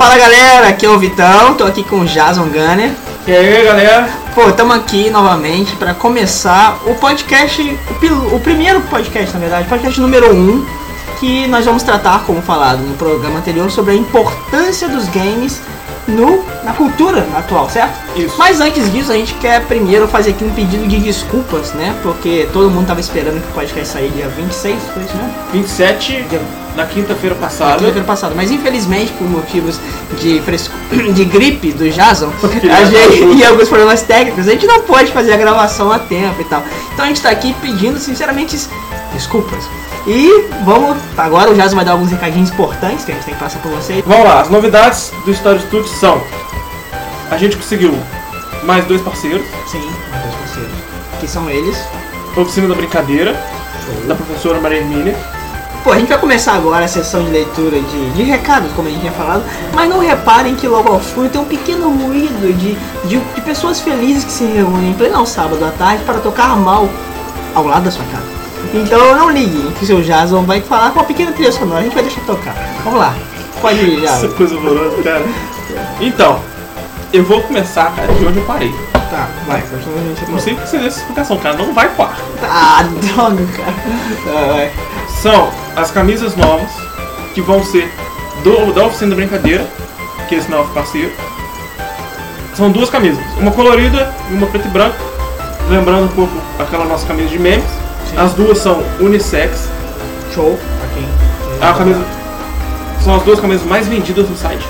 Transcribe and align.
Fala 0.00 0.16
galera, 0.18 0.68
aqui 0.68 0.84
é 0.84 0.90
o 0.90 0.98
Vitão, 0.98 1.54
tô 1.54 1.64
aqui 1.64 1.84
com 1.84 2.00
o 2.00 2.04
Jason 2.04 2.46
Gunner. 2.46 2.90
E 3.26 3.32
aí, 3.32 3.64
galera? 3.64 4.08
Pô, 4.34 4.48
estamos 4.48 4.74
aqui 4.76 5.08
novamente 5.08 5.76
para 5.76 5.94
começar 5.94 6.78
o 6.84 6.94
podcast, 6.96 7.62
o, 7.90 7.94
pil- 7.94 8.34
o 8.34 8.40
primeiro 8.40 8.80
podcast 8.82 9.32
na 9.34 9.38
verdade, 9.40 9.68
podcast 9.68 10.00
número 10.00 10.34
1, 10.34 10.36
um, 10.36 10.66
que 11.20 11.46
nós 11.46 11.64
vamos 11.64 11.84
tratar, 11.84 12.24
como 12.24 12.42
falado 12.42 12.78
no 12.80 12.94
programa 12.96 13.38
anterior, 13.38 13.70
sobre 13.70 13.92
a 13.92 13.96
importância 13.96 14.88
dos 14.88 15.08
games 15.08 15.60
no, 16.08 16.44
na 16.64 16.72
cultura 16.72 17.24
atual, 17.36 17.70
certo? 17.70 17.94
Isso. 18.18 18.34
Mas 18.38 18.60
antes 18.60 18.90
disso, 18.92 19.12
a 19.12 19.14
gente 19.14 19.34
quer 19.34 19.64
primeiro 19.66 20.08
fazer 20.08 20.30
aqui 20.30 20.44
um 20.44 20.50
pedido 20.50 20.86
de 20.88 20.98
desculpas, 20.98 21.72
né? 21.72 21.94
Porque 22.02 22.48
todo 22.52 22.68
mundo 22.68 22.86
tava 22.88 22.98
esperando 23.00 23.40
que 23.40 23.48
o 23.48 23.52
podcast 23.54 23.86
sair 23.92 24.10
dia 24.10 24.28
26, 24.28 24.76
foi 24.92 25.02
isso 25.04 25.16
mesmo? 25.16 25.34
27 25.52 26.22
Dia 26.28 26.40
na 26.76 26.84
quinta-feira 26.86 27.34
na 27.34 27.40
passada. 27.40 27.78
quinta-feira 27.78 28.06
passada. 28.06 28.34
Mas 28.34 28.50
infelizmente, 28.50 29.12
por 29.12 29.28
motivos 29.28 29.80
de 30.20 30.40
fresco... 30.42 30.74
de 31.12 31.24
gripe 31.24 31.72
do 31.72 31.88
Jason, 31.90 32.30
gente, 32.90 33.38
e 33.38 33.44
alguns 33.44 33.68
problemas 33.68 34.02
técnicos, 34.02 34.46
a 34.46 34.52
gente 34.52 34.66
não 34.66 34.82
pode 34.82 35.10
fazer 35.12 35.32
a 35.32 35.36
gravação 35.36 35.90
a 35.90 35.98
tempo 35.98 36.40
e 36.40 36.44
tal. 36.44 36.62
Então 36.92 37.04
a 37.04 37.08
gente 37.08 37.22
tá 37.22 37.30
aqui 37.30 37.54
pedindo, 37.60 37.98
sinceramente, 37.98 38.56
desculpas. 39.12 39.68
E 40.06 40.48
vamos. 40.64 40.96
Agora 41.16 41.50
o 41.50 41.54
Jason 41.54 41.74
vai 41.74 41.84
dar 41.84 41.92
alguns 41.92 42.12
recadinhos 42.12 42.50
importantes 42.50 43.04
que 43.04 43.10
a 43.10 43.14
gente 43.14 43.24
tem 43.24 43.34
que 43.34 43.40
passar 43.40 43.58
por 43.58 43.72
vocês. 43.72 44.04
Vamos 44.06 44.24
lá, 44.24 44.40
as 44.40 44.48
novidades 44.48 45.12
do 45.24 45.32
Story 45.32 45.58
Studio 45.60 45.88
são: 45.88 46.22
a 47.28 47.36
gente 47.36 47.56
conseguiu 47.56 47.92
mais 48.62 48.84
dois 48.84 49.00
parceiros, 49.00 49.44
Sim, 49.66 49.80
meus 49.80 50.22
dois 50.22 50.34
parceiros. 50.36 50.72
Que 51.18 51.26
são 51.26 51.50
eles. 51.50 51.76
Oficina 52.36 52.68
da 52.68 52.74
Brincadeira, 52.74 53.34
da 54.06 54.14
professora 54.14 54.60
Maria 54.60 54.78
Hermínia. 54.78 55.16
Pô, 55.86 55.92
a 55.92 55.98
gente 56.00 56.08
vai 56.08 56.18
começar 56.18 56.54
agora 56.54 56.84
a 56.84 56.88
sessão 56.88 57.22
de 57.22 57.30
leitura 57.30 57.78
de, 57.78 58.10
de 58.10 58.24
recados, 58.24 58.72
como 58.72 58.88
a 58.88 58.90
gente 58.90 59.02
tinha 59.02 59.12
falado, 59.12 59.44
mas 59.72 59.88
não 59.88 60.00
reparem 60.00 60.56
que 60.56 60.66
logo 60.66 60.92
ao 60.92 60.98
fundo 60.98 61.28
tem 61.28 61.40
um 61.40 61.44
pequeno 61.44 61.88
ruído 61.88 62.52
de, 62.58 62.74
de, 63.08 63.20
de 63.20 63.40
pessoas 63.42 63.78
felizes 63.78 64.24
que 64.24 64.32
se 64.32 64.44
reúnem 64.46 64.90
em 64.90 64.94
pleno 64.94 65.24
sábado 65.24 65.64
à 65.64 65.70
tarde 65.70 66.02
para 66.02 66.18
tocar 66.18 66.56
mal 66.56 66.88
ao 67.54 67.68
lado 67.68 67.84
da 67.84 67.92
sua 67.92 68.04
casa. 68.06 68.26
Então 68.74 69.16
não 69.16 69.30
liguem, 69.30 69.70
que 69.78 69.84
o 69.84 69.86
seu 69.86 70.02
Jason 70.02 70.42
vai 70.42 70.60
falar 70.60 70.90
com 70.90 70.98
uma 70.98 71.04
pequena 71.04 71.30
trilha 71.30 71.52
sonora, 71.52 71.78
a 71.78 71.84
gente 71.84 71.94
vai 71.94 72.02
deixar 72.02 72.20
tocar. 72.22 72.56
Vamos 72.82 72.98
lá, 72.98 73.14
pode 73.60 73.78
ir, 73.78 74.04
Essa 74.04 74.26
Jason. 74.26 74.36
coisa 74.36 74.56
horrorosa, 74.56 75.00
cara. 75.04 75.24
Então, 76.00 76.40
eu 77.12 77.22
vou 77.22 77.42
começar, 77.42 77.94
cara, 77.94 78.12
de 78.12 78.26
onde 78.26 78.38
eu 78.40 78.44
parei. 78.44 78.74
Tá, 79.08 79.28
vai, 79.46 79.62
continua 79.62 80.00
a 80.00 80.02
gente. 80.02 80.30
Não 80.32 80.38
sei 80.40 80.54
o 80.54 80.56
que 80.56 80.68
você 80.68 80.78
deu 80.78 80.88
essa 80.88 80.98
explicação, 80.98 81.38
cara, 81.38 81.56
não 81.56 81.72
vai 81.72 81.88
par. 81.90 82.18
Ah, 82.42 82.82
droga, 82.82 83.46
cara. 83.56 84.52
Vai. 84.52 84.72
São 85.22 85.48
as 85.76 85.90
camisas 85.90 86.34
novas, 86.34 86.70
que 87.34 87.40
vão 87.42 87.62
ser 87.62 87.92
do, 88.42 88.72
da 88.72 88.86
Oficina 88.86 89.10
da 89.10 89.16
Brincadeira, 89.16 89.66
que 90.28 90.34
é 90.34 90.38
esse 90.38 90.50
novo 90.50 90.72
parceiro. 90.72 91.12
São 92.54 92.70
duas 92.70 92.88
camisas, 92.88 93.22
uma 93.38 93.50
colorida 93.52 94.12
e 94.30 94.34
uma 94.34 94.46
preto 94.46 94.66
e 94.66 94.70
branco, 94.70 94.96
lembrando 95.68 96.04
um 96.04 96.08
pouco 96.08 96.32
aquela 96.58 96.86
nossa 96.86 97.06
camisa 97.06 97.28
de 97.28 97.38
memes. 97.38 97.64
Sim. 98.10 98.16
As 98.16 98.32
duas 98.32 98.58
são 98.58 98.82
unissex. 99.00 99.68
Show, 100.34 100.58
pra 100.78 100.88
quem. 100.94 101.58
Uma 101.60 101.74
camisa, 101.76 102.04
são 103.02 103.16
as 103.16 103.22
duas 103.22 103.40
camisas 103.40 103.66
mais 103.66 103.86
vendidas 103.86 104.26
do 104.26 104.36
site. 104.36 104.66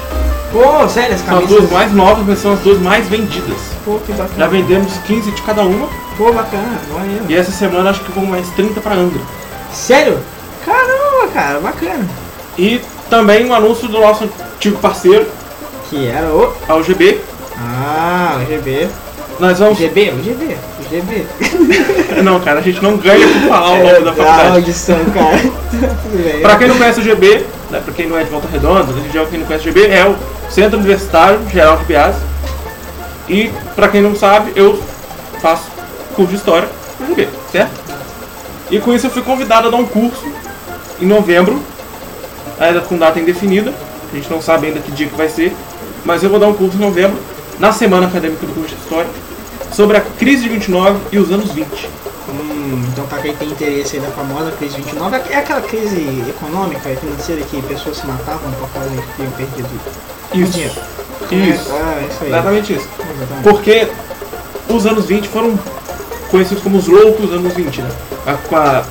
Pô, 0.52 0.88
sério, 0.88 1.14
as 1.14 1.20
São 1.20 1.34
as 1.34 1.40
camisas. 1.40 1.48
duas 1.48 1.70
mais 1.70 1.92
novas, 1.92 2.26
mas 2.26 2.38
são 2.40 2.52
as 2.52 2.60
duas 2.60 2.80
mais 2.80 3.08
vendidas. 3.08 3.58
Pô, 3.84 3.98
que 4.04 4.12
bacana. 4.12 4.38
Já 4.38 4.46
vendemos 4.48 4.92
15 5.06 5.30
de 5.30 5.42
cada 5.42 5.62
uma 5.62 5.86
Pô, 6.16 6.32
bacana, 6.32 6.80
olha 6.94 7.20
e 7.28 7.36
essa 7.36 7.52
semana 7.52 7.90
acho 7.90 8.00
que 8.00 8.10
vão 8.10 8.24
mais 8.26 8.48
30 8.50 8.80
para 8.80 8.94
Andra. 8.94 9.20
Sério? 9.72 10.18
Cara, 11.36 11.60
bacana. 11.60 12.08
E 12.56 12.80
também 13.10 13.44
um 13.44 13.52
anúncio 13.54 13.86
do 13.88 14.00
nosso 14.00 14.24
antigo 14.54 14.78
parceiro, 14.78 15.26
Que 15.90 16.08
era 16.08 16.28
o. 16.28 16.50
a 16.66 16.74
UGB. 16.76 17.20
Ah, 17.58 18.38
o 18.42 18.46
GB. 18.46 18.88
Nós 19.38 19.60
O 19.60 19.64
vamos 19.64 19.76
GB, 19.78 20.12
o 20.18 20.24
GB. 20.24 20.56
O 20.80 20.88
GB. 20.90 21.26
Não, 22.24 22.40
cara, 22.40 22.60
a 22.60 22.62
gente 22.62 22.82
não 22.82 22.96
ganha 22.96 23.28
por 23.28 23.48
falar 23.50 23.70
o 23.72 23.76
nome 23.84 24.00
da 24.00 24.10
Ah, 24.12 24.14
faculdade. 24.14 24.48
audição, 24.48 24.98
cara. 25.12 25.36
Pra 26.40 26.56
quem 26.56 26.68
não 26.68 26.78
conhece 26.78 27.00
o 27.00 27.02
GB, 27.02 27.44
né, 27.70 27.82
pra 27.84 27.92
quem 27.92 28.06
não 28.06 28.16
é 28.16 28.24
de 28.24 28.30
Volta 28.30 28.48
Redonda, 28.50 28.90
em 28.98 29.12
geral, 29.12 29.26
quem 29.26 29.38
não 29.38 29.46
conhece 29.46 29.68
o 29.68 29.72
GB 29.72 29.88
é 29.90 30.06
o 30.06 30.16
Centro 30.50 30.78
Universitário 30.78 31.38
Geral 31.52 31.76
de 31.76 31.84
Piazza. 31.84 32.18
E 33.28 33.52
pra 33.74 33.88
quem 33.88 34.00
não 34.00 34.16
sabe, 34.16 34.52
eu 34.56 34.82
faço 35.42 35.64
curso 36.14 36.30
de 36.30 36.36
História 36.38 36.68
no 36.98 37.06
GB, 37.08 37.28
certo? 37.52 37.72
E 38.70 38.78
com 38.80 38.94
isso 38.94 39.06
eu 39.06 39.10
fui 39.10 39.20
convidado 39.22 39.68
a 39.68 39.70
dar 39.70 39.76
um 39.76 39.84
curso 39.86 40.24
em 41.00 41.06
novembro, 41.06 41.60
ainda 42.58 42.80
com 42.80 42.96
data 42.96 43.18
indefinida, 43.18 43.72
a 44.12 44.16
gente 44.16 44.30
não 44.30 44.40
sabe 44.40 44.68
ainda 44.68 44.80
que 44.80 44.90
dia 44.92 45.08
que 45.08 45.16
vai 45.16 45.28
ser, 45.28 45.54
mas 46.04 46.22
eu 46.22 46.30
vou 46.30 46.38
dar 46.38 46.46
um 46.46 46.54
curso 46.54 46.76
em 46.76 46.80
novembro, 46.80 47.18
na 47.58 47.72
semana 47.72 48.06
acadêmica 48.06 48.46
do 48.46 48.54
curso 48.54 48.74
de 48.74 48.80
História, 48.82 49.10
sobre 49.72 49.96
a 49.96 50.00
crise 50.00 50.44
de 50.44 50.48
29 50.50 50.98
e 51.12 51.18
os 51.18 51.30
anos 51.30 51.50
20. 51.52 51.66
Hum, 52.28 52.84
então 52.92 53.06
pra 53.06 53.18
quem 53.18 53.34
tem 53.36 53.48
interesse 53.48 53.96
aí 53.96 54.02
da 54.02 54.08
famosa 54.08 54.50
crise 54.52 54.76
29, 54.76 55.16
é 55.30 55.36
aquela 55.36 55.60
crise 55.60 56.24
econômica 56.28 56.90
e 56.90 56.96
financeira 56.96 57.42
que 57.42 57.62
pessoas 57.62 57.96
se 57.98 58.06
matavam 58.06 58.50
por 58.52 58.68
causa 58.70 58.88
de 58.90 58.96
que 58.96 59.08
tinham 59.16 59.30
perdido 59.32 59.68
Isso. 60.34 60.52
dinheiro. 60.52 60.74
Isso. 61.30 61.70
Ah, 61.72 62.02
isso 62.08 62.18
aí. 62.22 62.28
Exatamente 62.28 62.72
isso. 62.74 62.88
Exatamente. 62.98 63.42
Porque 63.42 63.88
os 64.68 64.86
anos 64.86 65.06
20 65.06 65.28
foram 65.28 65.58
conhecidos 66.30 66.62
como 66.62 66.78
os 66.78 66.86
loucos 66.86 67.32
anos 67.32 67.52
20, 67.54 67.82
né? 67.82 67.90
Com 68.48 68.56
a, 68.56 68.84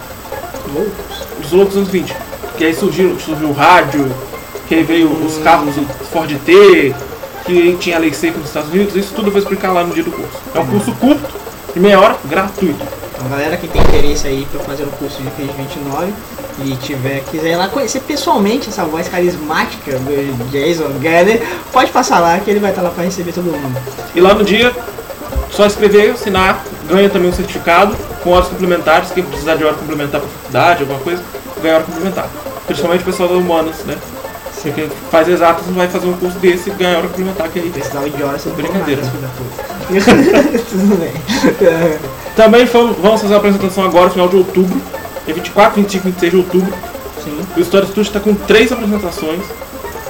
Loucos. 0.74 1.28
os 1.44 1.52
loucos 1.52 1.78
anos 1.78 1.90
20. 1.90 2.16
Que 2.58 2.66
aí 2.66 2.74
surgiu, 2.74 3.18
surgiu 3.20 3.50
o 3.50 3.54
rádio, 3.54 4.10
que 4.68 4.76
aí 4.76 4.84
veio 4.84 5.12
os 5.12 5.38
carros 5.40 5.76
o 5.78 5.84
Ford 6.06 6.32
T, 6.46 6.96
que 7.46 7.78
tinha 7.80 7.98
a 7.98 8.00
lei 8.00 8.14
seca 8.14 8.38
nos 8.38 8.48
Estados 8.48 8.72
Unidos, 8.72 8.96
isso 8.96 9.14
tudo 9.14 9.28
eu 9.28 9.32
vou 9.32 9.42
explicar 9.42 9.72
lá 9.72 9.84
no 9.84 9.94
dia 9.94 10.04
do 10.04 10.12
curso. 10.12 10.32
É 10.54 10.60
um 10.60 10.66
curso 10.66 10.92
curto, 10.94 11.24
de 11.74 11.80
meia 11.80 12.00
hora, 12.00 12.16
gratuito. 12.26 12.84
Então, 13.14 13.30
galera 13.30 13.56
que 13.56 13.68
tem 13.68 13.82
interesse 13.82 14.28
aí 14.28 14.48
pra 14.52 14.60
fazer 14.62 14.84
o 14.84 14.88
curso 14.88 15.22
de 15.22 15.30
crise 15.32 15.52
29 15.58 16.14
e 16.64 16.76
tiver, 16.78 17.24
quiser 17.32 17.52
ir 17.52 17.56
lá 17.56 17.68
conhecer 17.68 18.02
pessoalmente 18.02 18.70
essa 18.70 18.84
voz 18.86 19.08
carismática 19.08 19.92
do 19.94 20.52
Jason 20.52 20.90
Gunner, 21.00 21.42
pode 21.72 21.92
passar 21.92 22.20
lá 22.20 22.40
que 22.40 22.50
ele 22.50 22.60
vai 22.60 22.72
estar 22.72 22.82
lá 22.82 22.90
pra 22.90 23.04
receber 23.04 23.32
todo 23.32 23.46
mundo. 23.46 23.78
E 24.14 24.20
lá 24.20 24.34
no 24.34 24.44
dia, 24.44 24.74
só 25.52 25.66
escrever, 25.66 26.12
assinar, 26.12 26.64
ganha 26.88 27.10
também 27.10 27.30
um 27.30 27.34
certificado 27.34 27.96
com 28.24 28.32
horas 28.32 28.48
complementares, 28.48 29.12
quem 29.12 29.24
precisar 29.24 29.56
de 29.56 29.64
hora 29.64 29.76
complementar 29.76 30.22
para 30.22 30.30
faculdade, 30.30 30.82
alguma 30.82 31.00
coisa, 31.00 31.22
ganha 31.62 31.76
hora 31.76 31.84
complementar. 31.84 32.28
Principalmente 32.66 33.02
o 33.02 33.06
pessoal 33.06 33.30
da 33.30 33.36
Humanas, 33.36 33.78
né? 33.86 33.96
Porque 34.62 34.88
faz 35.12 35.28
exatas 35.30 35.68
não 35.68 35.76
vai 35.76 35.88
fazer 35.88 36.08
um 36.08 36.14
curso 36.14 36.40
desse 36.40 36.72
e 36.72 36.74
ganha 36.74 36.98
hora 36.98 37.08
complementar, 37.08 37.48
que 37.50 37.60
aí 37.60 37.70
Precisava 37.70 38.10
de 38.10 38.24
horas, 38.24 38.42
você 38.42 38.50
Brincadeira. 38.50 39.02
Tudo 40.70 41.00
bem. 41.00 41.14
Também 42.36 42.66
fomos- 42.66 42.98
vamos 43.00 43.22
fazer 43.22 43.34
uma 43.34 43.40
apresentação 43.40 43.84
agora, 43.86 44.06
no 44.06 44.12
final 44.12 44.28
de 44.28 44.38
outubro, 44.38 44.82
dia 45.26 45.36
24, 45.36 45.76
25 45.82 46.08
e 46.08 46.12
26 46.12 46.32
de 46.32 46.38
outubro. 46.38 46.74
Sim. 47.24 47.40
O 47.56 47.60
História 47.60 47.86
Studio 47.86 48.02
está 48.10 48.20
com 48.20 48.34
três 48.34 48.72
apresentações 48.72 49.42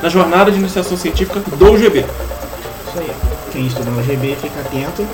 na 0.01 0.07
jornada 0.09 0.49
de 0.51 0.57
iniciação 0.57 0.95
científica 0.97 1.41
do 1.57 1.71
UGB. 1.73 1.99
Isso 1.99 2.99
aí. 2.99 3.11
Quem 3.55 3.67
estuda 3.67 3.89
no 3.89 4.03
GB 4.03 4.35
fica 4.41 4.59
atento. 4.59 5.07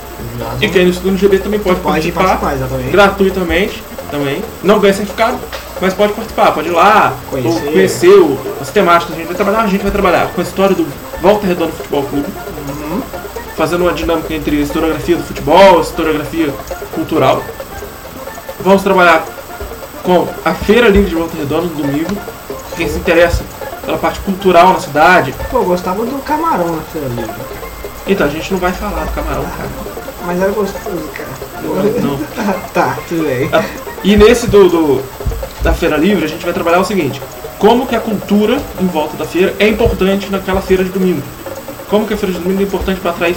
E 0.60 0.68
quem 0.68 0.84
não 0.86 0.90
estuda 0.90 1.12
no 1.12 1.16
UGB 1.16 1.38
também 1.38 1.60
pode, 1.60 1.80
pode 1.80 2.12
participar 2.12 2.38
participar, 2.40 2.90
gratuitamente 2.92 3.84
também. 4.10 4.44
Não 4.64 4.80
ganha 4.80 4.94
certificado, 4.96 5.38
mas 5.80 5.94
pode 5.94 6.14
participar, 6.14 6.52
pode 6.52 6.70
ir 6.70 6.72
lá, 6.72 7.14
Conhecer. 7.30 7.72
conhecer 7.72 8.08
o- 8.18 8.40
as 8.60 8.72
temáticas. 8.72 9.14
A 9.16 9.18
gente 9.20 9.28
vai 9.28 9.36
trabalhar, 9.36 9.60
a 9.62 9.68
gente 9.68 9.82
vai 9.84 9.92
trabalhar 9.92 10.28
com 10.34 10.42
a 10.42 10.44
história 10.44 10.76
do 10.76 10.88
Volta 11.22 11.46
Redonda 11.46 11.72
Futebol 11.72 12.02
Clube, 12.02 12.28
Uhum. 12.68 13.02
fazendo 13.56 13.82
uma 13.82 13.94
dinâmica 13.94 14.34
entre 14.34 14.58
a 14.58 14.62
historiografia 14.62 15.18
do 15.18 15.24
futebol, 15.24 15.78
a 15.78 15.82
historiografia 15.82 16.52
cultural. 16.96 17.44
Vamos 18.62 18.82
trabalhar 18.82 19.24
com 20.02 20.28
a 20.44 20.54
Feira 20.56 20.88
Livre 20.88 21.10
de 21.12 21.16
Volta 21.16 21.38
Redonda 21.38 21.68
no 21.68 21.76
domingo. 21.76 22.18
Quem 22.76 22.90
se 22.90 22.98
interessa 22.98 23.44
pela 23.86 24.00
parte 24.00 24.20
cultural 24.22 24.74
na 24.74 24.80
cidade. 24.80 25.32
Pô, 25.52 25.58
eu 25.60 25.64
gostava 25.66 26.04
do 26.04 26.18
camarão 26.24 26.76
na 26.76 26.82
feira 26.84 27.08
livre. 27.08 27.32
Então, 28.08 28.28
a 28.28 28.30
gente 28.30 28.52
não 28.52 28.60
vai 28.60 28.72
falar 28.72 29.06
do 29.06 29.12
camarão, 29.14 29.44
cara. 29.44 29.70
Mas 30.26 30.42
era 30.42 30.52
gostoso, 30.52 31.10
cara. 31.14 31.30
Não. 32.02 32.18
tá, 32.74 32.98
tudo 33.08 33.24
bem. 33.24 33.50
E 34.04 34.16
nesse 34.16 34.48
do, 34.48 34.68
do- 34.70 35.04
da 35.62 35.74
Feira 35.74 35.98
Livre, 35.98 36.26
a 36.26 36.28
gente 36.28 36.44
vai 36.44 36.54
trabalhar 36.54 36.80
o 36.80 36.86
seguinte: 36.86 37.22
como 37.60 37.86
que 37.86 37.96
a 37.96 38.00
cultura 38.00 38.60
em 38.80 38.88
volta 38.88 39.16
da 39.18 39.26
feira 39.26 39.56
é 39.60 39.68
importante 39.68 40.30
naquela 40.32 40.62
feira 40.62 40.84
de 40.84 40.90
domingo. 40.90 41.22
Como 41.90 42.08
que 42.08 42.14
a 42.14 42.18
feira 42.18 42.34
de 42.34 42.42
domingo 42.42 42.62
é 42.62 42.64
importante 42.64 43.00
para 43.02 43.12
atrair, 43.12 43.36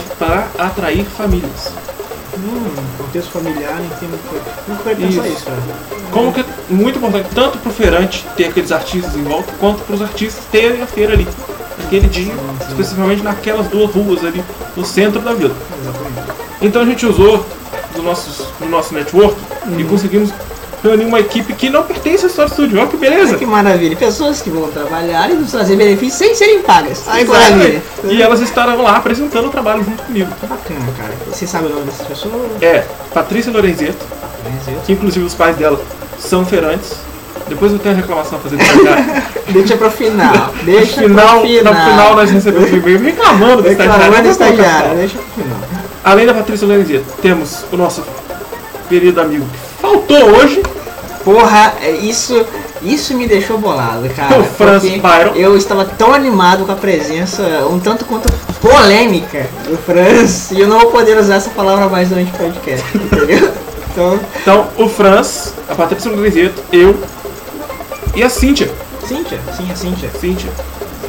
atrair 0.58 1.04
famílias. 1.04 1.72
Hum, 2.36 2.74
contexto 2.98 3.30
familiar, 3.30 3.74
não 3.80 3.88
tem 3.98 4.08
muito. 4.08 4.68
Nunca 4.68 4.82
vai 4.82 4.94
pensar 4.94 5.26
Isso. 5.28 5.44
cara. 5.44 5.58
Como 6.10 6.32
que 6.32 6.40
é 6.40 6.44
muito 6.70 6.98
importante 6.98 7.28
tanto 7.34 7.58
para 7.58 7.70
o 7.70 7.72
feirante 7.74 8.24
ter 8.36 8.46
aqueles 8.46 8.72
artistas 8.72 9.14
em 9.16 9.22
volta, 9.24 9.52
quanto 9.58 9.82
para 9.82 9.94
os 9.94 10.02
artistas 10.02 10.44
terem 10.50 10.82
a 10.82 10.86
feira 10.86 11.12
ali. 11.14 11.26
Naquele 11.78 12.08
dia, 12.08 12.32
especificamente 12.68 13.22
naquelas 13.22 13.66
duas 13.68 13.90
ruas 13.90 14.24
ali 14.24 14.42
no 14.76 14.84
centro 14.84 15.20
da 15.20 15.32
vila. 15.32 15.54
Então 16.62 16.82
a 16.82 16.84
gente 16.84 17.04
usou 17.04 17.44
do, 17.94 18.02
nossos, 18.02 18.46
do 18.58 18.66
nosso 18.66 18.94
network 18.94 19.36
e 19.78 19.84
conseguimos 19.84 20.30
reunir 20.82 21.06
uma 21.06 21.18
equipe 21.18 21.54
que 21.54 21.70
não 21.70 21.82
pertence 21.82 22.24
ao 22.24 22.30
Story 22.30 22.50
Studio. 22.50 22.78
Olha 22.78 22.88
que 22.88 22.96
beleza! 22.96 23.36
Que 23.38 23.46
maravilha. 23.46 23.96
Pessoas 23.96 24.42
que 24.42 24.50
vão 24.50 24.70
trabalhar 24.70 25.30
e 25.30 25.34
nos 25.34 25.50
trazer 25.50 25.76
benefícios 25.76 26.18
sem 26.18 26.34
serem 26.34 26.62
pagas. 26.62 27.06
Exato. 27.06 27.26
maravilha. 27.26 27.82
E 28.04 28.22
elas 28.22 28.40
estarão 28.40 28.82
lá 28.82 28.96
apresentando 28.96 29.46
o 29.46 29.50
trabalho 29.50 29.82
junto 29.82 30.02
comigo. 30.02 30.30
Que 30.38 30.46
bacana, 30.46 30.86
cara. 30.96 31.14
Você 31.26 31.46
sabe 31.46 31.66
o 31.66 31.70
nome 31.70 31.86
dessas 31.86 32.06
pessoas? 32.06 32.34
É 32.60 32.84
Patrícia 33.14 33.50
Lorenzeto, 33.50 34.04
que 34.84 34.92
inclusive 34.92 35.24
os 35.24 35.34
pais 35.34 35.56
dela 35.56 35.80
são 36.18 36.44
feirantes. 36.44 37.03
Depois 37.48 37.72
eu 37.72 37.78
tenho 37.78 37.94
uma 37.94 38.00
reclamação 38.00 38.38
a 38.38 38.40
fazer 38.40 38.56
do. 38.56 39.52
Deixa 39.52 39.76
pro 39.76 39.90
final. 39.90 40.54
No 40.56 40.64
Deixa 40.64 41.02
final, 41.02 41.40
pro 41.40 41.48
final. 41.48 41.74
no 41.74 41.80
final 41.80 42.14
nós 42.16 42.30
recebemos 42.30 42.72
um 42.72 42.76
e-mail 42.76 43.00
reclamando 43.00 43.62
do 43.62 43.68
estagiário. 43.70 44.02
Reclamando 44.02 44.22
do 44.22 44.32
estagiário. 44.32 44.96
Deixa 44.96 45.18
pro 45.18 45.42
final. 45.42 45.58
Além 46.02 46.26
da 46.26 46.34
Patrícia 46.34 46.66
Lorenzeto, 46.66 47.04
temos 47.22 47.64
o 47.72 47.76
nosso 47.76 48.02
querido 48.88 49.20
amigo 49.20 49.44
que 49.44 49.80
faltou 49.80 50.36
hoje, 50.36 50.62
Porra, 51.24 51.72
é 51.80 51.90
isso, 51.90 52.44
isso 52.82 53.14
me 53.14 53.26
deixou 53.26 53.56
bolado, 53.56 54.06
cara. 54.10 54.38
O 54.38 54.44
Franz 54.44 54.82
Byron. 54.84 55.32
Eu 55.34 55.56
estava 55.56 55.86
tão 55.86 56.12
animado 56.12 56.66
com 56.66 56.72
a 56.72 56.76
presença, 56.76 57.42
um 57.70 57.80
tanto 57.80 58.04
quanto 58.04 58.30
polêmica 58.60 59.46
do 59.66 59.76
Franz, 59.78 60.50
e 60.50 60.60
eu 60.60 60.68
não 60.68 60.80
vou 60.80 60.90
poder 60.90 61.16
usar 61.16 61.36
essa 61.36 61.48
palavra 61.48 61.88
mais 61.88 62.10
durante 62.10 62.30
o 62.30 62.36
podcast, 62.36 62.84
entendeu? 62.94 63.50
Então, 63.94 64.18
Então, 64.42 64.66
o 64.76 64.88
Franz, 64.88 65.54
a 65.68 65.74
Patrícia 65.76 66.10
Lorenzeto, 66.10 66.60
eu 66.72 66.96
e 68.14 68.22
a 68.22 68.28
Cíntia. 68.28 68.70
Cíntia, 69.06 69.38
sim, 69.56 69.70
a 69.70 69.76
Cíntia. 69.76 70.10
Cíntia. 70.18 70.50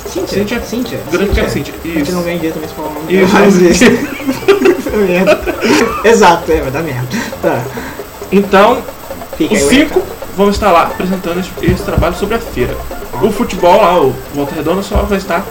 Cíntia, 0.07 0.27
Cíntia. 0.27 0.61
Cíntia. 0.61 0.99
Grande 1.11 1.31
que 1.31 1.39
é 1.39 1.43
a 1.43 1.49
Cíntia. 1.49 1.73
A 1.83 1.87
gente 1.87 2.01
Isso. 2.01 2.11
não 2.11 2.23
ganha 2.23 2.35
dinheiro 2.35 2.53
também 2.55 2.69
se 2.69 2.75
falar 2.75 2.89
o 2.89 2.93
nome 2.93 3.13
Isso. 3.13 3.33
dela, 3.33 3.45
mas 3.45 3.55
isso. 3.61 3.85
Merda. 4.95 5.41
Exato, 6.03 6.51
é, 6.51 6.61
vai 6.61 6.71
dar 6.71 6.81
merda. 6.83 7.07
Tá. 7.41 7.61
Então, 8.31 8.81
Fica 9.37 9.53
os 9.53 9.61
cinco 9.61 10.01
vão 10.35 10.49
estar 10.49 10.71
lá 10.71 10.83
apresentando 10.83 11.39
esse, 11.39 11.49
esse 11.65 11.83
trabalho 11.83 12.15
sobre 12.15 12.35
a 12.35 12.39
feira. 12.39 12.75
O 13.21 13.31
futebol 13.31 13.81
lá, 13.81 13.99
o 13.99 14.13
Volta 14.33 14.55
Redonda, 14.55 14.81
só 14.81 14.97
vai 15.03 15.17
estar 15.17 15.45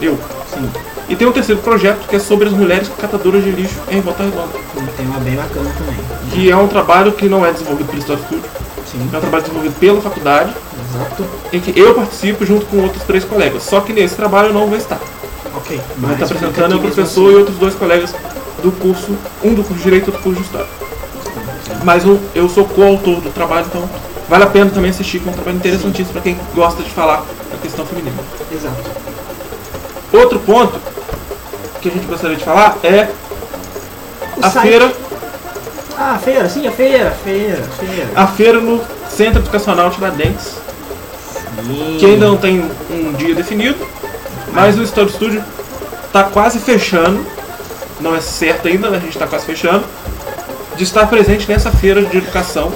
eu. 0.00 0.18
Sim, 0.52 0.68
E 1.08 1.16
tem 1.16 1.26
um 1.26 1.32
terceiro 1.32 1.60
projeto 1.60 2.06
que 2.08 2.16
é 2.16 2.18
sobre 2.18 2.48
as 2.48 2.52
mulheres 2.54 2.90
catadoras 3.00 3.44
de 3.44 3.50
lixo 3.50 3.76
em 3.90 4.00
Volta 4.00 4.22
Redonda. 4.22 4.48
um 4.76 4.86
tema 4.96 5.18
bem 5.20 5.36
bacana 5.36 5.70
também. 5.76 5.96
Que 6.30 6.50
é 6.50 6.56
um 6.56 6.68
trabalho 6.68 7.12
que 7.12 7.28
não 7.28 7.44
é 7.44 7.52
desenvolvido 7.52 7.88
pelo 7.88 8.00
Story 8.00 8.20
Studio, 8.22 8.44
Sim, 8.90 9.08
é 9.12 9.16
um 9.16 9.20
trabalho 9.20 9.42
desenvolvido 9.42 9.74
pela 9.78 10.00
faculdade, 10.00 10.52
exato. 10.92 11.24
em 11.52 11.60
que 11.60 11.78
eu 11.78 11.94
participo 11.94 12.44
junto 12.44 12.66
com 12.66 12.78
outros 12.78 13.02
três 13.04 13.24
colegas. 13.24 13.62
Só 13.62 13.80
que 13.80 13.92
nesse 13.92 14.14
trabalho 14.16 14.48
eu 14.48 14.54
não 14.54 14.66
vou 14.66 14.76
estar. 14.76 14.98
Ok. 15.56 15.80
Vai 15.98 16.12
estar 16.14 16.20
mas 16.20 16.28
fica 16.32 16.46
apresentando 16.46 16.72
é 16.72 16.74
o 16.74 16.78
aqui 16.78 16.86
mesmo 16.86 16.94
professor 16.94 17.24
assim. 17.26 17.32
e 17.32 17.36
outros 17.36 17.56
dois 17.58 17.74
colegas 17.74 18.14
do 18.62 18.72
curso, 18.72 19.16
um 19.44 19.54
do 19.54 19.62
curso 19.62 19.74
de 19.78 19.82
Direito 19.82 20.04
e 20.04 20.10
outro 20.10 20.22
curso 20.22 20.40
de 20.40 20.46
História. 20.46 20.66
Mas 21.84 22.04
o- 22.04 22.18
eu 22.34 22.48
sou 22.48 22.64
coautor 22.66 23.20
do 23.20 23.30
trabalho, 23.32 23.66
então 23.66 23.88
vale 24.28 24.44
a 24.44 24.46
pena 24.48 24.70
também 24.70 24.90
assistir, 24.90 25.20
que 25.20 25.28
é 25.28 25.30
um 25.30 25.34
trabalho 25.34 25.56
interessantíssimo 25.56 26.12
para 26.12 26.22
quem 26.22 26.36
gosta 26.54 26.82
de 26.82 26.90
falar 26.90 27.24
da 27.50 27.56
questão 27.62 27.86
feminina. 27.86 28.16
Exato. 28.52 28.76
Outro 30.12 30.38
ponto 30.40 30.78
que 31.80 31.88
a 31.88 31.92
gente 31.92 32.06
gostaria 32.06 32.36
de 32.36 32.44
falar 32.44 32.76
é 32.82 33.08
O 34.36 34.44
a 34.44 34.50
site- 34.50 34.68
feira, 34.68 34.92
Ah, 36.02 36.18
feira, 36.22 36.48
sim, 36.48 36.66
a 36.66 36.72
feira, 36.72 37.10
feira, 37.22 37.62
feira. 37.78 38.08
a 38.16 38.26
feira 38.26 38.58
no 38.58 38.80
Centro 39.10 39.40
Educacional 39.40 39.90
Tiradentes, 39.90 40.54
Sim. 41.62 41.96
que 42.00 42.06
ainda 42.06 42.26
não 42.26 42.38
tem 42.38 42.64
um 42.90 43.12
dia 43.12 43.34
definido, 43.34 43.86
mas 44.52 44.78
o 44.78 44.82
Story 44.82 45.10
Studio 45.12 45.44
está 46.06 46.24
quase 46.24 46.58
fechando, 46.58 47.24
não 48.00 48.16
é 48.16 48.20
certo 48.22 48.66
ainda, 48.66 48.88
né? 48.88 48.96
a 48.96 49.00
gente 49.00 49.10
está 49.12 49.26
quase 49.26 49.44
fechando, 49.44 49.84
de 50.74 50.84
estar 50.84 51.06
presente 51.06 51.46
nessa 51.46 51.70
feira 51.70 52.02
de 52.02 52.16
educação. 52.16 52.72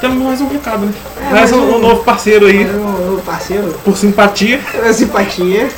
Temos 0.00 0.22
mais 0.24 0.40
um 0.40 0.48
recado, 0.48 0.86
né? 0.86 0.92
É, 1.18 1.22
mais 1.24 1.34
mais 1.34 1.52
um, 1.52 1.58
um- 1.60 1.76
um 1.76 1.78
novo 1.80 2.02
parceiro 2.02 2.46
aí, 2.46 2.64
O, 2.64 3.18
o 3.18 3.22
parceiro, 3.26 3.74
por 3.84 3.94
simpatia, 3.98 4.58
a 4.88 4.92
simpatia, 4.94 5.68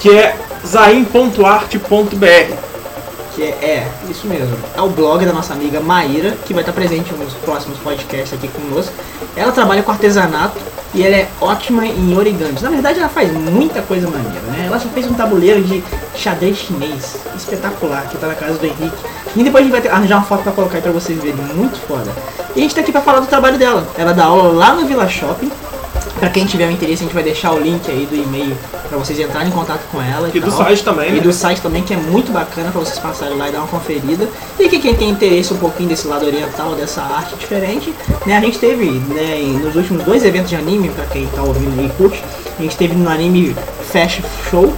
que 0.00 0.08
é 0.10 0.34
zaim.arte.br. 0.66 2.65
que 3.36 3.42
é, 3.42 3.48
é, 3.48 3.88
isso 4.08 4.26
mesmo. 4.26 4.56
É 4.74 4.80
o 4.80 4.88
blog 4.88 5.24
da 5.26 5.32
nossa 5.32 5.52
amiga 5.52 5.78
Maíra, 5.78 6.34
que 6.46 6.54
vai 6.54 6.62
estar 6.62 6.72
presente 6.72 7.12
nos 7.12 7.34
próximos 7.34 7.78
podcasts 7.78 8.32
aqui 8.32 8.48
conosco. 8.48 8.92
Ela 9.36 9.52
trabalha 9.52 9.82
com 9.82 9.92
artesanato 9.92 10.58
e 10.94 11.02
ela 11.02 11.14
é 11.14 11.28
ótima 11.38 11.86
em 11.86 12.16
origamis. 12.16 12.62
Na 12.62 12.70
verdade, 12.70 12.98
ela 12.98 13.10
faz 13.10 13.30
muita 13.30 13.82
coisa 13.82 14.08
maneira, 14.08 14.40
né? 14.46 14.64
Ela 14.66 14.78
já 14.78 14.88
fez 14.88 15.06
um 15.06 15.12
tabuleiro 15.12 15.62
de 15.62 15.84
xadrez 16.16 16.56
chinês 16.56 17.18
espetacular, 17.36 18.08
que 18.08 18.16
tá 18.16 18.26
na 18.26 18.34
casa 18.34 18.54
do 18.54 18.64
Henrique. 18.64 18.96
E 19.36 19.44
depois 19.44 19.62
a 19.62 19.68
gente 19.68 19.82
vai 19.82 19.92
arranjar 19.92 20.16
uma 20.16 20.24
foto 20.24 20.42
pra 20.42 20.52
colocar 20.52 20.76
aí 20.76 20.82
pra 20.82 20.92
vocês 20.92 21.20
verem, 21.20 21.36
muito 21.54 21.78
foda. 21.86 22.10
E 22.54 22.60
a 22.60 22.62
gente 22.62 22.74
tá 22.74 22.80
aqui 22.80 22.90
pra 22.90 23.02
falar 23.02 23.20
do 23.20 23.26
trabalho 23.26 23.58
dela. 23.58 23.86
Ela 23.98 24.14
dá 24.14 24.24
aula 24.24 24.50
lá 24.50 24.74
no 24.74 24.86
Vila 24.86 25.06
Shopping. 25.06 25.52
Pra 26.18 26.30
quem 26.30 26.46
tiver 26.46 26.66
um 26.66 26.70
interesse, 26.70 27.02
a 27.02 27.04
gente 27.06 27.14
vai 27.14 27.22
deixar 27.22 27.52
o 27.52 27.60
link 27.60 27.90
aí 27.90 28.06
do 28.06 28.16
e-mail 28.16 28.56
pra 28.88 28.96
vocês 28.96 29.18
entrarem 29.20 29.48
em 29.48 29.52
contato 29.52 29.82
com 29.92 30.00
ela. 30.00 30.30
E 30.32 30.40
do 30.40 30.48
tal. 30.48 30.58
site 30.64 30.82
também, 30.82 31.10
E 31.10 31.12
né? 31.16 31.20
do 31.20 31.30
site 31.32 31.60
também, 31.60 31.82
que 31.82 31.92
é 31.92 31.96
muito 31.96 32.32
bacana 32.32 32.70
pra 32.70 32.80
vocês 32.80 32.98
passarem 32.98 33.36
lá 33.36 33.48
e 33.48 33.52
dar 33.52 33.58
uma 33.58 33.66
conferida. 33.68 34.26
E 34.58 34.66
que 34.68 34.78
quem 34.78 34.94
tem 34.94 35.10
interesse 35.10 35.52
um 35.52 35.58
pouquinho 35.58 35.90
desse 35.90 36.06
lado 36.08 36.24
oriental, 36.24 36.74
dessa 36.74 37.02
arte 37.02 37.36
diferente, 37.36 37.94
né? 38.24 38.36
A 38.36 38.40
gente 38.40 38.58
teve, 38.58 38.86
né, 38.90 39.36
nos 39.62 39.76
últimos 39.76 40.04
dois 40.04 40.24
eventos 40.24 40.48
de 40.48 40.56
anime, 40.56 40.88
pra 40.88 41.04
quem 41.04 41.26
tá 41.26 41.42
ouvindo 41.42 41.78
aí 41.78 41.86
e 41.86 41.90
curte, 41.90 42.24
a 42.58 42.62
gente 42.62 42.76
teve 42.78 42.94
no 42.94 43.10
Anime 43.10 43.54
Fast 43.92 44.24
Show, 44.50 44.72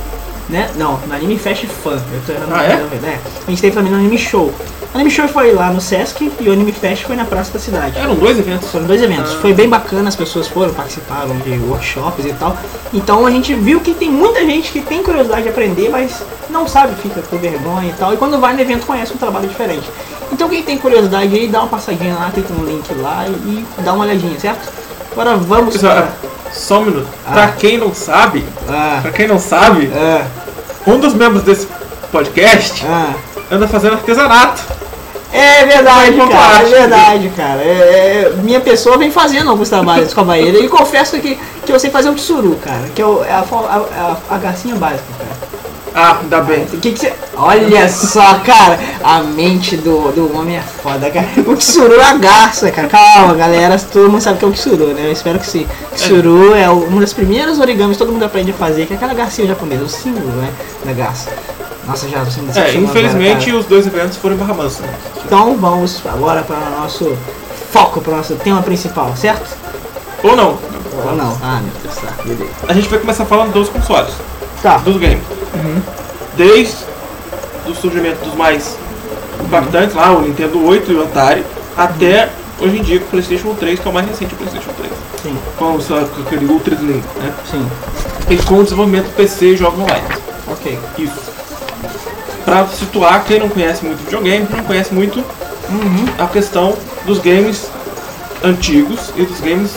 né? 0.48 0.68
Não, 0.76 0.98
no 1.06 1.14
Anime 1.14 1.38
Fast 1.38 1.66
Fan. 1.68 2.02
Eu 2.12 2.20
tô 2.26 2.32
errando 2.32 2.54
Ah, 2.54 2.64
é? 2.64 2.76
né? 3.00 3.20
A 3.46 3.50
gente 3.50 3.62
teve 3.62 3.76
também 3.76 3.92
no 3.92 3.98
Anime 3.98 4.18
Show. 4.18 4.52
Anime 4.94 5.10
Show 5.10 5.28
foi 5.28 5.52
lá 5.52 5.70
no 5.70 5.80
Sesc 5.80 6.32
e 6.40 6.48
o 6.48 6.52
Anime 6.52 6.72
Fest 6.72 7.04
foi 7.04 7.14
na 7.14 7.24
Praça 7.24 7.52
da 7.52 7.58
Cidade. 7.58 7.98
Eram 7.98 8.14
dois 8.14 8.38
eventos. 8.38 8.70
Foram 8.70 8.86
dois 8.86 9.02
eventos. 9.02 9.34
Foi 9.34 9.52
bem 9.52 9.68
bacana, 9.68 10.08
as 10.08 10.16
pessoas 10.16 10.48
foram, 10.48 10.72
participaram 10.72 11.36
de 11.38 11.50
workshops 11.68 12.24
e 12.24 12.32
tal. 12.32 12.56
Então 12.92 13.26
a 13.26 13.30
gente 13.30 13.54
viu 13.54 13.80
que 13.80 13.92
tem 13.92 14.10
muita 14.10 14.40
gente 14.46 14.72
que 14.72 14.80
tem 14.80 15.02
curiosidade 15.02 15.42
de 15.42 15.48
aprender, 15.50 15.90
mas 15.90 16.22
não 16.48 16.66
sabe, 16.66 16.94
fica 17.02 17.20
com 17.20 17.36
vergonha 17.36 17.90
e 17.90 17.92
tal. 17.92 18.14
E 18.14 18.16
quando 18.16 18.40
vai 18.40 18.54
no 18.54 18.60
evento 18.60 18.86
conhece 18.86 19.12
um 19.12 19.18
trabalho 19.18 19.46
diferente. 19.46 19.88
Então 20.32 20.48
quem 20.48 20.62
tem 20.62 20.78
curiosidade 20.78 21.34
aí, 21.34 21.48
dá 21.48 21.60
uma 21.60 21.68
passadinha 21.68 22.14
lá, 22.14 22.30
clica 22.30 22.52
no 22.54 22.64
link 22.64 22.92
lá 22.94 23.26
e, 23.28 23.64
dá 23.82 23.92
uma 23.92 24.04
olhadinha, 24.04 24.38
certo? 24.40 24.72
Agora 25.12 25.36
vamos 25.36 25.76
para... 25.76 26.08
só 26.50 26.80
um 26.80 26.86
minuto. 26.86 27.08
Ah. 27.26 27.32
Pra 27.32 27.48
quem 27.52 27.76
não 27.76 27.94
sabe, 27.94 28.44
Ah, 28.66 29.00
pra 29.02 29.12
quem 29.12 29.28
não 29.28 29.38
sabe, 29.38 29.90
ah, 29.94 30.26
um 30.86 30.98
dos 30.98 31.12
membros 31.12 31.42
desse 31.42 31.68
podcast 32.10 32.84
ah. 32.86 33.14
Anda 33.50 33.66
fazendo 33.68 33.94
artesanato. 33.94 34.62
É 35.30 35.66
verdade, 35.66 36.16
cara, 36.16 36.62
é 36.62 36.64
verdade, 36.70 37.32
cara. 37.36 37.60
É, 37.60 37.66
é, 37.66 38.32
minha 38.42 38.60
pessoa 38.60 38.96
vem 38.96 39.10
fazendo 39.10 39.50
alguns 39.50 39.68
trabalhos 39.68 40.14
com 40.14 40.22
a 40.22 40.24
Maíra 40.24 40.58
e 40.58 40.68
confesso 40.68 41.18
que, 41.20 41.38
que 41.66 41.70
eu 41.72 41.78
sei 41.78 41.90
fazer 41.90 42.08
o 42.08 42.14
tsuru, 42.14 42.56
cara, 42.64 42.84
que 42.94 43.02
é, 43.02 43.04
é 43.04 43.32
a, 43.32 43.44
a, 43.50 43.76
a, 44.30 44.34
a 44.34 44.38
garcinha 44.38 44.74
básica, 44.76 45.04
cara. 45.18 45.48
Ah, 45.94 46.18
ainda 46.22 46.40
bem. 46.42 46.64
O 46.72 46.78
que 46.78 46.92
que 46.92 46.98
você... 47.00 47.12
Olha 47.34 47.88
só, 47.88 48.38
cara, 48.40 48.78
a 49.02 49.20
mente 49.20 49.76
do, 49.76 50.12
do 50.12 50.36
homem 50.38 50.56
é 50.56 50.60
foda, 50.62 51.10
cara. 51.10 51.26
O 51.46 51.56
Tsuru 51.56 51.94
é 52.00 52.04
a 52.04 52.14
garça, 52.14 52.70
cara. 52.70 52.88
Calma, 52.88 53.34
galera, 53.34 53.76
todo 53.92 54.08
mundo 54.10 54.20
sabe 54.20 54.36
o 54.36 54.38
que 54.38 54.44
é 54.44 54.48
o 54.48 54.52
Tsuru, 54.52 54.86
né? 54.88 55.06
Eu 55.06 55.12
espero 55.12 55.38
que 55.38 55.46
sim. 55.46 55.66
Tsuru 55.96 56.54
é 56.54 56.68
o- 56.70 56.84
uma 56.84 57.00
das 57.00 57.12
primeiras 57.12 57.58
origamis 57.58 57.96
que 57.96 58.02
todo 58.02 58.12
mundo 58.12 58.24
aprende 58.24 58.50
a 58.50 58.54
fazer, 58.54 58.86
que 58.86 58.92
é 58.92 58.96
aquela 58.96 59.14
garcinha 59.14 59.48
japonesa, 59.48 59.84
o 59.84 59.88
símbolo, 59.88 60.26
né, 60.32 60.50
da 60.84 60.92
garça. 60.92 61.30
Nossa, 61.88 62.08
já 62.08 62.24
sendo 62.26 62.56
É, 62.58 62.74
infelizmente 62.74 63.48
agora, 63.48 63.60
os 63.60 63.66
dois 63.66 63.86
eventos 63.86 64.18
foram 64.18 64.34
em 64.36 64.38
Barra 64.38 64.54
Mansa. 64.54 64.82
né? 64.82 64.94
Então 65.24 65.56
vamos 65.56 66.00
agora 66.06 66.42
para 66.42 66.56
o 66.56 66.80
nosso 66.82 67.16
foco, 67.72 68.00
para 68.00 68.12
o 68.12 68.16
nosso 68.18 68.34
tema 68.36 68.62
principal, 68.62 69.14
certo? 69.16 69.56
Ou 70.22 70.36
não. 70.36 70.58
Ou 71.06 71.16
não? 71.16 71.36
Ah, 71.42 71.60
meu 71.62 71.72
Deus, 71.82 71.94
tá, 71.96 72.22
beleza. 72.22 72.50
A 72.68 72.72
gente 72.74 72.88
vai 72.88 72.98
começar 72.98 73.24
falando 73.24 73.52
dos 73.52 73.68
consoles, 73.68 74.12
Tá, 74.62 74.78
dos 74.78 74.96
games. 74.98 75.22
Desde 76.36 76.74
o 77.66 77.74
surgimento 77.74 78.24
dos 78.24 78.34
mais 78.34 78.76
impactantes, 79.44 79.94
lá 79.94 80.12
o 80.12 80.20
Nintendo 80.22 80.64
8 80.64 80.92
e 80.92 80.94
o 80.96 81.02
Atari, 81.04 81.44
até 81.76 82.28
hoje 82.60 82.78
em 82.78 82.82
dia 82.82 82.98
com 82.98 83.06
o 83.06 83.08
PlayStation 83.08 83.54
3, 83.54 83.78
que 83.80 83.86
é 83.86 83.90
o 83.90 83.94
mais 83.94 84.06
recente 84.08 84.34
o 84.34 84.36
PlayStation 84.36 84.70
3. 84.76 84.92
sim, 85.22 85.36
Com, 85.56 85.74
o 85.76 85.80
seu- 85.82 86.06
com 86.08 86.22
aquele 86.22 86.44
Ultra 86.46 86.74
Slim, 86.74 87.02
né? 87.16 87.32
sim. 87.50 87.66
E 88.28 88.36
com 88.38 88.58
o 88.58 88.64
desenvolvimento 88.64 89.06
do 89.06 89.14
PC 89.16 89.46
e 89.52 89.56
jogos 89.56 89.80
online. 89.80 90.04
Ok. 90.48 90.78
Isso. 90.98 91.37
Pra 92.48 92.66
situar 92.66 93.24
quem 93.26 93.38
não 93.40 93.50
conhece 93.50 93.84
muito 93.84 93.98
videogame, 94.04 94.48
não 94.50 94.64
conhece 94.64 94.94
muito 94.94 95.22
a 96.18 96.26
questão 96.28 96.74
dos 97.04 97.18
games 97.18 97.68
antigos 98.42 99.12
e 99.16 99.22
dos 99.22 99.38
games 99.38 99.70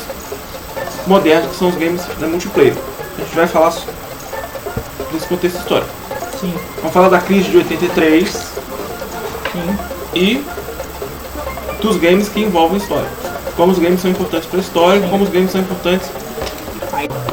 modernos, 1.06 1.52
que 1.52 1.58
são 1.58 1.68
os 1.68 1.76
games 1.76 2.02
da 2.18 2.28
multiplayer. 2.28 2.74
A 3.18 3.22
gente 3.24 3.36
vai 3.36 3.46
falar 3.46 3.74
desse 5.12 5.26
contexto 5.28 5.58
histórico. 5.58 5.90
Sim, 6.40 6.54
Vamos 6.78 6.94
falar 6.94 7.10
da 7.10 7.20
crise 7.20 7.50
de 7.50 7.58
83 7.58 8.30
sim. 8.30 9.78
e 10.16 10.42
dos 11.82 11.98
games 11.98 12.30
que 12.30 12.40
envolvem 12.40 12.78
história. 12.78 13.10
Como 13.58 13.74
os 13.74 13.80
games 13.80 14.00
são 14.00 14.10
importantes 14.12 14.48
para 14.48 14.60
a 14.60 14.62
história, 14.62 15.08
como 15.10 15.26
os 15.26 15.30
games 15.30 15.52
são 15.52 15.60
importantes. 15.60 16.08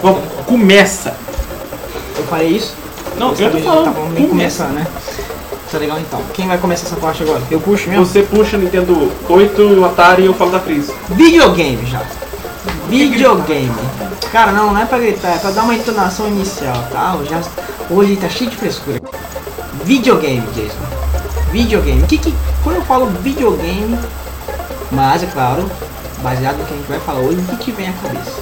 Vamos, 0.02 0.20
começa! 0.46 1.14
eu 2.16 2.24
falei 2.24 2.48
isso? 2.48 2.74
Não, 3.16 3.30
eu 3.30 3.34
tô 3.36 3.42
Talvez 3.42 3.64
já 3.64 3.70
falando. 3.70 3.84
tá 3.86 4.00
começa. 4.00 4.28
começar, 4.28 4.68
né? 4.68 4.86
Tá 5.70 5.76
legal 5.76 5.98
então. 5.98 6.22
Quem 6.32 6.48
vai 6.48 6.56
começar 6.56 6.86
essa 6.86 6.96
parte 6.96 7.22
agora? 7.22 7.42
Eu 7.50 7.60
puxo 7.60 7.90
mesmo? 7.90 8.06
Você 8.06 8.22
puxa 8.22 8.56
Nintendo 8.56 9.12
8, 9.28 9.84
Atari 9.84 10.22
e 10.22 10.26
eu 10.26 10.32
falo 10.32 10.50
da 10.50 10.60
Cris. 10.60 10.90
Videogame 11.10 11.84
já. 11.84 12.02
Videogame. 12.88 13.70
Cara, 14.32 14.50
não, 14.52 14.72
não 14.72 14.80
é 14.80 14.86
pra 14.86 14.98
gritar, 14.98 15.34
é 15.34 15.38
pra 15.38 15.50
dar 15.50 15.64
uma 15.64 15.74
entonação 15.74 16.26
inicial, 16.26 16.74
tá? 16.90 17.18
Já, 17.28 17.42
hoje 17.90 18.16
tá 18.16 18.30
cheio 18.30 18.50
de 18.50 18.56
frescura. 18.56 18.98
Videogame, 19.84 20.46
Jason. 20.54 20.76
Videogame. 21.52 22.02
Que 22.06 22.16
que, 22.16 22.34
quando 22.64 22.76
eu 22.76 22.82
falo 22.82 23.06
videogame, 23.22 23.98
mas 24.90 25.22
é 25.22 25.26
claro, 25.26 25.70
baseado 26.22 26.56
no 26.56 26.64
que 26.64 26.72
a 26.72 26.76
gente 26.76 26.88
vai 26.88 27.00
falar 27.00 27.20
hoje, 27.20 27.40
o 27.40 27.44
que, 27.44 27.56
que 27.56 27.72
vem 27.72 27.88
à 27.88 27.92
cabeça? 27.92 28.40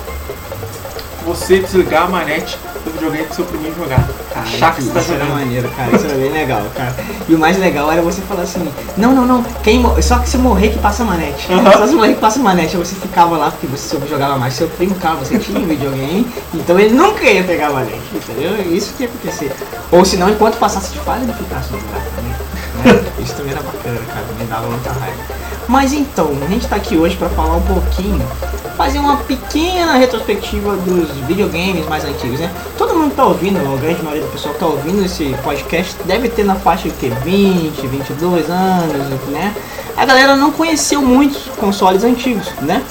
Você 1.25 1.59
desligar 1.59 2.05
a 2.05 2.09
manete 2.09 2.57
do 2.87 2.93
videogame 2.93 3.25
pro 3.27 3.35
seu 3.35 3.45
priminho 3.45 3.75
jogar. 3.75 4.07
Cara, 4.33 4.47
Achar 4.47 4.75
que 4.75 4.83
você 4.83 4.91
tá 4.93 5.01
isso 5.01 5.13
era 5.13 5.25
jogando. 5.25 5.39
maneiro, 5.39 5.69
cara. 5.77 5.97
Isso 5.97 6.07
era 6.07 6.15
bem 6.15 6.33
legal, 6.33 6.63
cara. 6.75 6.95
E 7.29 7.35
o 7.35 7.39
mais 7.39 7.59
legal 7.59 7.91
era 7.93 8.01
você 8.03 8.21
falar 8.23 8.43
assim, 8.43 8.67
não, 8.97 9.13
não, 9.15 9.27
não, 9.27 9.43
quem 9.63 9.83
só 10.03 10.19
que 10.19 10.29
se 10.29 10.39
morrer 10.39 10.71
que 10.71 10.79
passa 10.79 11.05
manete. 11.05 11.53
Aham. 11.53 11.73
Só 11.73 11.87
se 11.87 11.95
morrer 11.95 12.15
que 12.15 12.21
passa 12.21 12.39
manete. 12.39 12.77
Aí 12.77 12.85
você 12.85 12.95
ficava 12.95 13.37
lá 13.37 13.51
porque 13.51 13.67
você 13.67 13.99
jogava 14.09 14.39
mais. 14.39 14.55
Seu 14.55 14.69
primo, 14.69 14.95
cara, 14.97 15.17
você 15.17 15.39
tinha 15.39 15.59
um 15.59 15.67
videogame, 15.67 16.27
então 16.55 16.79
ele 16.79 16.95
nunca 16.95 17.25
ia 17.25 17.43
pegar 17.45 17.69
a 17.69 17.73
manete, 17.73 18.01
entendeu? 18.15 18.73
Isso 18.73 18.95
que 18.95 19.03
ia 19.03 19.09
acontecer. 19.09 19.53
Ou 19.91 20.05
se 20.05 20.17
não, 20.17 20.31
enquanto 20.31 20.57
passasse 20.59 20.93
de 20.93 20.99
fase, 21.01 21.25
ele 21.25 21.33
ficasse 21.33 21.73
no 21.73 21.79
lugar 21.79 22.03
também. 22.15 22.31
né? 22.31 23.05
Isso 23.23 23.35
também 23.35 23.53
era 23.53 23.63
bacana, 23.63 23.99
cara. 24.13 24.25
Me 24.39 24.45
dava 24.47 24.67
muita 24.69 24.91
raiva. 24.93 25.17
Mas 25.69 25.93
então, 25.93 26.31
a 26.41 26.49
gente 26.49 26.69
tá 26.69 26.77
aqui 26.77 26.97
hoje 26.97 27.17
pra 27.17 27.29
falar 27.31 27.57
um 27.57 27.63
pouquinho, 27.63 28.25
fazer 28.77 28.99
uma 28.99 29.17
pequena 29.19 29.95
retrospectiva 29.95 30.77
dos 30.77 31.09
videogames 31.27 31.87
mais 31.89 32.05
antigos, 32.05 32.39
né? 32.41 32.51
Todo 32.77 32.95
mundo 32.95 33.11
que 33.11 33.17
tá 33.17 33.25
ouvindo, 33.25 33.59
a 33.59 33.77
grande 33.79 34.03
maioria 34.03 34.27
do 34.27 34.31
pessoal 34.33 34.55
que 34.55 34.61
tá 34.61 34.67
ouvindo 34.67 35.05
esse 35.05 35.35
podcast 35.43 35.97
deve 36.05 36.29
ter 36.29 36.45
na 36.45 36.55
faixa 36.55 36.89
de 36.89 36.95
que 36.95 37.09
20, 37.09 37.87
22 37.87 38.51
anos, 38.51 39.09
né? 39.29 39.55
A 39.97 40.05
galera 40.05 40.37
não 40.37 40.53
conheceu 40.53 41.01
muitos 41.01 41.45
consoles 41.57 42.05
antigos, 42.05 42.49
né? 42.61 42.83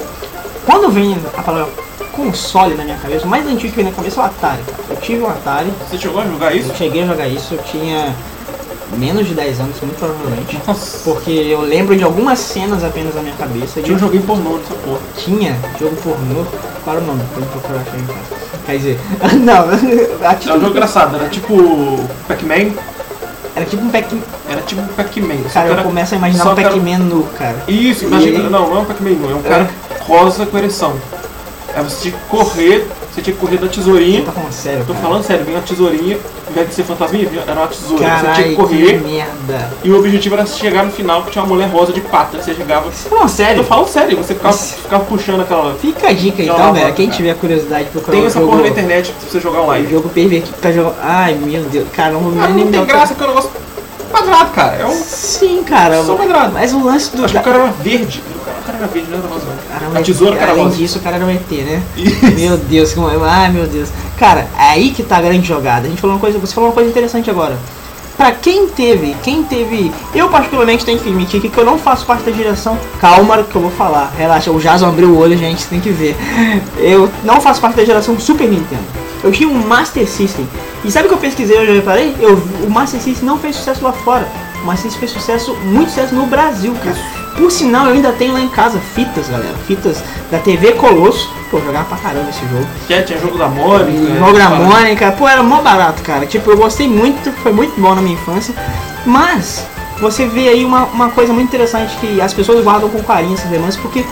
Quando 0.65 0.89
vem 0.89 1.15
a 1.37 1.43
palavra 1.43 1.71
console 2.11 2.73
na 2.75 2.83
minha 2.83 2.97
cabeça, 2.97 3.25
o 3.25 3.29
mais 3.29 3.45
antigo 3.45 3.69
que 3.71 3.75
vem 3.75 3.85
na 3.85 3.91
cabeça 3.91 4.19
é 4.21 4.23
o 4.23 4.25
Atari, 4.25 4.63
cara. 4.63 4.83
Eu 4.89 4.95
tive 4.97 5.21
um 5.21 5.27
Atari, 5.29 5.71
Você 5.87 5.97
chegou 5.97 6.21
a 6.21 6.25
jogar 6.25 6.55
isso? 6.55 6.69
eu 6.69 6.75
cheguei 6.75 7.03
a 7.03 7.05
jogar 7.05 7.27
isso, 7.27 7.53
eu 7.53 7.63
tinha 7.63 8.15
menos 8.97 9.27
de 9.27 9.33
10 9.33 9.59
anos, 9.59 9.75
muito 9.81 9.97
provavelmente. 9.97 10.59
Nossa. 10.65 10.99
Porque 11.03 11.31
eu 11.31 11.61
lembro 11.61 11.95
de 11.95 12.03
algumas 12.03 12.39
cenas 12.39 12.83
apenas 12.83 13.15
na 13.15 13.21
minha 13.21 13.35
cabeça. 13.35 13.81
Tinha 13.81 13.95
um 13.95 13.99
joguinho 13.99 14.23
pornô 14.23 14.57
nessa 14.57 14.73
porra. 14.75 14.99
tinha 15.17 15.55
jogo 15.79 15.95
pornô. 15.97 16.45
Era 16.87 16.99
o 16.99 17.03
nome? 17.05 17.21
Pode 17.33 17.47
procurar 17.47 17.81
achar 17.81 17.97
em 17.97 18.05
casa. 18.05 18.19
Quer 18.65 18.77
dizer, 18.77 18.99
não, 19.41 19.63
a 20.27 20.31
Era 20.33 20.37
um 20.55 20.59
jogo 20.59 20.67
engraçado, 20.67 21.15
era 21.15 21.27
tipo 21.29 21.55
Pac-Man. 22.27 22.71
era 23.55 23.65
tipo 23.65 23.83
um 23.83 23.89
Pac-Man. 23.89 24.21
Era 24.49 24.61
tipo 24.61 24.81
um 24.81 24.87
Pac-Man. 24.87 25.37
Cara, 25.51 25.67
eu 25.67 25.73
era- 25.73 25.83
começo 25.83 26.13
a 26.13 26.17
imaginar 26.17 26.43
só 26.43 26.53
um 26.53 26.59
era- 26.59 26.69
Pac-Man 26.69 26.97
nu, 26.99 27.23
cara. 27.37 27.55
Isso, 27.67 28.05
imagina. 28.05 28.49
Não, 28.49 28.69
não 28.69 28.77
é 28.77 28.79
um 28.81 28.85
Pac-Man, 28.85 29.09
não. 29.19 29.31
É 29.31 29.35
um 29.35 29.41
cara 29.41 29.69
rosa 30.01 30.45
com 30.45 30.57
ereção. 30.57 30.93
Aí 31.75 31.83
você 31.83 32.13
correr, 32.29 32.87
você 33.15 33.21
tinha 33.21 33.33
que 33.33 33.39
correr 33.39 33.57
da 33.57 33.67
tesourinha. 33.67 34.21
Tá 34.23 34.31
falando 34.33 34.51
sério, 34.51 34.83
Tô 34.85 34.93
cara. 34.93 35.05
falando 35.05 35.23
sério, 35.23 35.45
vinha 35.45 35.57
uma 35.57 35.63
tesourinha, 35.63 36.17
ao 36.45 36.51
invés 36.51 36.67
de 36.69 36.75
ser 36.75 36.83
fantasminha, 36.83 37.29
era 37.47 37.59
uma 37.61 37.67
tesoura. 37.67 37.97
você 37.97 38.03
tinha 38.03 38.15
que 38.17 38.21
Caralho, 38.25 38.49
que 38.49 38.55
correr 38.55 39.01
merda. 39.01 39.69
e 39.83 39.89
o 39.89 39.97
objetivo 39.99 40.35
era 40.35 40.45
chegar 40.45 40.83
no 40.85 40.91
final 40.91 41.23
que 41.23 41.31
tinha 41.31 41.43
uma 41.43 41.53
mulher 41.55 41.69
rosa 41.69 41.93
de 41.93 42.01
pata. 42.01 42.41
Você 42.41 42.53
chegava. 42.53 42.91
Você 42.91 43.03
tá 43.03 43.09
falando 43.09 43.23
Eu 43.23 43.29
sério? 43.29 43.63
falo 43.63 43.87
sério, 43.87 44.17
você 44.17 44.33
ficava, 44.35 44.57
ficava 44.57 45.05
puxando 45.05 45.41
aquela. 45.41 45.73
Fica 45.75 46.09
a 46.09 46.13
dica 46.13 46.43
Não, 46.43 46.53
então, 46.53 46.65
não, 46.67 46.73
velho. 46.73 46.87
não, 46.87 46.93
Quem 46.93 47.05
cara. 47.07 47.17
tiver 47.17 47.35
curiosidade 47.35 47.85
de 47.85 47.89
procurar 47.91 48.17
Tem 48.17 48.25
essa 48.25 48.39
jogo, 48.39 48.51
porra 48.51 48.61
na 48.63 48.67
internet 48.69 49.11
pra 49.11 49.29
você 49.29 49.39
jogar 49.39 49.61
online. 49.61 49.87
jogo 49.89 50.09
pervertido 50.09 50.57
pra 50.59 50.71
jogar. 50.71 50.95
Ai, 51.01 51.35
meu 51.35 51.63
Deus. 51.63 51.87
Cara, 51.93 52.11
não 52.11 52.19
Ah, 52.43 52.47
nem 52.49 52.65
não 52.65 52.71
tem 52.71 52.85
graça 52.85 53.13
porque 53.13 53.23
é 53.23 53.25
um 53.25 53.29
negócio 53.29 53.49
quadrado, 54.11 54.51
cara. 54.51 54.75
É 54.77 54.85
um. 54.85 54.91
Sim, 54.91 55.63
cara. 55.63 56.03
Só 56.03 56.15
quadrado. 56.15 56.51
Mas 56.53 56.73
o 56.73 56.83
lance 56.83 57.15
do. 57.15 57.23
Acho 57.23 57.33
que 57.33 57.39
o 57.39 57.43
cara 57.43 57.57
era 57.63 57.71
verde. 57.81 58.21
Cara- 58.65 58.77
era 58.79 58.87
verde, 58.87 59.09
não 59.11 59.19
era 59.19 59.27
rosa. 59.27 59.45
Cara, 59.69 59.99
A 59.99 60.03
tesoura 60.03 60.35
era 60.37 60.51
além 60.51 60.63
rosa. 60.65 60.75
disso, 60.77 60.99
o 60.99 61.01
cara 61.01 61.15
era 61.17 61.25
um 61.25 61.29
ET, 61.29 61.51
né? 61.51 61.81
Isso. 61.95 62.25
Meu 62.35 62.57
Deus, 62.57 62.93
como... 62.93 63.07
ai 63.23 63.51
meu 63.51 63.67
Deus. 63.67 63.89
Cara, 64.17 64.47
é 64.57 64.63
aí 64.71 64.91
que 64.91 65.03
tá 65.03 65.17
a 65.17 65.21
grande 65.21 65.47
jogada. 65.47 65.85
A 65.87 65.89
gente 65.89 66.01
falou 66.01 66.15
uma 66.15 66.19
coisa, 66.21 66.37
você 66.39 66.53
falou 66.53 66.69
uma 66.69 66.73
coisa 66.73 66.89
interessante 66.89 67.29
agora. 67.29 67.57
Pra 68.17 68.31
quem 68.31 68.67
teve, 68.69 69.13
quem 69.23 69.43
teve. 69.43 69.91
Eu 70.13 70.29
particularmente 70.29 70.85
tenho 70.85 70.97
que 70.97 71.09
admitir 71.09 71.41
que 71.41 71.57
eu 71.57 71.65
não 71.65 71.77
faço 71.77 72.05
parte 72.05 72.23
da 72.23 72.31
direção. 72.31 72.77
Calma 73.01 73.43
que 73.43 73.53
eu 73.53 73.61
vou 73.61 73.71
falar. 73.71 74.13
Relaxa, 74.17 74.49
o 74.51 74.57
Jason 74.59 74.87
abriu 74.87 75.09
o 75.09 75.17
olho, 75.17 75.37
gente, 75.37 75.65
tem 75.67 75.81
que 75.81 75.89
ver. 75.89 76.15
Eu 76.77 77.11
não 77.25 77.41
faço 77.41 77.59
parte 77.59 77.75
da 77.75 77.83
geração 77.83 78.17
Super 78.17 78.47
Nintendo. 78.47 78.83
Eu 79.21 79.33
tinha 79.33 79.49
um 79.49 79.67
Master 79.67 80.07
System. 80.07 80.47
E 80.85 80.89
sabe 80.91 81.07
o 81.07 81.09
que 81.09 81.15
eu 81.15 81.19
pesquisei, 81.19 81.57
eu 81.57 81.65
já 81.65 81.73
reparei? 81.73 82.15
Eu, 82.19 82.35
o 82.65 82.69
Master 82.69 83.01
System 83.01 83.27
não 83.27 83.37
fez 83.37 83.55
sucesso 83.57 83.83
lá 83.83 83.91
fora. 83.91 84.25
O 84.65 84.67
Master 84.67 84.89
System 84.89 85.07
fez 85.07 85.11
sucesso, 85.11 85.55
muito 85.63 85.89
sucesso 85.89 86.15
no 86.15 86.25
Brasil, 86.25 86.75
cara. 86.83 86.97
Por 87.37 87.51
sinal, 87.51 87.85
eu 87.85 87.93
ainda 87.93 88.11
tenho 88.13 88.33
lá 88.33 88.41
em 88.41 88.49
casa 88.49 88.79
fitas, 88.79 89.29
galera. 89.29 89.53
Fitas 89.67 90.03
da 90.31 90.39
TV 90.39 90.71
Colosso. 90.71 91.31
Pô, 91.51 91.59
eu 91.59 91.65
jogava 91.65 91.85
pra 91.85 91.97
caramba 91.97 92.31
esse 92.31 92.41
jogo. 92.47 92.65
Que 92.87 92.99
tinha 93.03 93.19
jogo 93.19 93.37
da 93.37 93.47
Mônica. 93.47 93.91
E 93.91 94.17
jogo 94.17 94.33
da 94.33 94.49
Mônica, 94.49 95.11
pô, 95.11 95.27
era 95.27 95.43
mó 95.43 95.61
barato, 95.61 96.01
cara. 96.01 96.25
Tipo, 96.25 96.49
eu 96.49 96.57
gostei 96.57 96.87
muito, 96.87 97.31
foi 97.43 97.51
muito 97.51 97.79
bom 97.79 97.93
na 97.93 98.01
minha 98.01 98.15
infância. 98.15 98.55
Mas, 99.05 99.67
você 100.01 100.25
vê 100.25 100.49
aí 100.49 100.65
uma, 100.65 100.85
uma 100.85 101.09
coisa 101.11 101.31
muito 101.31 101.47
interessante 101.49 101.95
que 101.97 102.19
as 102.19 102.33
pessoas 102.33 102.63
guardam 102.63 102.89
com 102.89 103.03
carinho 103.03 103.35
essas 103.35 103.51
lembranças, 103.51 103.79
porque 103.79 104.03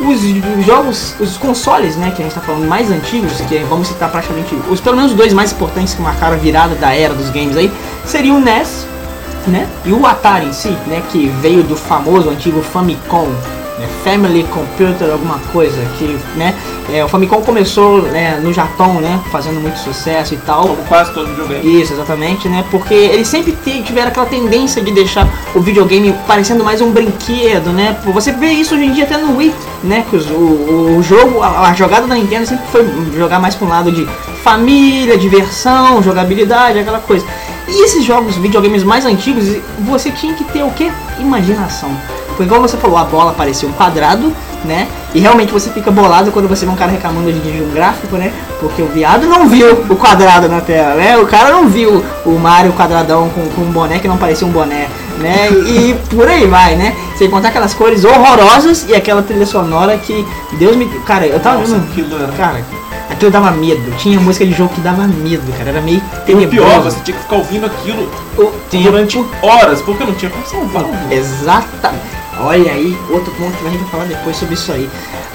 os 0.00 0.20
jogos, 0.66 1.14
os 1.20 1.36
consoles, 1.36 1.94
né, 1.94 2.10
que 2.10 2.20
a 2.20 2.24
gente 2.24 2.34
tá 2.34 2.40
falando 2.40 2.66
mais 2.66 2.90
antigos, 2.90 3.40
que 3.42 3.58
vamos 3.58 3.86
citar 3.86 4.10
praticamente 4.10 4.56
os 4.68 4.80
pelo 4.80 4.96
menos 4.96 5.12
dois 5.12 5.32
mais 5.32 5.52
importantes 5.52 5.94
que 5.94 6.02
marcaram 6.02 6.34
a 6.34 6.38
virada 6.38 6.74
da 6.74 6.92
era 6.92 7.14
dos 7.14 7.30
games 7.30 7.56
aí, 7.56 7.70
seriam 8.04 8.38
o 8.38 8.40
NES, 8.40 8.89
né, 9.46 9.66
e 9.84 9.92
o 9.92 10.06
Atari 10.06 10.46
em 10.46 10.52
si, 10.52 10.70
né, 10.86 11.02
que 11.10 11.28
veio 11.40 11.62
do 11.62 11.76
famoso 11.76 12.28
antigo 12.30 12.62
Famicom, 12.62 13.28
né, 13.78 13.88
Family 14.04 14.44
Computer 14.44 15.10
alguma 15.10 15.38
coisa, 15.52 15.80
que, 15.98 16.18
né, 16.36 16.54
é, 16.92 17.04
o 17.04 17.08
Famicom 17.08 17.40
começou, 17.40 18.02
né, 18.02 18.38
no 18.42 18.52
Japão, 18.52 18.94
né, 18.94 19.20
fazendo 19.30 19.60
muito 19.60 19.78
sucesso 19.78 20.34
e 20.34 20.36
tal, 20.38 20.62
Como 20.62 20.84
quase 20.84 21.12
todo 21.14 21.28
videogame. 21.28 21.80
isso, 21.80 21.92
exatamente, 21.92 22.48
né? 22.48 22.64
Porque 22.70 22.92
eles 22.92 23.28
sempre 23.28 23.56
tiveram 23.84 24.08
aquela 24.08 24.26
tendência 24.26 24.82
de 24.82 24.90
deixar 24.90 25.28
o 25.54 25.60
videogame 25.60 26.12
parecendo 26.26 26.64
mais 26.64 26.80
um 26.80 26.90
brinquedo, 26.90 27.70
né? 27.70 27.96
Você 28.12 28.32
vê 28.32 28.48
isso 28.48 28.74
hoje 28.74 28.86
em 28.86 28.92
dia 28.92 29.04
até 29.04 29.16
no 29.16 29.36
Wii, 29.36 29.54
né? 29.84 30.04
Que 30.10 30.16
o, 30.16 30.98
o 30.98 31.02
jogo, 31.02 31.40
a, 31.42 31.68
a 31.68 31.74
jogada 31.74 32.06
da 32.08 32.14
Nintendo 32.16 32.44
sempre 32.46 32.64
foi 32.72 32.84
jogar 33.16 33.38
mais 33.38 33.54
para 33.54 33.66
um 33.66 33.70
lado 33.70 33.92
de 33.92 34.04
família, 34.42 35.16
diversão, 35.16 36.02
jogabilidade, 36.02 36.80
aquela 36.80 36.98
coisa. 36.98 37.24
E 37.70 37.84
esses 37.84 38.04
jogos, 38.04 38.36
videogames 38.36 38.82
mais 38.82 39.04
antigos, 39.06 39.44
você 39.80 40.10
tinha 40.10 40.34
que 40.34 40.44
ter 40.44 40.62
o 40.62 40.70
quê? 40.70 40.90
Imaginação. 41.18 41.90
Porque 42.28 42.42
igual 42.44 42.60
você 42.60 42.76
falou, 42.76 42.96
a 42.96 43.04
bola 43.04 43.32
parecia 43.32 43.68
um 43.68 43.72
quadrado, 43.72 44.32
né? 44.64 44.88
E 45.14 45.20
realmente 45.20 45.52
você 45.52 45.70
fica 45.70 45.90
bolado 45.90 46.30
quando 46.32 46.48
você 46.48 46.64
vê 46.66 46.72
um 46.72 46.76
cara 46.76 46.90
reclamando 46.90 47.32
de, 47.32 47.38
de 47.40 47.62
um 47.62 47.70
gráfico, 47.70 48.16
né? 48.16 48.32
Porque 48.60 48.80
o 48.82 48.86
viado 48.86 49.26
não 49.26 49.48
viu 49.48 49.84
o 49.88 49.96
quadrado 49.96 50.48
na 50.48 50.60
tela, 50.60 50.94
né? 50.94 51.16
O 51.18 51.26
cara 51.26 51.50
não 51.52 51.68
viu 51.68 52.04
o 52.24 52.30
Mario 52.38 52.72
quadradão 52.72 53.28
com, 53.30 53.46
com 53.50 53.62
um 53.62 53.70
boné 53.72 53.98
que 53.98 54.08
não 54.08 54.16
parecia 54.16 54.46
um 54.46 54.50
boné, 54.50 54.88
né? 55.18 55.48
E 55.50 55.94
por 56.14 56.26
aí 56.28 56.46
vai, 56.46 56.76
né? 56.76 56.94
Sem 57.16 57.28
contar 57.30 57.48
aquelas 57.48 57.74
cores 57.74 58.04
horrorosas 58.04 58.86
e 58.88 58.94
aquela 58.94 59.22
trilha 59.22 59.46
sonora 59.46 59.96
que 59.98 60.26
Deus 60.58 60.76
me. 60.76 60.86
Cara, 61.06 61.26
eu 61.26 61.40
tava 61.40 61.58
Nossa, 61.60 61.78
vendo. 61.78 62.16
era- 62.16 62.32
Cara, 62.32 62.64
aquilo 63.20 63.30
dava 63.30 63.50
medo. 63.50 63.82
Tinha 63.98 64.18
música 64.18 64.46
de 64.46 64.52
jogo 64.52 64.74
que 64.74 64.80
dava 64.80 65.06
medo, 65.06 65.42
cara. 65.58 65.68
Era 65.70 65.80
meio 65.82 65.98
E 65.98 66.20
o 66.20 66.24
tenebroso. 66.24 66.50
pior, 66.50 66.80
você 66.80 67.00
tinha 67.00 67.16
que 67.16 67.22
ficar 67.22 67.36
ouvindo 67.36 67.66
aquilo 67.66 68.10
durante 68.72 69.24
horas, 69.42 69.82
porque 69.82 70.04
não 70.04 70.14
tinha 70.14 70.30
como 70.30 70.46
salvar. 70.46 70.84
Exatamente. 71.12 72.02
Olha 72.40 72.72
aí, 72.72 72.96
outro 73.10 73.30
ponto 73.32 73.54
que 73.58 73.66
a 73.66 73.70
gente 73.70 73.82
vai 73.82 73.90
falar 73.90 74.04
depois 74.04 74.34
sobre 74.36 74.54
isso 74.54 74.72
aí. 74.72 74.88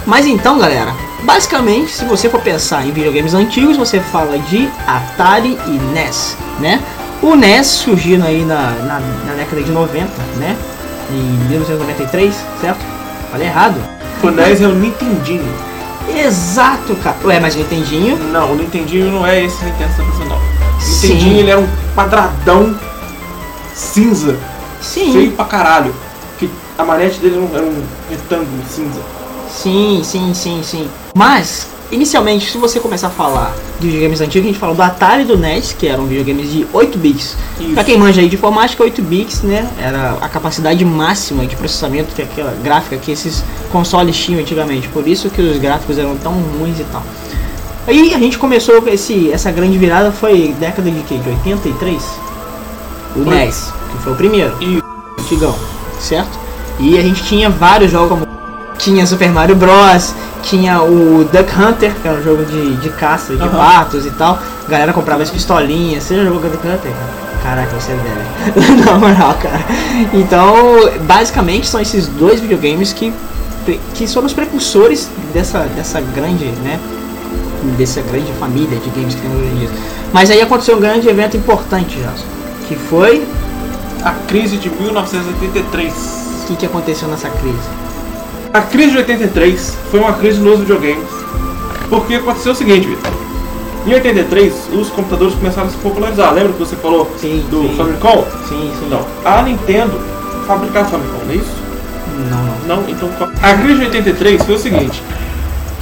Mas 0.08 0.26
então, 0.26 0.58
galera, 0.58 0.96
basicamente, 1.24 1.92
se 1.92 2.04
você 2.06 2.28
for 2.28 2.42
pensar 2.42 2.84
em 2.86 2.92
videogames 2.92 3.36
antigos, 3.36 3.78
você 3.78 4.00
fala 4.00 4.40
de 4.40 4.68
Atari 4.88 5.58
e 5.68 5.94
NES, 5.94 6.36
né? 6.60 6.82
O 7.22 7.36
NES 7.36 7.68
surgindo 7.68 8.26
aí 8.26 8.44
na, 8.44 8.72
na, 8.72 9.00
na 9.28 9.34
década 9.38 9.62
de 9.62 9.72
90, 9.72 10.08
né? 10.38 10.58
Em 11.12 11.48
1993, 11.50 12.34
certo? 12.60 12.80
Falei 13.32 13.48
errado. 13.48 13.76
O 14.24 14.32
NES 14.32 14.62
é 14.62 14.68
o 14.68 14.74
Nintendinho. 14.74 15.75
Exato, 16.14 16.96
cara. 16.98 17.16
Ué, 17.24 17.40
mas 17.40 17.56
o 17.56 17.58
Nintendinho 17.60 18.18
Não, 18.32 18.52
o 18.52 18.56
Nintendinho 18.56 19.12
não 19.12 19.26
é 19.26 19.44
esse 19.44 19.64
Nintendo 19.64 19.92
você 19.94 20.26
tá. 20.26 20.36
O. 20.36 20.92
Nintendinho 20.92 21.40
ele 21.40 21.52
era 21.52 21.60
um 21.60 21.68
quadradão 21.96 22.76
cinza, 23.74 24.38
Sim, 24.82 25.12
feio 25.12 25.32
pra 25.34 25.46
caralho. 25.46 25.94
Que 26.40 26.50
a 26.78 26.84
manete 26.84 27.20
dele 27.20 27.50
era 27.54 27.64
um 27.64 27.84
retângulo 28.10 28.64
cinza. 28.70 29.02
Sim, 29.50 30.02
sim, 30.04 30.34
sim, 30.34 30.62
sim. 30.64 30.90
Mas, 31.14 31.68
inicialmente, 31.96 32.52
se 32.52 32.58
você 32.58 32.80
começar 32.80 33.08
a 33.08 33.10
falar 33.10 33.56
de 33.80 33.88
videogames 33.88 34.22
antigos, 34.22 34.46
a 34.46 34.52
gente 34.52 34.60
fala 34.60 34.76
do 34.76 34.82
Atari 34.82 35.24
do 35.24 35.38
NES, 35.38 35.74
que 35.74 35.88
eram 35.88 36.06
videogames 36.06 36.52
de 36.52 36.68
8 36.72 36.98
bits. 36.98 37.36
Isso. 37.60 37.74
Pra 37.74 37.84
quem 37.84 37.98
manja 37.98 38.22
aí 38.22 38.30
de 38.30 38.36
informática, 38.36 38.84
8 38.84 39.02
bits, 39.02 39.42
né? 39.42 39.68
Era 39.80 40.18
a 40.22 40.30
capacidade 40.30 40.84
máxima 40.86 41.46
de 41.46 41.56
processamento 41.56 42.14
que 42.14 42.22
aquela 42.22 42.56
gráfica 42.64 42.98
que 42.98 43.12
esses 43.12 43.44
consoles 43.72 44.16
tinham 44.16 44.40
antigamente. 44.42 44.88
Por 44.90 45.08
isso 45.08 45.30
que 45.30 45.42
os 45.42 45.58
gráficos 45.58 45.98
eram 45.98 46.16
tão 46.18 46.34
ruins 46.34 46.80
e 46.80 46.84
tal. 46.86 47.04
Aí 47.88 48.14
a 48.14 48.18
gente 48.18 48.38
começou 48.38 48.88
esse, 48.88 49.32
essa 49.32 49.52
grande 49.52 49.78
virada 49.78 50.12
foi 50.12 50.56
década 50.60 50.90
de 50.90 51.02
quê? 51.02 51.18
De 51.18 51.30
83? 51.30 52.04
O 53.16 53.24
Foi. 53.24 53.36
NES. 53.36 53.72
que 53.92 54.04
foi 54.04 54.14
o 54.14 54.16
primeiro. 54.16 54.56
E 54.62 54.82
antigão, 55.20 55.56
certo? 56.00 56.38
E 56.80 56.98
a 56.98 57.02
gente 57.02 57.24
tinha 57.24 57.50
vários 57.50 57.92
jogos 57.92 58.10
como 58.10 58.28
tinha 58.78 59.06
Super 59.06 59.32
Mario 59.32 59.56
Bros, 59.56 60.14
tinha 60.44 60.82
o 60.82 61.24
Duck 61.26 61.52
Hunter, 61.60 61.94
que 62.02 62.08
era 62.08 62.18
um 62.18 62.24
jogo 62.24 62.46
de, 62.46 62.76
de 62.78 62.90
caça, 62.90 63.36
de 63.36 63.42
Aham. 63.42 63.58
patos 63.58 64.06
e 64.06 64.12
tal. 64.12 64.40
A 64.66 64.70
galera 64.70 64.94
comprava 64.94 65.24
as 65.24 65.30
pistolinhas. 65.30 66.04
Você 66.04 66.16
já 66.16 66.24
jogou 66.24 66.42
Duck 66.42 66.68
Hunter? 66.68 66.92
Caraca, 67.42 67.80
você 67.80 67.92
é 67.92 67.96
velho. 67.96 68.82
Na 68.86 68.98
moral, 68.98 69.36
cara. 69.42 69.64
Então, 70.14 70.90
basicamente 71.04 71.68
são 71.68 71.80
esses 71.80 72.08
dois 72.08 72.40
videogames 72.40 72.92
que, 72.94 73.14
que 73.94 74.08
foram 74.08 74.28
os 74.28 74.34
precursores 74.34 75.10
dessa, 75.34 75.60
dessa 75.76 76.02
grande, 76.02 76.46
né? 76.64 76.80
Dessa 77.78 78.02
grande 78.02 78.32
família 78.34 78.80
de 78.80 78.90
games 78.90 79.16
que 79.16 79.22
temos 79.22 79.40
hoje 79.40 79.52
em 79.52 79.60
dia. 79.60 79.70
Mas 80.12 80.32
aí 80.32 80.42
aconteceu 80.42 80.78
um 80.78 80.80
grande 80.80 81.08
evento 81.08 81.38
importante, 81.38 82.00
já 82.02 82.12
que 82.68 82.76
foi 82.76 83.26
a 84.04 84.12
crise 84.28 84.58
de 84.58 84.70
1983. 84.70 85.94
o 85.94 86.48
que, 86.48 86.56
que 86.56 86.66
aconteceu 86.66 87.08
nessa 87.08 87.30
crise? 87.30 87.85
A 88.56 88.62
crise 88.62 88.92
de 88.92 88.98
83 89.00 89.78
foi 89.92 90.00
uma 90.00 90.14
crise 90.14 90.40
nos 90.40 90.62
videogames. 90.62 91.10
Porque 91.90 92.16
aconteceu 92.16 92.54
o 92.54 92.56
seguinte, 92.56 92.88
Vitor. 92.88 93.12
Em 93.86 93.94
83, 93.94 94.70
os 94.72 94.90
computadores 94.92 95.36
começaram 95.36 95.68
a 95.68 95.72
se 95.72 95.76
popularizar. 95.76 96.34
Lembra 96.34 96.54
que 96.54 96.60
você 96.60 96.78
falou 96.78 97.12
Sim, 97.20 97.46
do 97.52 97.64
sim. 97.64 97.76
Famicom? 97.76 98.26
Sim, 98.48 98.72
sim. 98.80 98.86
Então, 98.86 99.06
a 99.26 99.42
Nintendo 99.42 100.00
fabricava 100.48 100.90
Famicom, 100.90 101.26
não 101.26 101.34
é 101.34 101.36
isso? 101.36 101.52
Não, 102.30 102.78
não. 102.78 102.82
Não, 102.82 102.90
então. 102.90 103.10
A 103.44 103.54
crise 103.56 103.80
de 103.80 103.86
83 103.88 104.46
foi 104.46 104.56
o 104.56 104.60
seguinte: 104.60 105.04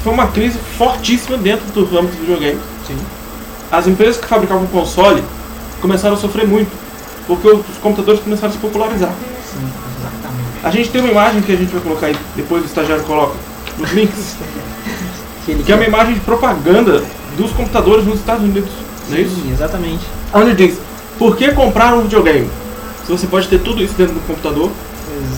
foi 0.03 0.11
uma 0.11 0.25
crise 0.29 0.57
fortíssima 0.75 1.37
dentro 1.37 1.67
do 1.67 1.81
âmbito 1.95 2.15
do 2.15 2.21
videogame. 2.21 2.59
Sim. 2.87 2.97
As 3.71 3.85
empresas 3.85 4.17
que 4.17 4.25
fabricavam 4.25 4.65
console 4.65 5.23
começaram 5.79 6.15
a 6.15 6.17
sofrer 6.17 6.47
muito, 6.47 6.71
porque 7.27 7.47
os 7.47 7.77
computadores 7.83 8.19
começaram 8.19 8.49
a 8.49 8.51
se 8.51 8.57
popularizar. 8.57 9.11
Sim. 9.45 9.92
A 10.63 10.69
gente 10.69 10.89
tem 10.89 11.01
uma 11.01 11.11
imagem 11.11 11.41
que 11.41 11.51
a 11.51 11.55
gente 11.55 11.71
vai 11.71 11.81
colocar 11.81 12.07
aí, 12.07 12.15
depois 12.35 12.63
o 12.63 12.65
estagiário 12.65 13.03
coloca 13.03 13.35
nos 13.77 13.91
links, 13.91 14.37
Que, 15.45 15.71
é 15.71 15.75
uma 15.75 15.83
imagem 15.83 16.13
de 16.13 16.21
propaganda 16.21 17.03
dos 17.37 17.51
computadores 17.51 18.05
nos 18.05 18.19
Estados 18.19 18.43
Unidos. 18.43 18.69
Não 19.09 19.17
é 19.17 19.21
isso? 19.21 19.35
Sim, 19.35 19.51
exatamente. 19.51 20.05
Onde 20.33 20.55
diz: 20.55 20.79
por 21.19 21.35
que 21.35 21.51
comprar 21.51 21.93
um 21.93 22.03
videogame? 22.03 22.49
Se 23.05 23.11
você 23.11 23.27
pode 23.27 23.49
ter 23.49 23.59
tudo 23.59 23.83
isso 23.83 23.93
dentro 23.95 24.13
do 24.13 24.21
computador 24.25 24.71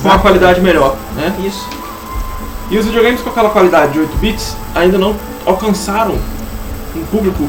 com 0.02 0.08
uma 0.08 0.20
qualidade 0.20 0.62
melhor, 0.62 0.96
né? 1.16 1.36
Isso. 1.44 1.68
E 2.70 2.78
os 2.78 2.86
videogames 2.86 3.22
com 3.22 3.30
aquela 3.30 3.50
qualidade 3.50 3.94
de 3.94 4.00
8 4.00 4.18
bits 4.18 4.56
ainda 4.76 4.98
não 4.98 5.16
alcançaram 5.46 6.16
um 6.96 7.06
público 7.06 7.48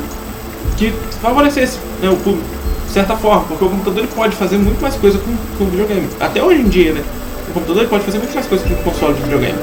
que 0.76 0.92
favorecesse 1.20 1.78
né, 2.02 2.08
o 2.08 2.16
público 2.16 2.48
de 2.86 2.92
certa 2.92 3.16
forma, 3.16 3.44
porque 3.44 3.64
o 3.64 3.68
computador 3.68 3.98
ele 3.98 4.12
pode 4.14 4.34
fazer 4.36 4.56
muito 4.56 4.80
mais 4.80 4.94
coisa 4.94 5.18
com, 5.18 5.36
com 5.58 5.64
o 5.64 5.66
videogame. 5.68 6.08
Até 6.18 6.42
hoje 6.42 6.60
em 6.60 6.68
dia, 6.68 6.92
né? 6.94 7.04
Computador 7.56 7.84
ele 7.84 7.88
pode 7.88 8.04
fazer 8.04 8.18
muito 8.18 8.34
mais 8.34 8.46
coisa 8.46 8.62
que 8.64 8.72
um 8.74 8.76
console 8.76 9.14
de 9.14 9.22
videogame. 9.22 9.58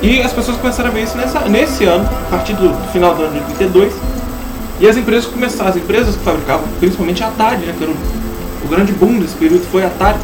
E 0.00 0.22
as 0.22 0.32
pessoas 0.32 0.56
começaram 0.58 0.90
a 0.90 0.92
ver 0.92 1.02
isso 1.02 1.16
nessa, 1.16 1.40
nesse 1.40 1.84
ano, 1.84 2.08
a 2.08 2.30
partir 2.30 2.52
do, 2.52 2.68
do 2.68 2.92
final 2.92 3.16
do 3.16 3.24
ano 3.24 3.32
de 3.32 3.52
82. 3.52 3.92
E 4.78 4.86
as 4.86 4.96
empresas 4.96 5.26
começaram, 5.26 5.70
as 5.70 5.76
empresas 5.76 6.14
que 6.14 6.22
fabricavam, 6.22 6.68
principalmente 6.78 7.24
a 7.24 7.28
Atari, 7.28 7.66
né? 7.66 7.74
Que 7.76 7.82
era 7.82 7.92
o, 7.92 7.96
o 8.64 8.68
grande 8.68 8.92
boom 8.92 9.18
desse 9.18 9.34
período 9.34 9.66
foi 9.72 9.82
a 9.82 9.88
Atari. 9.88 10.18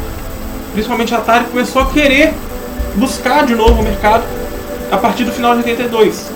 Principalmente 0.71 1.13
a 1.13 1.17
Atari 1.17 1.45
começou 1.45 1.81
a 1.81 1.87
querer 1.87 2.33
buscar 2.95 3.45
de 3.45 3.53
novo 3.53 3.81
o 3.81 3.83
mercado 3.83 4.23
a 4.89 4.97
partir 4.97 5.25
do 5.25 5.31
final 5.33 5.51
de 5.53 5.59
82. 5.59 6.31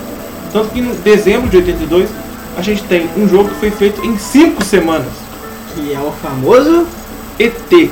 Tanto 0.52 0.68
que 0.68 0.80
em 0.80 0.84
dezembro 1.02 1.48
de 1.48 1.56
82 1.56 2.10
a 2.58 2.60
gente 2.60 2.82
tem 2.82 3.08
um 3.16 3.26
jogo 3.26 3.48
que 3.48 3.54
foi 3.54 3.70
feito 3.70 4.04
em 4.04 4.18
5 4.18 4.62
semanas. 4.62 5.12
Que 5.74 5.94
é 5.94 5.98
o 5.98 6.12
famoso. 6.20 6.86
ET. 7.38 7.90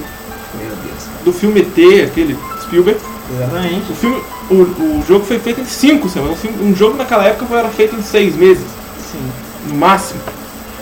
Do 1.25 1.33
filme 1.33 1.61
ET, 1.61 2.05
aquele 2.05 2.37
Spielberg. 2.63 3.01
Exatamente. 3.35 3.93
O, 3.93 3.95
filme, 3.95 4.23
o, 4.51 4.55
o 4.55 5.05
jogo 5.07 5.25
foi 5.25 5.39
feito 5.39 5.61
em 5.61 5.65
5 5.65 6.09
semanas. 6.09 6.39
Um 6.45 6.69
Um 6.71 6.77
jogo 6.77 6.97
naquela 6.97 7.25
época 7.25 7.55
era 7.55 7.69
feito 7.69 7.97
em 7.97 8.03
6 8.03 8.37
meses, 8.37 8.65
Sim. 9.11 9.31
no 9.69 9.77
máximo. 9.77 10.21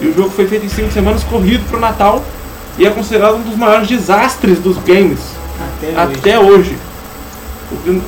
E 0.00 0.06
o 0.06 0.14
jogo 0.14 0.30
foi 0.30 0.46
feito 0.46 0.66
em 0.66 0.68
5 0.68 0.90
semanas, 0.92 1.22
corrido 1.24 1.64
pro 1.68 1.78
Natal. 1.78 2.22
E 2.78 2.86
é 2.86 2.90
considerado 2.90 3.36
um 3.36 3.42
dos 3.42 3.56
maiores 3.56 3.86
desastres 3.86 4.58
dos 4.58 4.78
games 4.78 5.18
Até, 5.60 5.88
hoje. 5.88 6.18
até 6.18 6.38
hoje. 6.38 6.78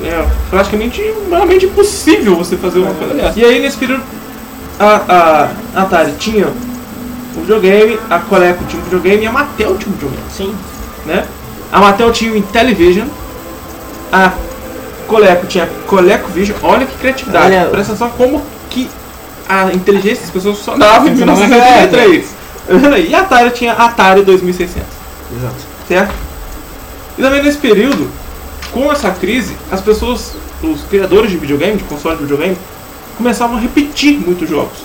É 0.03 0.27
praticamente 0.49 1.01
humanamente 1.25 1.65
impossível 1.65 2.35
você 2.35 2.57
fazer 2.57 2.79
uma 2.79 2.93
coisa 2.93 3.13
dessa. 3.13 3.39
E 3.39 3.45
aí 3.45 3.59
nesse 3.59 3.77
período 3.77 4.03
a, 4.79 5.49
a 5.75 5.81
Atari 5.81 6.13
tinha 6.19 6.47
um 7.35 7.41
videogame, 7.41 7.99
a 8.09 8.19
Coleco 8.19 8.63
tinha 8.65 8.81
um 8.81 8.85
videogame 8.85 9.23
e 9.23 9.27
a 9.27 9.31
Mattel 9.31 9.77
tinha 9.77 9.89
um 9.89 9.93
videogame. 9.93 10.23
Sim. 10.31 10.55
Né? 11.05 11.25
A 11.75 11.81
Mattel 11.81 12.09
tinha 12.13 12.31
o 12.31 12.37
Intellivision, 12.37 13.05
a 14.09 14.31
Coleco 15.07 15.45
tinha 15.45 15.67
ColecoVision. 15.85 16.57
Olha 16.63 16.85
que 16.85 16.97
criatividade. 16.97 17.47
Olha- 17.53 17.65
Presta 17.69 17.91
atenção 17.91 18.09
como 18.11 18.41
que 18.69 18.89
a 19.49 19.73
inteligência 19.73 20.21
das 20.21 20.31
pessoas 20.31 20.57
funcionava 20.57 21.05
em 21.05 21.11
Funcionava 21.11 21.39
1983. 21.45 23.09
E 23.09 23.13
a 23.13 23.19
Atari 23.19 23.49
tinha 23.51 23.73
Atari 23.73 24.21
2600 24.23 24.87
Exato. 25.37 25.55
certo? 25.85 26.13
E 27.17 27.21
também 27.21 27.43
nesse 27.43 27.57
período, 27.57 28.09
com 28.71 28.89
essa 28.89 29.11
crise, 29.11 29.57
as 29.69 29.81
pessoas, 29.81 30.31
os 30.63 30.81
criadores 30.83 31.29
de 31.29 31.35
videogame, 31.37 31.75
de 31.75 31.83
console 31.83 32.15
de 32.15 32.23
videogame, 32.23 32.57
começavam 33.17 33.57
a 33.57 33.59
repetir 33.59 34.17
muitos 34.17 34.49
jogos. 34.49 34.77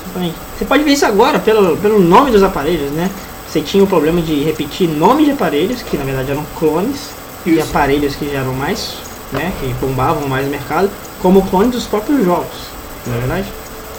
Você 0.58 0.64
pode 0.64 0.82
ver 0.82 0.90
isso 0.90 1.06
agora 1.06 1.38
pelo, 1.38 1.76
pelo 1.76 2.00
nome 2.00 2.32
dos 2.32 2.42
aparelhos, 2.42 2.90
né? 2.90 3.08
Você 3.50 3.60
tinha 3.60 3.82
o 3.82 3.86
problema 3.86 4.20
de 4.22 4.44
repetir 4.44 4.88
nomes 4.88 5.26
de 5.26 5.32
aparelhos, 5.32 5.82
que 5.82 5.96
na 5.96 6.04
verdade 6.04 6.30
eram 6.30 6.44
clones 6.58 7.10
de 7.44 7.54
Isso. 7.58 7.68
aparelhos 7.70 8.14
que 8.14 8.30
já 8.30 8.38
eram 8.40 8.52
mais, 8.54 8.94
né? 9.32 9.52
Que 9.60 9.66
bombavam 9.84 10.28
mais 10.28 10.46
o 10.46 10.50
mercado, 10.50 10.88
como 11.20 11.42
clones 11.48 11.72
dos 11.72 11.84
próprios 11.86 12.24
jogos, 12.24 12.68
não 13.06 13.16
é 13.16 13.18
verdade? 13.18 13.46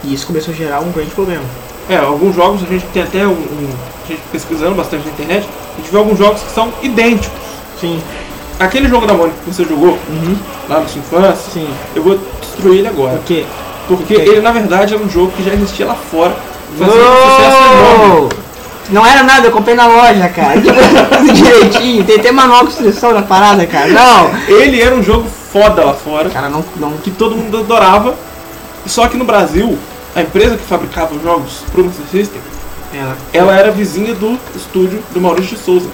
E 0.04 0.14
isso 0.14 0.26
começou 0.26 0.54
a 0.54 0.58
gerar 0.58 0.80
um 0.80 0.92
grande 0.92 1.12
problema. 1.12 1.44
É, 1.90 1.98
alguns 1.98 2.34
jogos 2.36 2.64
a 2.64 2.66
gente 2.66 2.86
tem 2.94 3.04
até 3.04 3.28
um, 3.28 3.32
um- 3.32 3.70
a 4.06 4.08
gente 4.08 4.22
pesquisando 4.32 4.74
bastante 4.76 5.06
na 5.06 5.12
internet, 5.12 5.46
a 5.74 5.82
gente 5.82 5.92
vê 5.92 5.98
alguns 5.98 6.18
jogos 6.18 6.42
que 6.42 6.52
são 6.52 6.72
idênticos. 6.82 7.38
Sim. 7.80 8.02
Aquele 8.60 8.88
jogo 8.88 9.06
da 9.06 9.14
Mônica 9.14 9.36
que 9.44 9.54
você 9.54 9.64
jogou 9.66 9.90
Uhum. 10.08 10.38
lá 10.70 10.80
na 10.80 10.88
sua 10.88 11.00
infância, 11.00 11.52
Sim. 11.52 11.68
eu 11.96 12.04
vou 12.04 12.18
destruir 12.40 12.80
ele 12.80 12.88
agora. 12.88 13.18
Porque. 13.18 13.46
Porque 13.88 14.16
Ok. 14.16 14.28
ele 14.30 14.42
na 14.42 14.52
verdade 14.52 14.94
era 14.94 15.04
um 15.04 15.10
jogo 15.10 15.32
que 15.36 15.44
já 15.44 15.52
existia 15.54 15.86
lá 15.88 15.96
fora, 15.96 16.34
fazia 16.78 16.94
um 16.96 17.30
sucesso 17.32 17.58
enorme. 18.06 18.30
Não 18.90 19.06
era 19.06 19.24
nada, 19.24 19.48
eu 19.48 19.52
comprei 19.52 19.76
na 19.76 19.88
loja, 19.88 20.28
cara. 20.30 20.60
Tudo 20.60 21.34
direitinho, 21.34 22.04
tem 22.04 22.18
até 22.18 22.32
manual 22.32 22.66
de 22.66 22.72
instrução 22.72 23.14
na 23.14 23.22
parada, 23.22 23.66
cara. 23.66 23.88
Não! 23.88 24.32
Ele 24.48 24.82
era 24.82 24.96
um 24.96 25.04
jogo 25.04 25.28
foda 25.52 25.84
lá 25.84 25.94
fora. 25.94 26.30
Cara, 26.30 26.50
não. 26.50 26.64
não 26.78 26.92
que 26.98 27.12
todo 27.12 27.36
mundo 27.36 27.60
adorava. 27.60 28.16
Só 28.86 29.08
que 29.08 29.18
no 29.18 29.26
Brasil, 29.26 29.78
a 30.16 30.22
empresa 30.22 30.58
que 30.58 30.64
fabricava 30.64 31.14
os 31.14 31.22
jogos 31.22 31.64
pro 31.72 31.86
Master 31.86 32.06
System, 32.10 32.42
ela, 32.94 33.18
ela 33.32 33.56
era 33.56 33.72
vizinha 33.72 34.14
do 34.14 34.38
estúdio 34.56 35.02
do 35.14 35.22
Maurício 35.22 35.56
de 35.56 35.64
Souza. 35.64 35.90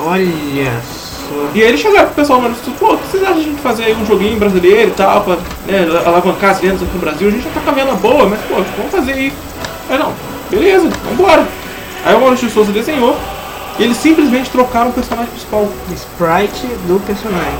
olha 0.00 0.72
só. 0.82 1.48
E 1.54 1.62
aí 1.62 1.68
ele 1.68 1.78
chegava 1.78 2.06
pro 2.06 2.16
pessoal 2.16 2.40
do 2.40 2.42
Maurício 2.42 2.64
Souza, 2.64 2.78
pô, 2.78 2.94
o 2.94 2.98
que 2.98 3.06
vocês 3.06 3.22
acham 3.22 3.34
de 3.36 3.40
a 3.40 3.44
gente 3.44 3.60
fazer 3.60 3.84
aí 3.84 3.94
um 3.94 4.04
joguinho 4.04 4.38
brasileiro 4.38 4.90
e 4.90 4.94
tal, 4.94 5.22
pra 5.22 5.36
né, 5.66 5.86
alavancar 6.04 6.50
as 6.50 6.60
vendas 6.60 6.82
aqui 6.82 6.92
no 6.92 7.00
Brasil? 7.00 7.28
A 7.28 7.30
gente 7.30 7.44
já 7.44 7.50
tá 7.50 7.60
com 7.60 7.70
a 7.70 7.72
venda 7.72 7.92
boa, 7.94 8.26
mas 8.26 8.40
pô, 8.40 8.56
vamos 8.76 8.90
fazer 8.90 9.12
aí. 9.12 9.32
Aí 9.88 9.98
não, 9.98 10.12
beleza, 10.50 10.90
vambora. 11.04 11.46
Aí 12.08 12.14
o 12.14 12.20
Maurício 12.22 12.48
de 12.48 12.54
Souza 12.54 12.72
desenhou 12.72 13.14
e 13.78 13.82
eles 13.82 13.98
simplesmente 13.98 14.48
trocaram 14.48 14.88
o 14.88 14.92
personagem 14.94 15.30
principal. 15.30 15.68
Sprite 15.94 16.66
do 16.86 16.98
personagem. 17.04 17.58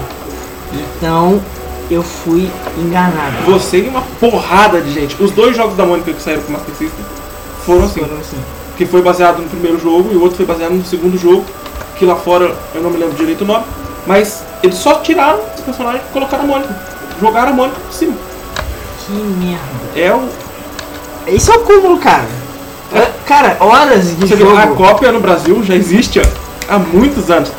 Então 0.72 1.38
eu 1.90 2.02
fui 2.02 2.50
enganado. 2.78 3.37
Você 3.44 3.80
e 3.80 3.88
uma 3.88 4.00
porrada 4.18 4.80
de 4.80 4.90
gente. 4.90 5.22
Os 5.22 5.32
dois 5.32 5.54
jogos 5.54 5.76
da 5.76 5.84
Mônica 5.84 6.14
que 6.14 6.22
saíram 6.22 6.40
pro 6.40 6.52
Master 6.52 6.74
System 6.76 7.04
foram 7.66 7.84
assim. 7.84 8.00
Foram 8.00 8.16
assim. 8.16 8.38
que 8.78 8.87
foi 8.87 9.02
baseado 9.02 9.38
no 9.40 9.50
primeiro 9.50 9.78
jogo 9.78 10.08
e 10.11 10.16
o 10.16 10.22
outro 10.22 10.38
foi 10.38 10.46
baseado 10.46 10.72
no 10.72 10.84
segundo 10.87 11.18
jogo, 11.18 11.44
que 11.98 12.06
lá 12.06 12.16
fora 12.16 12.56
eu 12.74 12.82
não 12.82 12.88
me 12.88 12.96
lembro 12.96 13.16
direito 13.16 13.44
o 13.44 13.46
nome, 13.46 13.66
mas 14.06 14.42
eles 14.62 14.76
só 14.76 14.94
tiraram 15.00 15.40
esse 15.52 15.62
personagem 15.62 16.00
e 16.08 16.11
colocaram 16.11 16.44
a 16.44 16.46
Mônica. 16.46 16.74
Jogaram 17.20 17.50
a 17.50 17.52
Mônica 17.52 17.78
por 17.80 17.92
cima. 17.92 18.16
Que 19.04 19.12
merda. 19.12 19.61
É 19.94 20.11
o. 20.11 20.26
Esse 21.26 21.50
é 21.50 21.54
o 21.54 21.61
cúmulo, 21.61 21.98
cara. 21.98 22.47
Cara, 23.27 23.57
horas 23.61 24.16
de 24.16 24.27
Você 24.27 24.37
vê, 24.37 24.44
jogo. 24.44 24.57
a 24.57 24.66
cópia 24.68 25.12
no 25.12 25.20
Brasil 25.20 25.62
já 25.62 25.74
existe 25.74 26.20
há 26.68 26.79
muitos 26.79 27.31
anos. 27.31 27.51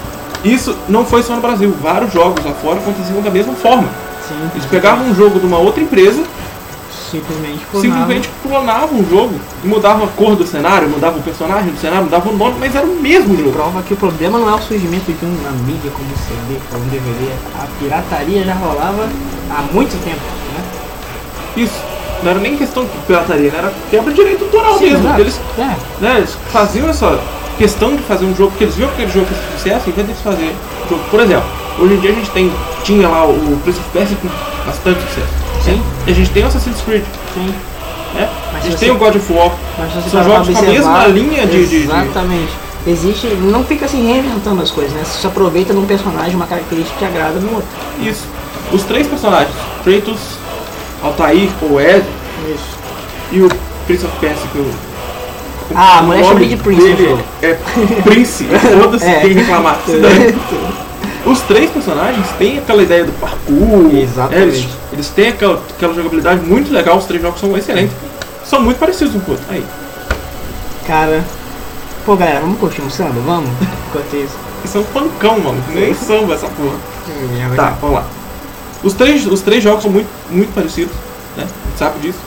Isso 0.44 0.76
não 0.88 1.06
foi 1.06 1.22
só 1.22 1.36
no 1.36 1.42
Brasil, 1.42 1.76
vários 1.82 2.12
jogos 2.12 2.44
lá 2.44 2.54
fora 2.54 2.80
aconteciam 2.80 3.22
da 3.22 3.30
mesma 3.30 3.54
forma. 3.54 3.88
Sim, 4.28 4.36
Eles 4.54 4.66
pegavam 4.66 5.06
um 5.06 5.14
jogo 5.14 5.40
de 5.40 5.46
uma 5.46 5.58
outra 5.58 5.84
empresa, 5.84 6.24
simplesmente 7.12 7.60
clonavam. 7.72 7.82
simplesmente 7.82 8.30
clonavam 8.42 9.00
o 9.00 9.10
jogo 9.10 9.40
e 9.64 9.68
mudavam 9.68 10.06
a 10.06 10.08
cor 10.08 10.36
do 10.36 10.46
cenário, 10.46 10.88
mudavam 10.90 11.20
o 11.20 11.24
personagem 11.24 11.72
do 11.72 11.80
cenário, 11.80 12.06
mudavam 12.06 12.34
o 12.34 12.38
nome, 12.38 12.56
mas 12.60 12.74
era 12.76 12.86
o 12.86 12.96
mesmo 12.96 13.36
jogo. 13.38 13.52
Prova 13.52 13.82
que 13.82 13.94
o 13.94 13.98
problema 13.98 14.40
não 14.40 14.50
é 14.50 14.54
o 14.56 14.62
surgimento 14.62 15.12
de 15.12 15.26
uma 15.26 15.52
mídia 15.66 15.92
como 15.92 16.08
um 16.08 16.18
CD 16.18 16.60
ou 16.74 16.80
um 16.80 16.88
DVD. 16.88 17.32
A 17.62 17.68
pirataria 17.80 18.44
já 18.44 18.54
rolava 18.54 19.10
há 19.52 19.62
muito 19.74 19.92
tempo, 20.04 20.22
né? 20.56 20.64
Isso. 21.58 21.89
Não 22.24 22.32
era 22.32 22.40
nem 22.40 22.58
questão 22.58 22.84
de 22.84 22.90
pirataria, 23.08 23.52
era 23.58 23.72
quebra 23.90 24.12
de 24.12 24.18
direito 24.18 24.44
autoral 24.46 24.80
mesmo. 24.80 24.98
exato. 25.00 25.22
Eles, 25.22 25.40
É, 25.58 25.76
né, 26.02 26.16
eles 26.18 26.38
faziam 26.52 26.90
essa, 26.90 27.20
questão 27.58 27.96
de 27.96 28.02
fazer 28.04 28.26
um 28.26 28.36
jogo, 28.36 28.52
porque 28.52 28.64
eles 28.66 28.76
viram 28.76 28.90
que 28.90 28.96
aquele 29.04 29.12
jogo 29.12 29.26
fez 29.28 29.40
sucesso, 29.62 29.90
então 29.90 30.04
eles 30.04 30.18
fazer 30.22 30.56
um 30.86 30.90
jogo. 30.90 31.02
Por 31.12 31.20
exemplo, 31.20 31.44
hoje 31.80 31.94
em 31.94 32.00
dia 32.00 32.12
a 32.12 32.14
gente 32.14 32.30
tem, 32.32 32.52
tinha 32.84 33.08
lá 33.08 33.26
o 33.26 33.60
Prince 33.64 33.80
of 33.80 33.90
Persia 33.92 34.18
com 34.22 34.30
bastante 34.66 35.00
sucesso. 35.02 35.28
Sim. 35.64 35.82
E 36.08 36.12
a 36.12 36.16
gente 36.16 36.30
tem 36.32 36.44
o 36.44 36.48
Assassin's 36.48 36.82
Creed, 36.86 37.04
Sim. 37.34 37.54
né? 38.16 38.30
Mas 38.54 38.62
a 38.62 38.66
gente 38.66 38.74
você- 38.80 38.86
tem 38.86 38.92
o 38.92 38.98
God 38.98 39.16
of 39.16 39.34
War. 39.34 39.52
São 40.10 40.24
jogos 40.24 40.50
com 40.50 40.58
a 40.60 40.62
mesma 40.62 41.08
linha 41.08 41.46
de- 41.46 41.66
de- 41.66 41.68
de- 41.68 41.84
Exatamente. 41.84 42.52
Existe. 42.88 43.28
Não 43.28 43.64
fica 43.66 43.86
assim 43.86 44.08
reinventando 44.08 44.62
as 44.62 44.72
coisas, 44.72 44.94
né? 44.94 45.02
Você 45.04 45.20
se 45.20 45.28
aproveita 45.28 45.74
de 45.74 45.80
um 45.80 45.86
personagem, 45.86 46.36
uma 46.36 46.48
característica 46.48 46.98
que 46.98 47.06
agrada 47.06 47.38
no 47.40 47.56
outro. 47.56 47.68
Isso. 48.02 48.24
Os 48.72 48.84
três 48.84 49.06
personagens, 49.06 49.52
Kratos, 49.84 50.20
Altair 51.04 51.50
ou 51.62 51.80
Ed 51.80 52.04
Isso. 52.54 52.78
e 53.32 53.42
o 53.42 53.50
Prince 53.86 54.06
of 54.06 54.16
Persia, 54.20 54.48
que 54.52 54.58
o. 54.60 54.72
Ah, 55.76 56.02
nome 56.02 56.24
chama 56.24 56.46
de 56.46 56.58
Prince, 56.58 56.82
dele. 56.82 57.24
É 57.42 57.54
Prince, 58.04 58.46
foda-se 58.82 59.06
É. 59.06 59.20
quem 59.22 59.34
reclamar. 59.34 59.80
Os 61.26 61.42
três 61.42 61.70
personagens 61.70 62.26
têm 62.40 62.58
aquela 62.58 62.82
ideia 62.82 63.04
do 63.04 63.12
parkour. 63.20 63.94
Exatamente. 63.94 64.36
né? 64.40 64.42
Eles, 64.48 64.68
eles 64.94 65.10
têm 65.10 65.28
aquela, 65.30 65.62
aquela 65.76 65.94
jogabilidade 65.94 66.42
muito 66.46 66.72
legal, 66.74 66.98
os 66.98 67.06
três 67.06 67.22
jogos 67.22 67.40
são 67.40 67.56
excelentes. 67.58 67.96
São 68.46 68.62
muito 68.62 68.80
parecidos 68.80 69.14
um 69.16 69.20
com 69.20 69.32
o 69.32 69.34
outro. 69.36 69.46
Aí. 69.50 69.64
Cara. 70.88 71.24
Pô, 72.06 72.16
galera, 72.16 72.40
vamos 72.40 72.58
curtir 72.60 72.82
um 72.82 72.90
samba? 72.90 73.20
Vamos? 73.26 73.50
Enquanto 73.90 74.14
isso. 74.16 74.36
Isso 74.66 74.78
é 74.78 74.82
um 74.82 74.86
pancão, 74.86 75.40
mano. 75.40 75.64
Nem 75.74 75.94
samba 75.94 76.34
essa 76.34 76.48
porra. 76.48 76.76
Tá. 77.56 77.64
Tá, 77.64 77.78
vamos 77.82 77.96
lá. 77.98 78.06
Os 78.84 78.94
três, 78.94 79.26
os 79.26 79.42
três 79.42 79.64
jogos 79.64 79.84
são 79.84 79.92
muito, 79.92 80.08
muito 80.30 80.54
parecidos, 80.54 80.94
né? 81.36 81.44
A 81.44 81.68
gente 81.70 81.78
sabe 81.80 82.00
disso. 82.00 82.20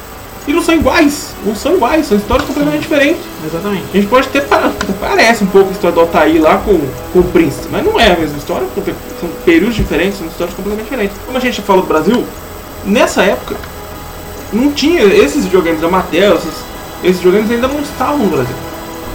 E 0.47 0.53
não 0.53 0.61
são 0.61 0.75
iguais. 0.75 1.29
Não 1.47 1.55
são 1.55 1.75
iguais, 1.77 2.07
são 2.07 2.19
histórias 2.19 2.47
completamente 2.47 2.83
diferentes. 2.83 3.21
Exatamente. 3.47 3.85
A 3.93 3.97
gente 3.97 4.09
pode 4.09 4.29
ter. 4.29 4.43
pa- 4.43 4.73
Parece 5.01 5.45
um 5.45 5.47
pouco 5.47 5.69
a 5.69 5.73
história 5.73 5.95
do 5.95 6.01
Altair 6.01 6.43
lá 6.43 6.59
com, 6.59 6.81
com 7.13 7.19
o 7.21 7.25
Príncipe, 7.25 7.69
mas 7.71 7.85
não 7.85 7.99
é 7.99 8.13
a 8.13 8.17
mesma 8.19 8.37
história, 8.37 8.67
porque 8.75 8.93
são 9.21 9.29
períodos 9.45 9.77
diferentes, 9.77 10.19
são 10.19 10.27
histórias 10.27 10.55
completamente 10.57 10.85
diferentes. 10.91 11.17
Como 11.25 11.39
a 11.39 11.41
gente 11.41 11.63
falou 11.63 11.83
do 11.83 11.89
Brasil, 11.89 12.25
nessa 12.85 13.23
época 13.23 13.55
não 14.53 14.71
tinha 14.73 15.03
esses 15.05 15.45
videogames 15.45 15.81
da 15.81 15.89
Mattel, 15.89 16.35
esses, 16.37 16.53
esses 17.05 17.17
videogames 17.23 17.51
ainda 17.51 17.69
não 17.69 17.81
estavam 17.81 18.19
no 18.19 18.29
Brasil. 18.29 18.55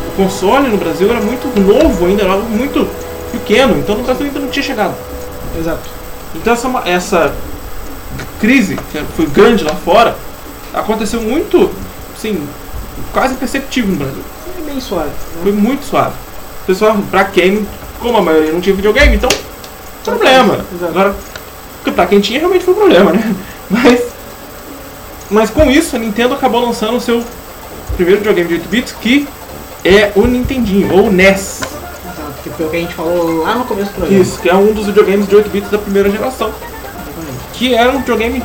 O 0.08 0.24
console 0.24 0.70
no 0.70 0.78
Brasil 0.78 1.10
era 1.10 1.20
muito 1.20 1.48
novo 1.60 2.06
ainda, 2.06 2.24
era 2.24 2.32
algo 2.32 2.50
muito 2.50 2.88
pequeno, 3.34 3.78
então 3.78 3.96
no 3.96 4.04
Brasil 4.04 4.26
ainda 4.28 4.40
não 4.40 4.48
tinha 4.48 4.64
chegado. 4.64 4.96
Exato. 5.60 5.82
Então 6.38 6.54
essa, 6.54 6.82
essa 6.86 7.36
crise, 8.40 8.78
que 8.92 9.04
foi 9.16 9.26
grande 9.26 9.64
lá 9.64 9.76
fora, 9.76 10.16
aconteceu 10.74 11.22
muito, 11.22 11.72
assim, 12.16 12.48
quase 13.12 13.34
imperceptível 13.34 13.92
no 13.92 13.98
Brasil. 13.98 14.24
É 14.58 14.62
bem 14.62 14.80
suave. 14.80 15.12
Foi 15.44 15.52
muito 15.52 15.84
suave. 15.86 16.14
Pessoal, 16.66 16.98
pra 17.10 17.26
quem, 17.26 17.68
como 18.00 18.18
a 18.18 18.22
maioria 18.22 18.52
não 18.52 18.62
tinha 18.62 18.76
videogame, 18.76 19.16
então, 19.16 19.30
problema. 20.04 20.66
Exato. 20.74 20.92
Agora, 20.92 21.16
pra 21.96 22.06
quem 22.06 22.20
tinha, 22.20 22.40
realmente 22.40 22.64
foi 22.64 22.74
um 22.74 22.78
problema, 22.78 23.12
né? 23.12 23.36
Mas, 23.70 24.02
mas 25.30 25.50
com 25.50 25.70
isso, 25.70 25.98
a 25.98 26.00
Nintendo 26.00 26.34
acabou 26.34 26.66
lançando 26.66 26.96
o 26.96 27.02
seu 27.02 27.22
primeiro 27.98 28.20
videogame 28.20 28.48
de 28.48 28.54
8 28.54 28.70
bits, 28.70 28.96
que 29.02 29.28
é 29.84 30.14
o 30.16 30.26
Nintendinho, 30.26 30.94
ou 30.94 31.12
NES. 31.12 31.60
Que 32.50 32.56
foi 32.56 32.66
o 32.66 32.70
que 32.70 32.78
a 32.78 32.80
gente 32.80 32.94
falou 32.94 33.44
lá 33.44 33.56
no 33.56 33.66
começo 33.66 33.92
do 33.92 33.96
programa. 33.96 34.22
Isso, 34.22 34.40
que 34.40 34.50
é 34.50 34.56
um 34.56 34.74
dos 34.74 34.86
videogames 34.86 35.28
de 35.28 35.36
8 35.36 35.50
bits 35.50 35.70
da 35.70 35.78
primeira 35.78 36.10
geração. 36.10 36.48
Exatamente. 36.50 37.44
Que 37.54 37.74
era 37.76 37.92
um 37.92 37.98
videogame 38.00 38.44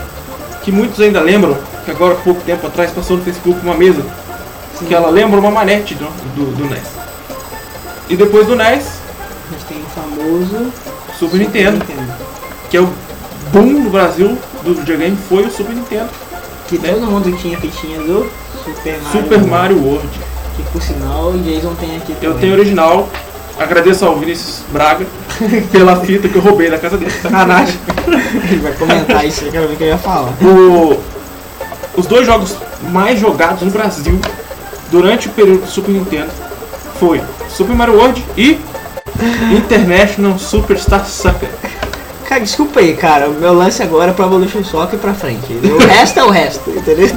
que 0.63 0.73
muitos 0.73 1.01
ainda 1.01 1.21
lembram, 1.21 1.57
que 1.85 1.91
agora, 1.91 2.15
pouco 2.17 2.41
tempo 2.43 2.67
atrás, 2.67 2.91
passou 2.91 3.17
no 3.17 3.23
Facebook 3.23 3.61
uma 3.65 3.75
mesa, 3.75 4.03
Sim. 4.79 4.87
que 4.87 4.95
ela 4.95 5.11
lembra 5.11 5.39
uma 5.39 5.51
manete 5.51 5.95
do, 5.95 6.05
do, 6.35 6.57
do 6.57 6.65
NES. 6.71 6.83
E 8.09 8.17
depois 8.17 8.47
do 8.47 8.57
NES, 8.57 9.01
A 9.49 9.53
gente 9.53 9.65
tem 9.69 9.79
o 9.79 9.87
famoso 9.87 10.73
Super 11.19 11.39
Nintendo, 11.39 11.85
que 12.71 12.77
é 12.77 12.81
o 12.81 12.89
boom 13.53 13.83
no 13.85 13.91
Brasil 13.91 14.37
do 14.63 14.75
videogame, 14.75 15.17
foi 15.29 15.45
o 15.47 15.51
Super 15.51 15.75
Nintendo. 15.75 16.09
Que 16.69 16.79
todo 16.79 17.01
mundo 17.07 17.31
tinha 17.37 17.59
fitinha 17.59 17.99
do 18.01 18.31
Super 18.65 18.99
Mario. 19.03 19.23
Super 19.23 19.43
Mario 19.45 19.85
World. 19.85 20.09
Que 20.57 20.63
por 20.71 20.83
sinal 20.83 21.29
o 21.31 21.39
Jason 21.39 21.75
tem 21.75 21.97
aqui 21.97 22.13
Eu 22.13 22.33
também. 22.33 22.39
tenho 22.41 22.55
original, 22.55 23.09
agradeço 23.59 24.05
ao 24.05 24.17
Vinícius 24.17 24.63
Braga 24.73 25.07
pela 25.71 25.97
fita 26.01 26.29
que 26.29 26.37
eu 26.37 26.43
roubei 26.43 26.71
da 26.71 26.79
casa 26.79 26.97
dele. 26.97 27.11
Sacanagem. 27.11 27.79
Ele 28.51 28.61
vai 28.61 28.73
comentar 28.73 29.25
isso, 29.27 29.45
eu 29.45 29.53
quero 29.53 29.69
ver 29.69 29.75
o 29.75 29.77
que 29.77 29.83
ele 29.85 29.91
ia 29.93 29.99
falar. 29.99 30.33
O- 30.43 30.99
os 31.97 32.07
dois 32.07 32.27
jogos 32.27 32.57
mais 32.91 33.19
jogados 33.21 33.63
no 33.63 33.71
Brasil 33.71 34.19
durante 34.91 35.29
o 35.29 35.31
período 35.31 35.63
do 35.65 35.71
Super 35.71 35.93
Nintendo 35.93 36.31
foi 36.99 37.21
Super 37.49 37.75
Mario 37.77 37.95
World 37.97 38.25
e 38.37 38.59
International 39.55 40.39
Superstar 40.39 41.05
Sucker. 41.07 41.49
Cara, 42.29 42.41
desculpa 42.41 42.81
aí, 42.81 42.95
cara. 42.97 43.29
O 43.29 43.35
meu 43.35 43.53
lance 43.53 43.83
agora 43.83 44.11
é 44.11 44.15
pra 44.15 44.25
Evolution 44.25 44.65
Soccer 44.65 44.99
pra 44.99 45.13
frente. 45.13 45.53
O 45.53 45.79
resto 45.79 46.19
é 46.19 46.25
o 46.25 46.31
resto, 46.31 46.71
entendeu? 46.71 47.11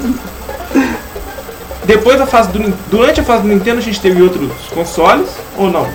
Depois 1.85 2.17
da 2.17 2.25
fase 2.25 2.49
do 2.49 2.73
durante 2.89 3.21
a 3.21 3.23
fase 3.23 3.43
do 3.43 3.47
Nintendo 3.47 3.77
a 3.77 3.81
gente 3.81 3.99
teve 4.01 4.21
outros 4.21 4.49
consoles 4.73 5.29
ou 5.57 5.69
não? 5.69 5.87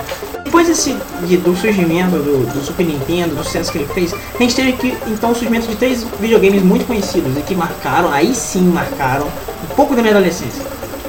Depois 0.51 0.67
desse, 0.67 0.97
de- 1.29 1.37
do 1.37 1.57
surgimento 1.57 2.11
do, 2.11 2.45
do 2.53 2.61
Super 2.61 2.85
Nintendo, 2.85 3.37
do 3.37 3.45
sucesso 3.45 3.71
que 3.71 3.79
ele 3.79 3.87
fez, 3.95 4.13
a 4.13 4.43
gente 4.43 4.57
teve 4.57 4.73
que, 4.73 4.97
então 5.07 5.31
o 5.31 5.35
surgimento 5.35 5.69
de 5.69 5.77
três 5.77 6.05
videogames 6.19 6.61
muito 6.61 6.85
conhecidos 6.89 7.37
e 7.39 7.41
que 7.43 7.55
marcaram, 7.55 8.11
aí 8.13 8.35
sim 8.35 8.63
marcaram, 8.63 9.27
um 9.29 9.75
pouco 9.77 9.95
da 9.95 10.03
minha 10.03 10.13
adolescência. 10.13 10.65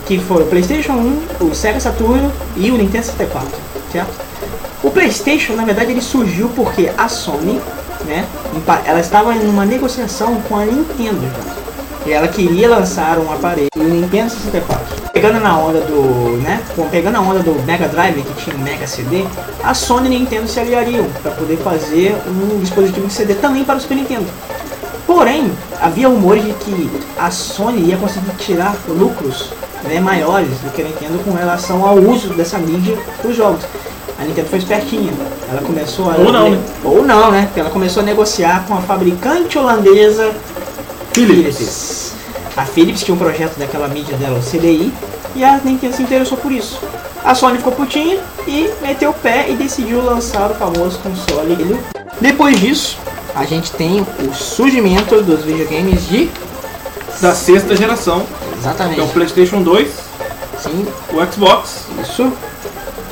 Que 0.06 0.20
foi 0.20 0.44
o 0.44 0.46
Playstation 0.46 0.94
1, 1.42 1.46
o 1.48 1.56
Sega 1.56 1.80
Saturno 1.80 2.32
e 2.56 2.70
o 2.70 2.78
Nintendo 2.78 3.04
64, 3.04 3.50
certo? 3.92 4.12
O 4.84 4.92
Playstation, 4.92 5.54
na 5.54 5.66
verdade, 5.66 5.90
ele 5.90 6.02
surgiu 6.02 6.48
porque 6.50 6.92
a 6.96 7.08
Sony, 7.10 7.60
né, 8.06 8.28
ela 8.86 9.00
estava 9.00 9.34
em 9.34 9.48
uma 9.50 9.66
negociação 9.66 10.36
com 10.48 10.56
a 10.56 10.66
Nintendo 10.66 11.20
já. 11.20 11.62
E 12.06 12.12
ela 12.12 12.28
queria 12.28 12.68
lançar 12.68 13.20
um 13.20 13.32
aparelho, 13.32 13.70
o 13.78 13.84
Nintendo 13.84 14.30
64. 14.32 14.82
Pegando 15.14 15.40
na 15.40 15.58
onda 15.58 15.82
do, 15.82 16.38
né, 16.42 16.60
com- 16.76 16.90
pegando 16.90 17.18
a 17.18 17.22
onda 17.22 17.40
do 17.40 17.54
Mega 17.64 17.88
Drive, 17.88 18.24
que 18.24 18.44
tinha 18.44 18.56
um 18.56 18.60
Mega 18.60 18.88
CD, 18.88 19.24
a 19.64 19.74
Sony 19.74 20.10
e 20.10 20.16
a 20.16 20.20
Nintendo 20.20 20.48
se 20.48 20.60
aliariam 20.60 21.06
para 21.22 21.32
poder 21.32 21.58
fazer 21.58 22.16
um 22.28 22.60
dispositivo 22.60 23.06
de 23.08 23.14
CD 23.14 23.36
também 23.36 23.64
para 23.64 23.76
o 23.78 23.80
Super 23.80 23.96
Nintendo. 23.96 24.26
Porém, 25.06 25.52
havia 25.80 26.08
rumores 26.08 26.44
de 26.44 26.54
que 26.54 26.90
a 27.20 27.30
Sony 27.30 27.90
ia 27.90 27.98
conseguir 27.98 28.32
tirar 28.38 28.76
lucros 28.88 29.50
né, 29.84 30.00
maiores 30.00 30.50
do 30.60 30.72
que 30.72 30.82
a 30.82 30.86
Nintendo 30.86 31.20
com 31.24 31.32
relação 31.32 31.86
ao 31.86 31.98
uso 31.98 32.30
dessa 32.34 32.58
mídia 32.58 32.98
para 33.22 33.30
os 33.30 33.36
jogos. 33.36 33.62
A 34.20 34.24
Nintendo 34.24 34.48
foi 34.50 34.60
espertinha. 34.60 35.12
Ela 35.52 35.62
começou 35.62 36.10
a. 36.10 36.16
Ou 36.16 36.32
não, 36.32 36.50
né? 36.52 36.60
Ou 36.84 37.04
não, 37.04 37.32
né? 37.32 37.46
Porque 37.48 37.60
ela 37.60 37.70
começou 37.72 38.02
a 38.02 38.06
negociar 38.06 38.66
com 38.68 38.76
a 38.76 38.82
fabricante 38.82 39.58
holandesa 39.58 40.32
Philips. 41.14 42.14
A 42.56 42.66
Philips 42.66 43.04
tinha 43.04 43.16
um 43.16 43.18
projeto 43.18 43.58
daquela 43.58 43.88
mídia 43.88 44.18
dela, 44.18 44.40
o 44.40 44.42
CDI, 44.42 44.92
e 45.36 45.44
a 45.44 45.58
Nintendo 45.58 45.96
se 45.96 46.04
interessou 46.04 46.38
por 46.38 46.52
isso. 46.52 46.80
A 47.24 47.36
Sony 47.36 47.58
ficou 47.58 47.74
putinha 47.74 48.20
e 48.48 48.70
meteu 48.82 49.12
o 49.12 49.14
pé 49.14 49.50
e 49.50 49.56
decidiu 49.56 50.04
lançar 50.04 50.52
o 50.52 50.56
famoso 50.56 51.00
console. 51.00 51.80
Depois 52.20 52.60
disso, 52.60 52.98
a 53.36 53.46
gente 53.46 53.72
tem 53.72 54.02
o 54.02 54.34
surgimento 54.34 55.22
dos 55.22 55.44
videogames 55.44 56.08
de. 56.08 56.30
Da 57.20 57.36
sexta 57.36 57.76
geração, 57.76 58.26
Exatamente. 58.58 58.96
que 58.96 59.02
é 59.02 59.04
o 59.04 59.08
PlayStation 59.08 59.62
2, 59.62 59.92
Sim, 60.62 60.88
o 61.12 61.32
Xbox 61.32 61.86
isso 62.02 62.32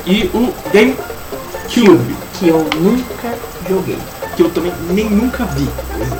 e 0.06 0.30
o 0.34 0.52
GameCube, 0.72 2.16
que 2.38 2.48
eu 2.48 2.58
nunca 2.76 3.34
joguei. 3.68 3.98
Que 4.40 4.46
eu 4.46 4.50
também 4.50 4.72
nem 4.90 5.10
nunca 5.10 5.44
vi. 5.44 5.68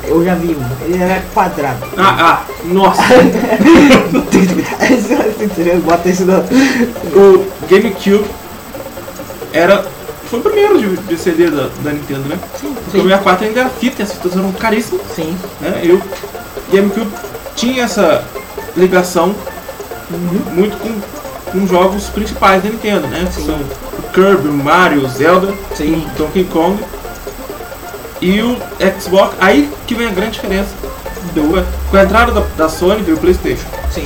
Eu 0.03 0.23
já 0.23 0.35
vi 0.35 0.55
um, 0.55 0.85
ele 0.85 1.01
era 1.01 1.23
quadrado. 1.33 1.83
Ah, 1.97 2.15
ah, 2.19 2.45
nossa. 2.65 3.01
Bota 5.83 6.09
esse 6.09 6.23
no. 6.23 6.33
o 7.15 7.47
GameCube 7.67 8.25
era 9.51 9.83
foi 10.29 10.39
o 10.39 10.43
primeiro 10.43 10.79
de, 10.79 10.95
de 10.97 11.17
CD 11.17 11.49
da, 11.49 11.69
da 11.83 11.91
Nintendo, 11.91 12.29
né? 12.29 12.39
Sim, 12.59 12.73
Porque 12.85 12.99
o 12.99 13.03
64 13.03 13.47
ainda 13.47 13.59
era 13.61 13.69
fita, 13.69 14.01
e 14.01 14.03
as 14.03 14.13
fitas 14.13 14.37
eram 14.37 14.51
caríssimas, 14.53 15.01
sim. 15.13 15.35
né? 15.59 15.81
E 15.83 15.91
o 15.91 16.01
GameCube 16.71 17.11
tinha 17.55 17.83
essa 17.83 18.23
ligação 18.77 19.35
muito 20.53 20.77
com, 20.77 20.93
com 21.51 21.67
jogos 21.67 22.05
principais 22.05 22.63
da 22.63 22.69
Nintendo, 22.69 23.07
né? 23.07 23.25
Que 23.25 23.41
Sim. 23.41 23.47
são 23.47 23.55
o 23.55 24.03
Kirby, 24.13 24.47
o 24.47 24.53
Mario, 24.53 25.05
o 25.05 25.09
Zelda, 25.09 25.53
Sim. 25.75 26.05
o 26.15 26.17
Donkey 26.17 26.45
Kong 26.45 26.81
e 28.21 28.41
o 28.41 28.57
Xbox. 28.99 29.35
Aí 29.39 29.69
que 29.87 29.95
vem 29.95 30.07
a 30.07 30.11
grande 30.11 30.33
diferença. 30.33 30.69
Do, 31.33 31.65
com 31.89 31.97
a 31.97 32.03
entrada 32.03 32.31
da, 32.31 32.41
da 32.57 32.69
Sony 32.69 33.01
veio 33.03 33.17
o 33.17 33.19
Playstation. 33.19 33.67
Sim. 33.91 34.05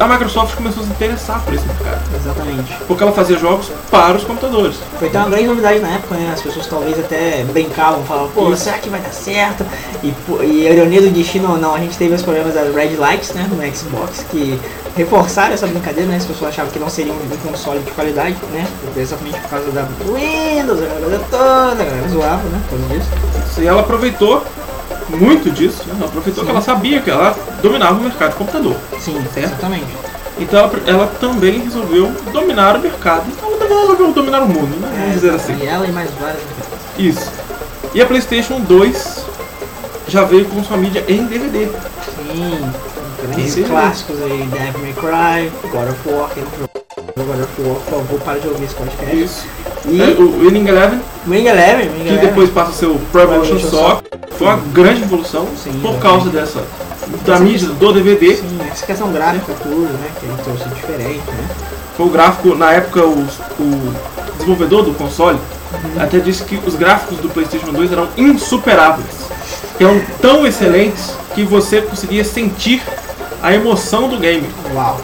A 0.00 0.06
Microsoft 0.06 0.54
começou 0.54 0.84
a 0.84 0.86
se 0.86 0.92
interessar 0.92 1.42
por 1.44 1.52
esse 1.52 1.66
mercado. 1.66 2.00
Exatamente. 2.14 2.72
Porque 2.86 3.02
ela 3.02 3.10
fazia 3.12 3.36
jogos 3.36 3.68
para 3.90 4.16
os 4.16 4.22
computadores. 4.22 4.76
Foi 4.96 5.08
até 5.08 5.18
uma 5.18 5.28
grande 5.28 5.48
novidade 5.48 5.80
na 5.80 5.88
época, 5.88 6.14
né? 6.14 6.30
As 6.32 6.40
pessoas 6.40 6.68
talvez 6.68 6.96
até 7.00 7.42
brincavam, 7.44 8.04
falavam, 8.04 8.30
pô, 8.30 8.54
será 8.56 8.78
que 8.78 8.88
vai 8.88 9.00
dar 9.00 9.12
certo? 9.12 9.66
E, 10.04 10.14
e 10.44 10.68
a 10.68 10.70
ironia 10.70 11.02
do 11.02 11.10
destino, 11.10 11.56
não, 11.58 11.74
a 11.74 11.80
gente 11.80 11.98
teve 11.98 12.14
os 12.14 12.22
problemas 12.22 12.54
das 12.54 12.72
Red 12.72 12.94
Lights, 12.96 13.30
né, 13.30 13.48
no 13.50 13.76
Xbox, 13.76 14.24
que 14.30 14.58
reforçaram 14.96 15.54
essa 15.54 15.66
brincadeira, 15.66 16.08
né? 16.08 16.16
As 16.16 16.26
pessoas 16.26 16.50
achavam 16.50 16.70
que 16.70 16.78
não 16.78 16.88
seria 16.88 17.12
um, 17.12 17.16
um 17.16 17.50
console 17.50 17.80
de 17.80 17.90
qualidade, 17.90 18.36
né? 18.52 18.68
Exatamente 18.96 19.40
por 19.40 19.50
causa 19.50 19.70
da 19.72 19.82
Windows, 19.82 20.80
a 20.80 20.86
galera 20.86 21.20
toda, 21.28 21.82
a 21.82 21.84
galera 21.84 22.08
zoava, 22.08 22.42
né? 22.44 22.62
Por 22.70 22.78
causa 22.78 22.94
disso. 22.94 23.60
E 23.62 23.66
ela 23.66 23.80
aproveitou 23.80 24.44
muito 25.10 25.50
disso, 25.50 25.82
né? 25.86 25.94
Ela 25.96 26.06
aproveitou 26.06 26.42
Sim. 26.42 26.46
que 26.46 26.50
ela 26.56 26.62
sabia 26.62 27.00
que 27.00 27.10
ela 27.10 27.36
dominava 27.62 27.94
o 27.98 28.02
mercado 28.02 28.30
de 28.30 28.36
computador. 28.36 28.76
Sim, 29.00 29.14
Certo. 29.32 29.46
exatamente. 29.48 29.86
Então 30.38 30.58
ela, 30.60 30.72
ela 30.86 31.06
também 31.20 31.58
resolveu 31.60 32.12
dominar 32.32 32.76
o 32.76 32.80
mercado. 32.80 33.24
Então 33.28 33.48
ela 33.48 33.58
também 33.58 33.78
resolveu 33.80 34.12
dominar 34.12 34.42
o 34.42 34.48
mundo, 34.48 34.76
né? 34.80 34.88
Vamos 34.92 35.10
É, 35.10 35.14
dizer 35.14 35.30
assim. 35.34 35.56
E 35.60 35.66
ela 35.66 35.86
e 35.86 35.90
mais 35.92 36.10
várias 36.20 36.42
empresas. 36.42 36.78
Isso. 36.98 37.32
E 37.94 38.00
a 38.02 38.06
PlayStation 38.06 38.60
2 38.60 39.24
já 40.08 40.24
veio 40.24 40.44
com 40.46 40.62
sua 40.62 40.76
mídia 40.76 41.04
em 41.08 41.26
DVD. 41.26 41.66
Sim, 41.66 42.70
grandes 43.22 43.66
clássicos 43.66 44.22
aí, 44.22 44.46
Devil 44.52 44.80
May 44.82 44.92
Cry, 44.92 45.68
God 45.70 45.88
of 45.90 46.08
War, 46.08 46.30
quem 46.34 46.44
não 46.44 46.87
God 47.24 47.40
of 47.42 47.62
War, 47.62 47.74
por 47.76 47.90
favor, 47.90 48.20
para 48.20 48.38
de 48.40 48.48
ouvir 48.48 48.64
esse 48.64 48.74
podcast. 48.74 49.16
Isso. 49.16 49.46
E 49.86 50.00
É, 50.02 50.06
o 50.18 50.40
Winning 50.40 50.66
Eleven, 50.68 51.00
Wing 51.26 51.46
Eleven, 51.46 51.88
Wing 51.90 52.04
que 52.18 52.26
depois 52.26 52.50
passa 52.50 52.70
a 52.70 52.74
ser 52.74 52.86
o 52.86 52.98
Pro 53.12 53.22
Evolution 53.22 53.58
Soccer, 53.58 54.02
foi 54.36 54.46
uma 54.48 54.56
grande 54.72 55.02
evolução 55.02 55.46
Sim, 55.62 55.70
por 55.80 55.90
exatamente. 55.90 56.00
causa 56.02 56.30
dessa 56.30 56.62
da 57.24 57.38
mídia 57.40 57.68
do 57.68 57.92
DVD. 57.92 58.36
Sim, 58.36 58.58
essa 58.70 58.84
questão 58.84 59.10
gráfica, 59.12 59.52
tudo, 59.62 59.80
né? 59.92 60.08
Que 60.20 60.26
ele 60.26 60.34
trouxe 60.44 60.68
diferente, 60.74 61.22
né? 61.30 61.48
Foi 61.96 62.06
o 62.06 62.10
gráfico, 62.10 62.54
na 62.54 62.72
época, 62.72 63.04
os- 63.04 63.38
o 63.58 63.94
desenvolvedor 64.36 64.82
do 64.84 64.92
console 64.94 65.38
até 65.98 66.18
disse 66.18 66.44
que 66.44 66.60
os 66.66 66.74
gráficos 66.74 67.18
do 67.18 67.28
PlayStation 67.28 67.72
2 67.72 67.90
eram 67.92 68.08
insuperáveis. 68.16 69.08
Que 69.76 69.84
eram 69.84 70.00
tão 70.20 70.46
excelentes 70.46 71.12
que 71.34 71.44
você 71.44 71.80
conseguia 71.80 72.24
sentir 72.24 72.82
a 73.42 73.54
emoção 73.54 74.08
do 74.08 74.18
game. 74.18 74.46
Uau! 74.74 75.00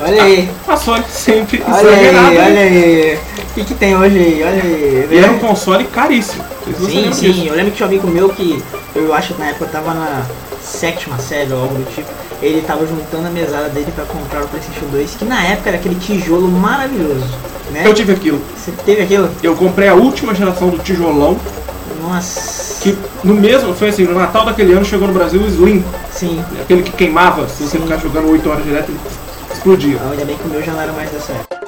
Olha 0.00 0.22
aí! 0.22 0.50
A 0.66 0.76
Sony 0.76 1.04
sempre 1.08 1.62
Olha 1.66 1.90
aí, 1.90 2.12
né? 2.12 2.46
olha 2.46 2.60
aí! 2.60 3.18
O 3.50 3.54
que, 3.54 3.64
que 3.64 3.74
tem 3.74 3.96
hoje 3.96 4.18
aí? 4.18 4.42
Olha 4.42 4.62
aí! 4.62 5.08
E 5.10 5.18
era 5.18 5.32
um 5.32 5.38
console 5.38 5.84
caríssimo. 5.84 6.44
Sim, 6.78 7.12
sim, 7.12 7.32
disso. 7.32 7.46
eu 7.46 7.54
lembro 7.54 7.70
que 7.70 7.76
tinha 7.78 7.86
um 7.86 7.90
amigo 7.90 8.06
meu 8.08 8.28
que 8.28 8.62
eu 8.94 9.14
acho 9.14 9.34
que 9.34 9.40
na 9.40 9.48
época 9.48 9.64
eu 9.64 9.70
tava 9.70 9.94
na 9.94 10.26
sétima 10.62 11.18
série 11.18 11.52
ou 11.52 11.62
algo 11.62 11.74
do 11.74 11.94
tipo. 11.94 12.08
Ele 12.40 12.62
tava 12.62 12.86
juntando 12.86 13.26
a 13.26 13.30
mesada 13.30 13.68
dele 13.68 13.90
pra 13.92 14.04
comprar 14.04 14.44
o 14.44 14.48
PlayStation 14.48 14.86
2, 14.92 15.16
que 15.16 15.24
na 15.24 15.42
época 15.42 15.70
era 15.70 15.78
aquele 15.78 15.96
tijolo 15.96 16.46
maravilhoso, 16.48 17.26
né? 17.72 17.82
Eu 17.84 17.94
tive 17.94 18.12
aquilo. 18.12 18.40
Você 18.56 18.70
teve 18.84 19.02
aquilo? 19.02 19.28
Eu 19.42 19.56
comprei 19.56 19.88
a 19.88 19.94
última 19.94 20.34
geração 20.34 20.68
do 20.68 20.78
tijolão, 20.78 21.36
Nossa! 22.00 22.80
que 22.80 22.96
no 23.24 23.34
mesmo, 23.34 23.74
foi 23.74 23.88
assim, 23.88 24.04
no 24.04 24.14
Natal 24.14 24.44
daquele 24.44 24.72
ano 24.72 24.84
chegou 24.84 25.08
no 25.08 25.14
Brasil 25.14 25.40
o 25.40 25.46
Slim, 25.46 25.84
Sim. 26.12 26.42
aquele 26.60 26.82
que 26.82 26.92
queimava, 26.92 27.48
se 27.48 27.64
você 27.64 27.76
Sim. 27.76 27.82
ficar 27.82 27.96
jogando 27.98 28.30
8 28.30 28.48
horas 28.48 28.64
direto, 28.64 28.90
ele 28.90 29.00
explodia. 29.52 29.98
Ainda 30.10 30.24
bem 30.24 30.36
que 30.36 30.44
o 30.44 30.48
meu 30.48 30.62
já 30.62 30.72
não 30.72 30.80
era 30.80 30.92
mais 30.92 31.10
dessa 31.10 31.32
época. 31.32 31.58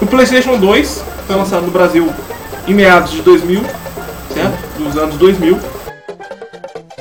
O 0.00 0.06
PlayStation 0.06 0.56
2 0.58 1.04
foi 1.26 1.36
lançado 1.36 1.62
no 1.62 1.70
Brasil 1.70 2.08
em 2.66 2.74
meados 2.74 3.12
de 3.12 3.22
2000, 3.22 3.62
certo? 4.32 4.78
Dos 4.78 4.96
anos 4.96 5.16
2000. 5.16 5.58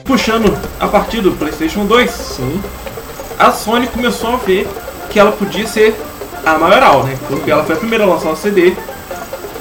Puxando 0.04 0.58
a 0.80 0.88
partir 0.88 1.22
do 1.22 1.32
PlayStation 1.32 1.86
2, 1.86 2.10
Sim. 2.10 2.62
a 3.38 3.52
Sony 3.52 3.88
começou 3.88 4.34
a 4.34 4.38
ver 4.38 4.68
que 5.10 5.20
ela 5.20 5.32
podia 5.32 5.68
ser 5.68 5.96
a 6.46 6.58
maioral, 6.58 7.04
né? 7.04 7.18
Porque 7.28 7.52
ela 7.52 7.64
foi 7.64 7.76
a 7.76 7.78
primeira 7.78 8.06
a 8.06 8.08
lançar 8.08 8.30
um 8.30 8.36
CD 8.36 8.74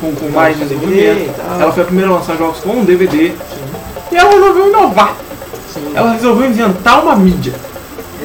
com, 0.00 0.14
com 0.14 0.28
mais 0.30 0.58
desenvolvimento. 0.58 1.34
tal. 1.36 1.60
Ela 1.60 1.72
foi 1.72 1.82
a 1.82 1.86
primeira 1.86 2.10
a 2.10 2.14
lançar 2.14 2.36
jogos 2.36 2.60
com 2.60 2.70
um 2.70 2.84
DVD. 2.84 3.28
Sim. 3.28 3.34
E 4.12 4.16
ela 4.16 4.30
resolveu 4.30 4.68
inovar. 4.68 5.16
Sim. 5.72 5.92
Ela 5.94 6.12
resolveu 6.12 6.48
inventar 6.48 7.02
uma 7.02 7.16
mídia. 7.16 7.54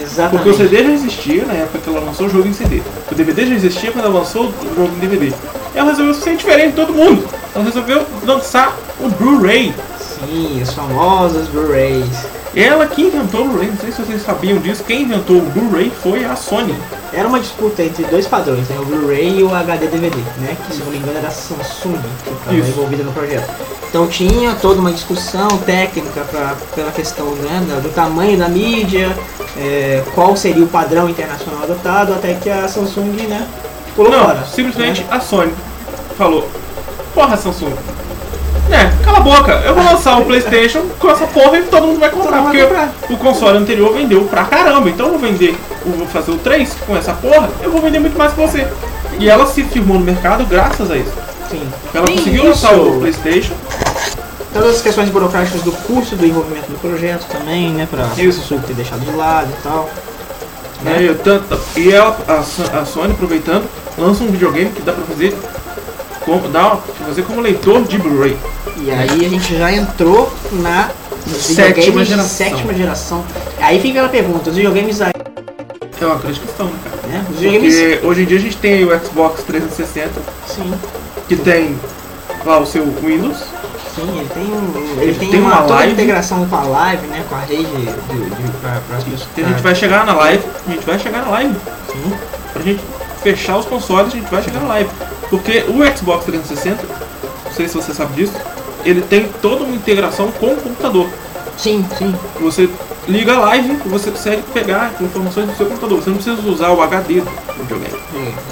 Exatamente. 0.01 0.43
Porque 0.43 0.49
o 0.49 0.53
CD 0.53 0.83
já 0.83 0.91
existia 0.91 1.45
na 1.45 1.53
época 1.53 1.79
que 1.79 1.89
ela 1.89 1.99
lançou 1.99 2.27
o 2.27 2.29
jogo 2.29 2.47
em 2.47 2.53
CD. 2.53 2.81
O 3.11 3.15
DVD 3.15 3.45
já 3.47 3.55
existia 3.55 3.91
quando 3.91 4.05
ela 4.05 4.19
lançou 4.19 4.45
o 4.45 4.75
jogo 4.75 4.91
em 4.95 4.99
DVD. 4.99 5.33
E 5.73 5.77
ela 5.77 5.89
resolveu 5.89 6.13
ser 6.13 6.35
diferente 6.35 6.69
de 6.69 6.75
todo 6.75 6.93
mundo. 6.93 7.23
Ela 7.53 7.63
resolveu 7.65 8.05
lançar 8.25 8.75
o 8.99 9.09
Blu-ray. 9.09 9.73
Sim, 10.25 10.61
os 10.61 10.73
famosos 10.73 11.47
Blu-rays. 11.47 12.25
Ela 12.55 12.85
que 12.85 13.01
inventou 13.03 13.45
o 13.45 13.49
Blu-ray. 13.49 13.69
Não 13.69 13.77
sei 13.77 13.91
se 13.91 14.01
vocês 14.01 14.21
sabiam 14.21 14.57
disso. 14.59 14.83
Quem 14.83 15.03
inventou 15.03 15.37
o 15.37 15.41
Blu-ray 15.41 15.91
foi 16.03 16.25
a 16.25 16.35
Sony. 16.35 16.75
Era 17.13 17.27
uma 17.27 17.39
disputa 17.39 17.83
entre 17.83 18.03
dois 18.05 18.27
padrões, 18.27 18.67
né? 18.69 18.77
O 18.79 18.85
Blu-ray 18.85 19.39
e 19.39 19.43
o 19.43 19.53
HD 19.53 19.87
DVD, 19.87 20.17
né? 20.37 20.55
Que 20.65 20.73
se 20.73 20.79
não 20.79 20.91
me 20.91 20.97
engano 20.97 21.17
era 21.17 21.27
a 21.27 21.31
Samsung 21.31 21.99
que 22.23 22.31
estava 22.31 22.55
envolvida 22.55 23.03
no 23.03 23.11
projeto. 23.11 23.49
Então 23.89 24.07
tinha 24.07 24.55
toda 24.55 24.79
uma 24.79 24.91
discussão 24.91 25.49
técnica 25.65 26.21
pra, 26.21 26.55
pela 26.73 26.91
questão 26.91 27.25
né, 27.35 27.59
do 27.83 27.89
tamanho 27.89 28.37
da 28.37 28.47
mídia, 28.47 29.13
é, 29.57 30.01
qual 30.15 30.33
seria 30.37 30.63
o 30.63 30.67
padrão 30.67 31.09
internacional 31.09 31.63
adotado, 31.63 32.13
até 32.13 32.33
que 32.35 32.49
a 32.49 32.69
Samsung, 32.69 33.27
né, 33.27 33.45
pulou 33.93 34.09
Não, 34.09 34.23
fora. 34.23 34.45
simplesmente 34.45 35.01
né? 35.01 35.07
a 35.11 35.19
Sony 35.19 35.51
falou: 36.17 36.49
Porra, 37.13 37.35
Samsung. 37.35 37.73
É, 39.11 39.13
cala 39.13 39.17
a 39.17 39.21
boca, 39.21 39.51
eu 39.65 39.75
vou 39.75 39.83
lançar 39.83 40.17
um 40.17 40.25
Playstation 40.25 40.83
com 40.99 41.09
essa 41.09 41.27
porra 41.27 41.57
e 41.59 41.63
todo 41.63 41.87
mundo 41.87 41.99
vai 41.99 42.09
comprar. 42.09 42.37
mundo 42.41 42.51
vai 42.53 42.61
porque 42.61 42.67
comprar. 42.67 42.93
o 43.09 43.17
console 43.17 43.57
anterior 43.57 43.93
vendeu 43.93 44.23
pra 44.25 44.45
caramba. 44.45 44.89
Então 44.89 45.07
eu 45.07 45.11
vou 45.17 45.21
vender, 45.21 45.55
eu 45.85 45.91
vou 45.93 46.07
fazer 46.07 46.31
o 46.31 46.37
3 46.37 46.73
com 46.87 46.95
essa 46.95 47.13
porra, 47.13 47.49
eu 47.61 47.71
vou 47.71 47.81
vender 47.81 47.99
muito 47.99 48.17
mais 48.17 48.33
que 48.33 48.39
você. 48.41 48.67
E 49.19 49.29
ela 49.29 49.45
se 49.45 49.63
firmou 49.63 49.99
no 49.99 50.05
mercado 50.05 50.45
graças 50.45 50.89
a 50.89 50.97
isso. 50.97 51.11
Sim. 51.49 51.61
Ela 51.93 52.05
Tem 52.05 52.15
conseguiu 52.17 52.39
isso. 52.43 52.65
lançar 52.65 52.73
o 52.75 52.99
Playstation. 52.99 53.53
Todas 54.53 54.75
as 54.75 54.81
questões 54.81 55.09
burocráticas 55.09 55.61
do 55.61 55.71
custo 55.71 56.15
do 56.15 56.25
envolvimento 56.25 56.69
do 56.71 56.77
projeto 56.79 57.25
também, 57.31 57.69
né? 57.71 57.87
Pra 57.89 58.07
Isso. 58.17 58.59
Ter 58.67 58.73
deixado 58.73 58.99
de 58.99 59.11
lado 59.11 59.47
e 59.49 59.61
tal. 59.63 59.89
Né? 60.81 61.03
E, 61.03 61.13
tanto- 61.15 61.57
e 61.77 61.91
ela, 61.91 62.17
a, 62.27 62.79
a 62.79 62.85
Sony, 62.85 63.13
aproveitando, 63.13 63.65
lança 63.97 64.23
um 64.23 64.27
videogame 64.27 64.71
que 64.71 64.81
dá 64.81 64.91
pra 64.93 65.03
fazer, 65.05 65.37
como, 66.25 66.47
dá 66.49 66.71
pra 66.77 67.05
fazer 67.07 67.23
como 67.23 67.41
leitor 67.41 67.83
de 67.83 67.97
Blu-ray. 67.97 68.37
E 68.77 68.91
aí 68.91 69.25
a 69.25 69.29
gente 69.29 69.57
já 69.57 69.71
entrou 69.71 70.31
na 70.51 70.89
Sétima 71.27 72.03
de 72.03 72.09
geração. 72.09 72.29
sétima 72.47 72.73
geração. 72.73 73.23
Aí 73.59 73.79
fica 73.79 73.99
aquela 73.99 74.09
pergunta, 74.09 74.49
os 74.49 74.55
videogames 74.55 75.01
aí, 75.01 75.11
É 76.01 76.05
uma 76.05 76.15
grande 76.15 76.39
questão, 76.39 76.65
né, 76.67 76.73
cara? 76.83 76.97
né? 77.07 77.25
Os 77.29 77.35
videogames. 77.39 77.75
Porque 77.75 78.07
hoje 78.07 78.21
em 78.21 78.25
dia 78.25 78.37
a 78.37 78.41
gente 78.41 78.57
tem 78.57 78.83
o 78.85 79.05
Xbox 79.05 79.43
360, 79.43 80.09
Sim, 80.47 80.73
que 81.27 81.35
tem 81.35 81.75
lá 82.45 82.59
o 82.59 82.65
seu 82.65 82.83
Windows, 82.85 83.37
sim, 83.95 84.19
ele 84.19 84.29
tem. 84.33 84.43
Ele, 84.43 85.01
Ele 85.03 85.19
tem, 85.19 85.29
tem 85.29 85.39
uma, 85.39 85.61
uma 85.61 85.75
live. 85.75 85.93
integração 85.93 86.43
com 86.47 86.55
a 86.55 86.63
live, 86.63 87.05
né? 87.07 87.23
Com 87.29 87.35
a 87.35 87.39
rede 87.41 87.63
de, 87.65 87.85
de, 87.85 88.51
pra, 88.61 88.81
pras 88.87 89.03
pessoas. 89.03 89.27
que 89.35 89.41
a 89.41 89.47
gente 89.47 89.61
vai 89.61 89.75
chegar 89.75 90.05
na 90.05 90.13
live, 90.15 90.43
a 90.67 90.71
gente 90.71 90.85
vai 90.85 90.97
chegar 90.99 91.21
na 91.23 91.29
live. 91.31 91.55
Sim, 91.91 92.13
Pra 92.53 92.61
gente 92.63 92.81
fechar 93.21 93.57
os 93.57 93.65
consoles, 93.65 94.13
a 94.13 94.17
gente 94.17 94.29
vai 94.29 94.41
chegar 94.43 94.59
na 94.61 94.67
live. 94.67 94.89
Porque 95.29 95.63
o 95.67 95.97
Xbox 95.97 96.25
360, 96.25 96.83
não 97.45 97.53
sei 97.53 97.67
se 97.67 97.75
você 97.75 97.93
sabe 97.93 98.13
disso, 98.13 98.33
ele 98.83 99.01
tem 99.01 99.29
toda 99.41 99.63
uma 99.63 99.75
integração 99.75 100.31
com 100.31 100.47
o 100.47 100.55
computador. 100.57 101.07
sim, 101.57 101.85
sim. 101.97 102.13
Você 102.41 102.69
liga 103.07 103.33
a 103.35 103.39
live 103.39 103.79
e 103.85 103.89
você 103.89 104.09
consegue 104.11 104.41
pegar 104.53 104.91
informações 104.99 105.47
do 105.49 105.55
seu 105.55 105.65
computador. 105.67 106.01
Você 106.01 106.09
não 106.09 106.17
precisa 106.17 106.49
usar 106.49 106.69
o 106.71 106.81
HD 106.81 107.21
do 107.21 107.31
videogame. 107.61 107.93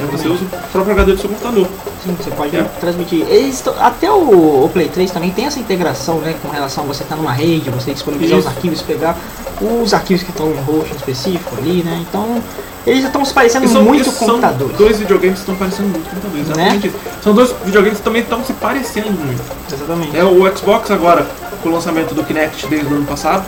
É? 0.02 0.06
Você 0.12 0.28
usa 0.28 0.44
o 0.44 0.68
próprio 0.72 0.94
HD 0.94 1.14
do 1.14 1.20
seu 1.20 1.30
computador. 1.30 1.68
Sim, 2.04 2.16
você 2.20 2.30
pode 2.32 2.56
É. 2.56 2.64
transmitir. 2.80 3.26
Eles 3.28 3.64
até 3.80 4.12
o, 4.12 4.66
o 4.66 4.70
Play 4.72 4.88
3 4.90 5.12
também 5.12 5.32
tem 5.32 5.46
essa 5.46 5.60
integração, 5.60 6.20
né? 6.20 6.36
Com 6.42 6.50
relação 6.50 6.84
a 6.84 6.88
você 6.88 7.04
estar 7.04 7.16
numa 7.16 7.32
rede, 7.32 7.70
você 7.72 7.94
disponibilizar 7.94 8.40
Isso. 8.40 8.48
os 8.48 8.56
arquivos, 8.56 8.82
pegar 8.82 9.18
os 9.62 9.94
arquivos 9.94 10.24
que 10.24 10.32
estão 10.32 10.50
em 10.52 10.58
host 10.62 10.96
específico 10.96 11.56
ali, 11.58 11.84
né? 11.84 12.04
Então, 12.08 12.42
eles 12.88 13.02
já 13.02 13.08
estão 13.08 13.24
se 13.26 13.34
parecendo 13.34 13.68
são- 13.68 13.84
muito 13.84 14.06
com 14.12 14.26
são 14.26 14.36
computadores. 14.36 14.78
dois 14.78 14.98
videogames 15.00 15.36
que 15.36 15.40
estão 15.42 15.56
parecendo 15.56 15.90
muito 15.90 16.10
computadores. 16.10 16.48
Né? 16.48 16.54
Exatamente 16.54 16.88
isso. 16.88 16.98
São 17.22 17.34
dois 17.34 17.54
videogames 17.66 17.98
que 17.98 18.04
também 18.04 18.22
estão 18.22 18.44
se 18.44 18.54
parecendo 18.54 19.12
muito. 19.12 19.42
Exatamente. 19.72 20.18
É, 20.18 20.24
o 20.24 20.58
Xbox 20.58 20.90
agora, 20.92 21.28
com 21.62 21.70
o 21.70 21.72
lançamento 21.74 22.14
do 22.16 22.24
Kinect 22.24 22.68
desde 22.68 22.92
o 22.94 22.98
ano 22.98 23.06
passado, 23.06 23.44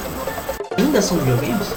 Ainda 0.78 1.02
são 1.02 1.18
videogames? 1.18 1.68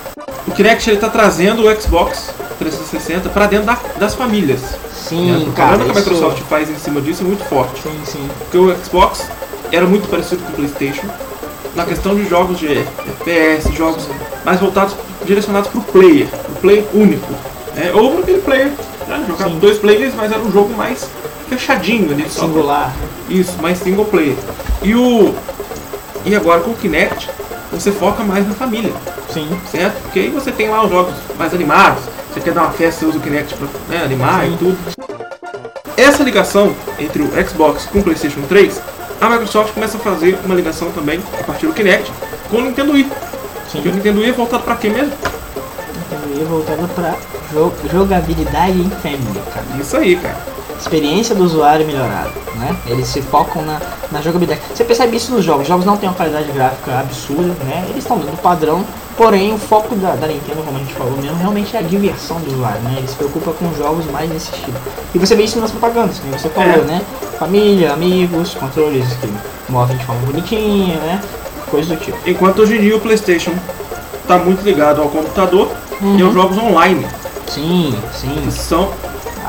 o 0.46 0.50
Kinect 0.52 0.88
ele 0.90 0.98
tá 0.98 1.08
trazendo 1.08 1.66
o 1.66 1.80
Xbox 1.80 2.30
360 2.58 3.28
para 3.28 3.46
dentro 3.46 3.66
da- 3.66 3.78
das 3.98 4.14
famílias. 4.14 4.60
Sim, 4.94 5.32
né? 5.32 5.44
O 5.48 5.52
cara. 5.52 5.76
que 5.78 5.90
a 5.90 5.94
Microsoft 5.94 6.40
faz 6.48 6.70
em 6.70 6.76
cima 6.76 7.00
disso 7.00 7.22
é 7.22 7.26
muito 7.26 7.44
forte. 7.44 7.82
Sim, 7.82 8.00
sim. 8.04 8.28
Porque 8.38 8.56
o 8.58 8.74
Xbox 8.84 9.26
era 9.72 9.84
muito 9.86 10.08
parecido 10.08 10.42
com 10.42 10.52
o 10.52 10.54
PlayStation 10.54 11.06
na 11.74 11.84
questão 11.84 12.14
de 12.14 12.28
jogos 12.28 12.58
de 12.58 12.68
FPS, 12.68 13.72
jogos 13.72 14.08
mais 14.44 14.60
voltados, 14.60 14.94
direcionados 15.24 15.70
para 15.70 15.80
o 15.80 15.84
player, 15.84 16.28
o 16.48 16.60
player 16.60 16.84
único. 16.94 17.32
né? 17.74 17.90
Ou 17.94 18.12
para 18.12 18.20
aquele 18.20 18.38
player, 18.42 18.72
né? 19.08 19.24
jogar 19.26 19.46
Sim. 19.48 19.58
dois 19.58 19.78
players, 19.78 20.14
mas 20.14 20.30
era 20.32 20.40
um 20.40 20.52
jogo 20.52 20.74
mais 20.74 21.08
fechadinho 21.48 22.12
ali. 22.12 22.28
Singular. 22.28 22.94
Isso, 23.28 23.54
mais 23.60 23.78
single 23.78 24.04
player. 24.04 24.36
E 24.82 24.94
o. 24.94 25.34
E 26.24 26.34
agora 26.34 26.60
com 26.60 26.70
o 26.70 26.74
Kinect, 26.74 27.28
você 27.70 27.90
foca 27.92 28.22
mais 28.22 28.46
na 28.46 28.54
família. 28.54 28.92
Sim. 29.32 29.48
certo? 29.70 30.00
Porque 30.02 30.20
aí 30.20 30.28
você 30.28 30.52
tem 30.52 30.68
lá 30.68 30.84
os 30.84 30.90
jogos 30.90 31.14
mais 31.36 31.52
animados, 31.52 32.04
você 32.32 32.40
quer 32.40 32.52
dar 32.52 32.62
uma 32.62 32.70
festa, 32.70 33.00
você 33.00 33.06
usa 33.06 33.18
o 33.18 33.20
Kinect 33.20 33.54
pra 33.56 33.66
né, 33.88 34.04
animar 34.04 34.44
Sim. 34.44 34.54
e 34.54 34.56
tudo. 34.58 34.78
Essa 35.96 36.22
ligação 36.22 36.74
entre 36.98 37.22
o 37.22 37.48
Xbox 37.48 37.86
com 37.86 37.98
o 37.98 38.02
PlayStation 38.02 38.40
3, 38.48 38.80
a 39.26 39.30
Microsoft 39.30 39.72
começa 39.74 39.96
a 39.96 40.00
fazer 40.00 40.38
uma 40.44 40.54
ligação 40.54 40.90
também, 40.92 41.20
a 41.40 41.44
partir 41.44 41.66
do 41.66 41.72
Kinect, 41.72 42.10
com 42.50 42.56
o 42.58 42.60
Nintendo 42.62 42.92
Wii. 42.92 43.10
Sim. 43.70 43.80
O 43.80 43.92
Nintendo 43.92 44.20
Wii 44.20 44.28
é 44.30 44.32
voltado 44.32 44.62
pra 44.62 44.76
quê 44.76 44.88
mesmo? 44.88 45.12
Nintendo 45.12 46.34
Wii 46.34 46.44
voltado 46.44 46.88
pra 46.88 47.14
jo- 47.52 47.72
jogabilidade 47.90 48.78
em 48.80 48.90
family, 48.90 49.40
cara. 49.52 49.66
Isso 49.80 49.96
aí, 49.96 50.16
cara. 50.16 50.36
Experiência 50.78 51.34
do 51.34 51.44
usuário 51.44 51.86
melhorada, 51.86 52.30
né? 52.56 52.76
Eles 52.86 53.08
se 53.08 53.22
focam 53.22 53.62
na, 53.62 53.80
na 54.12 54.20
jogabilidade. 54.20 54.60
Você 54.74 54.84
percebe 54.84 55.16
isso 55.16 55.32
nos 55.32 55.44
jogos. 55.44 55.62
Os 55.62 55.68
jogos 55.68 55.84
não 55.84 55.96
têm 55.96 56.08
uma 56.08 56.14
qualidade 56.14 56.50
gráfica 56.52 56.98
absurda, 57.00 57.54
né? 57.64 57.84
Eles 57.88 57.98
estão 58.04 58.16
dentro 58.18 58.32
do 58.36 58.42
padrão, 58.42 58.84
porém 59.16 59.54
o 59.54 59.58
foco 59.58 59.94
da, 59.96 60.14
da 60.16 60.26
Nintendo, 60.26 60.62
como 60.64 60.76
a 60.76 60.80
gente 60.80 60.92
falou 60.94 61.16
mesmo, 61.16 61.36
realmente 61.38 61.76
é 61.76 61.78
a 61.80 61.82
diversão 61.82 62.38
do 62.40 62.52
usuário, 62.52 62.80
né? 62.82 62.94
Eles 62.98 63.10
se 63.10 63.16
preocupam 63.16 63.52
com 63.52 63.74
jogos 63.74 64.04
mais 64.10 64.28
nesse 64.30 64.50
estilo. 64.52 64.76
E 65.14 65.18
você 65.18 65.34
vê 65.34 65.44
isso 65.44 65.58
nas 65.60 65.70
propagandas, 65.70 66.18
como 66.18 66.32
você 66.38 66.48
falou, 66.48 66.70
É. 66.70 66.78
né? 66.82 67.02
Família, 67.38 67.92
amigos, 67.92 68.54
controles 68.54 69.06
que 69.20 69.32
movem 69.68 69.96
de 69.96 70.04
forma 70.04 70.20
bonitinha, 70.26 70.96
né? 70.98 71.20
Coisa 71.70 71.94
do 71.94 72.00
tipo. 72.00 72.16
Enquanto 72.28 72.60
hoje 72.62 72.76
em 72.76 72.80
dia 72.80 72.96
o 72.96 73.00
PlayStation 73.00 73.52
está 74.22 74.38
muito 74.38 74.62
ligado 74.62 75.00
ao 75.02 75.08
computador 75.08 75.68
e 76.00 76.04
Uhum. 76.04 76.26
aos 76.26 76.34
jogos 76.34 76.58
online. 76.58 77.06
Sim, 77.46 77.94
sim, 78.12 78.34
que 78.44 78.52
São 78.52 78.90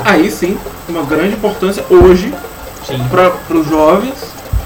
aí 0.04 0.30
sim 0.30 0.58
uma 0.88 1.04
grande 1.04 1.34
importância 1.34 1.84
hoje 1.90 2.34
sim. 2.86 2.98
para 3.10 3.58
os 3.58 3.68
jovens, 3.68 4.14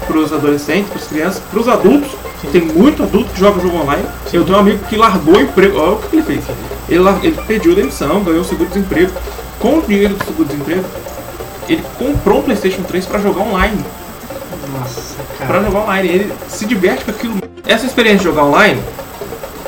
para 0.06 0.18
os 0.18 0.32
adolescentes, 0.32 0.88
para 0.90 0.98
as 1.00 1.08
crianças, 1.08 1.42
para 1.50 1.60
os 1.60 1.68
adultos. 1.68 2.10
Sim. 2.40 2.48
Tem 2.52 2.60
muito 2.62 3.02
adulto 3.02 3.30
que 3.32 3.40
joga 3.40 3.60
jogo 3.60 3.76
online. 3.78 4.04
Eu 4.32 4.44
tenho 4.44 4.56
um 4.56 4.60
amigo 4.60 4.84
que 4.88 4.96
largou 4.96 5.36
o 5.36 5.40
emprego. 5.40 5.78
Olha 5.78 5.92
o 5.92 5.96
que 5.98 6.16
ele 6.16 6.22
fez. 6.22 6.44
Ele, 6.88 7.08
ele 7.22 7.40
pediu 7.46 7.74
demissão, 7.74 8.22
ganhou 8.22 8.40
o 8.40 8.44
seguro-desemprego. 8.44 9.12
Com 9.58 9.78
o 9.78 9.82
dinheiro 9.82 10.14
do 10.14 10.24
seguro-desemprego, 10.24 10.84
ele 11.68 11.84
comprou 11.98 12.38
um 12.38 12.42
PlayStation 12.42 12.82
3 12.82 13.04
para 13.06 13.20
jogar 13.20 13.42
online. 13.42 13.84
Nossa, 14.78 15.14
Pra 15.36 15.46
cara. 15.46 15.64
jogar 15.64 15.80
online. 15.80 16.08
Ele 16.08 16.32
se 16.48 16.64
diverte 16.64 17.04
com 17.04 17.10
aquilo. 17.10 17.34
Essa 17.66 17.84
experiência 17.86 18.18
de 18.20 18.24
jogar 18.24 18.44
online 18.44 18.82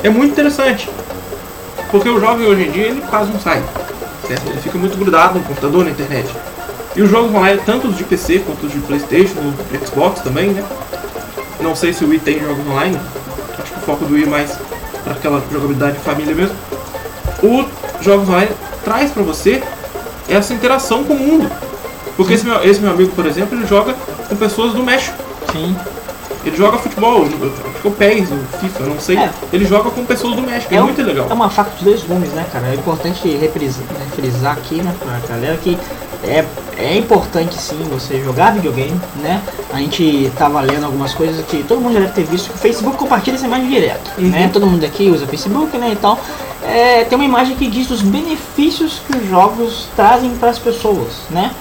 é 0.03 0.09
muito 0.09 0.31
interessante. 0.31 0.89
Porque 1.91 2.09
o 2.09 2.19
jovem 2.19 2.47
hoje 2.47 2.63
em 2.63 2.71
dia 2.71 2.87
ele 2.87 3.01
quase 3.07 3.31
não 3.31 3.39
sai. 3.39 3.61
Certo? 4.27 4.47
Ele 4.47 4.61
fica 4.61 4.77
muito 4.77 4.97
grudado 4.97 5.39
no 5.39 5.45
computador, 5.45 5.85
na 5.85 5.91
internet. 5.91 6.29
E 6.95 7.01
os 7.01 7.09
jogos 7.09 7.33
online, 7.33 7.59
tanto 7.65 7.87
os 7.87 7.97
de 7.97 8.03
PC 8.03 8.39
quanto 8.39 8.65
os 8.65 8.71
de 8.71 8.79
Playstation, 8.79 9.53
de 9.71 9.85
Xbox 9.85 10.21
também, 10.21 10.51
né? 10.51 10.63
Não 11.59 11.75
sei 11.75 11.93
se 11.93 12.03
o 12.03 12.09
Wii 12.09 12.19
tem 12.19 12.39
jogos 12.39 12.65
online. 12.67 12.99
Acho 13.59 13.73
que 13.73 13.79
o 13.79 13.81
foco 13.81 14.05
do 14.05 14.13
Wii 14.13 14.23
é 14.23 14.27
mais 14.27 14.57
para 15.03 15.13
aquela 15.13 15.43
jogabilidade 15.51 15.97
de 15.97 16.03
família 16.03 16.35
mesmo. 16.35 16.55
O 17.41 17.65
jogos 18.01 18.29
online 18.29 18.51
traz 18.83 19.11
pra 19.11 19.23
você 19.23 19.63
essa 20.29 20.53
interação 20.53 21.03
com 21.03 21.13
o 21.13 21.19
mundo. 21.19 21.51
Porque 22.15 22.33
esse 22.33 22.45
meu, 22.45 22.63
esse 22.63 22.79
meu 22.79 22.91
amigo, 22.91 23.11
por 23.15 23.25
exemplo, 23.25 23.57
ele 23.57 23.65
joga 23.65 23.95
com 24.29 24.35
pessoas 24.35 24.73
do 24.73 24.83
México. 24.83 25.17
Sim. 25.51 25.75
Ele 26.45 26.57
joga 26.57 26.77
futebol, 26.77 27.23
acho 27.23 27.81
que 27.81 27.87
é 27.87 27.89
o 27.89 27.93
PES, 27.93 28.29
o 28.31 28.57
FIFA, 28.57 28.83
não 28.85 28.99
sei. 28.99 29.17
É. 29.17 29.29
Ele 29.51 29.65
joga 29.65 29.89
com 29.91 30.03
pessoas 30.05 30.35
do 30.35 30.41
México, 30.41 30.73
é, 30.73 30.81
um- 30.81 30.85
muito 30.85 31.01
legal. 31.01 31.27
É 31.29 31.33
uma 31.33 31.49
faca 31.49 31.71
de 31.77 31.85
dois 31.85 32.03
gumes, 32.03 32.29
né, 32.31 32.45
cara? 32.51 32.67
É 32.67 32.75
importante 32.75 33.27
reprisar, 33.37 33.85
né, 33.93 34.05
frisar 34.13 34.53
aqui, 34.53 34.75
né, 34.81 34.93
pra 34.99 35.19
galera 35.35 35.57
que 35.57 35.77
é, 36.25 36.45
é 36.77 36.97
importante 36.97 37.55
sim 37.55 37.77
você 37.91 38.21
jogar 38.23 38.53
videogame, 38.53 38.99
né? 39.21 39.41
A 39.73 39.77
gente 39.77 40.31
tava 40.37 40.59
lendo 40.61 40.85
algumas 40.85 41.13
coisas 41.13 41.45
que 41.45 41.63
todo 41.63 41.79
mundo 41.81 41.93
já 41.93 41.99
deve 42.01 42.13
ter 42.13 42.23
visto 42.25 42.49
o 42.53 42.57
Facebook 42.57 42.97
compartilha 42.97 43.35
essa 43.35 43.45
imagem 43.45 43.69
direto, 43.69 44.11
Uhum. 44.17 44.29
né? 44.29 44.49
Todo 44.51 44.65
mundo 44.67 44.85
aqui 44.85 45.09
usa 45.09 45.25
Facebook, 45.27 45.77
né, 45.77 45.91
e 45.93 45.95
tal. 45.95 46.19
É, 46.61 47.03
tem 47.03 47.17
uma 47.17 47.25
imagem 47.25 47.55
que 47.57 47.67
diz 47.67 47.89
os 47.89 48.01
benefícios 48.01 49.01
que 49.05 49.17
os 49.17 49.29
jogos 49.29 49.87
trazem 49.97 50.29
para 50.35 50.49
as 50.49 50.59
pessoas, 50.59 51.07
né? 51.29 51.51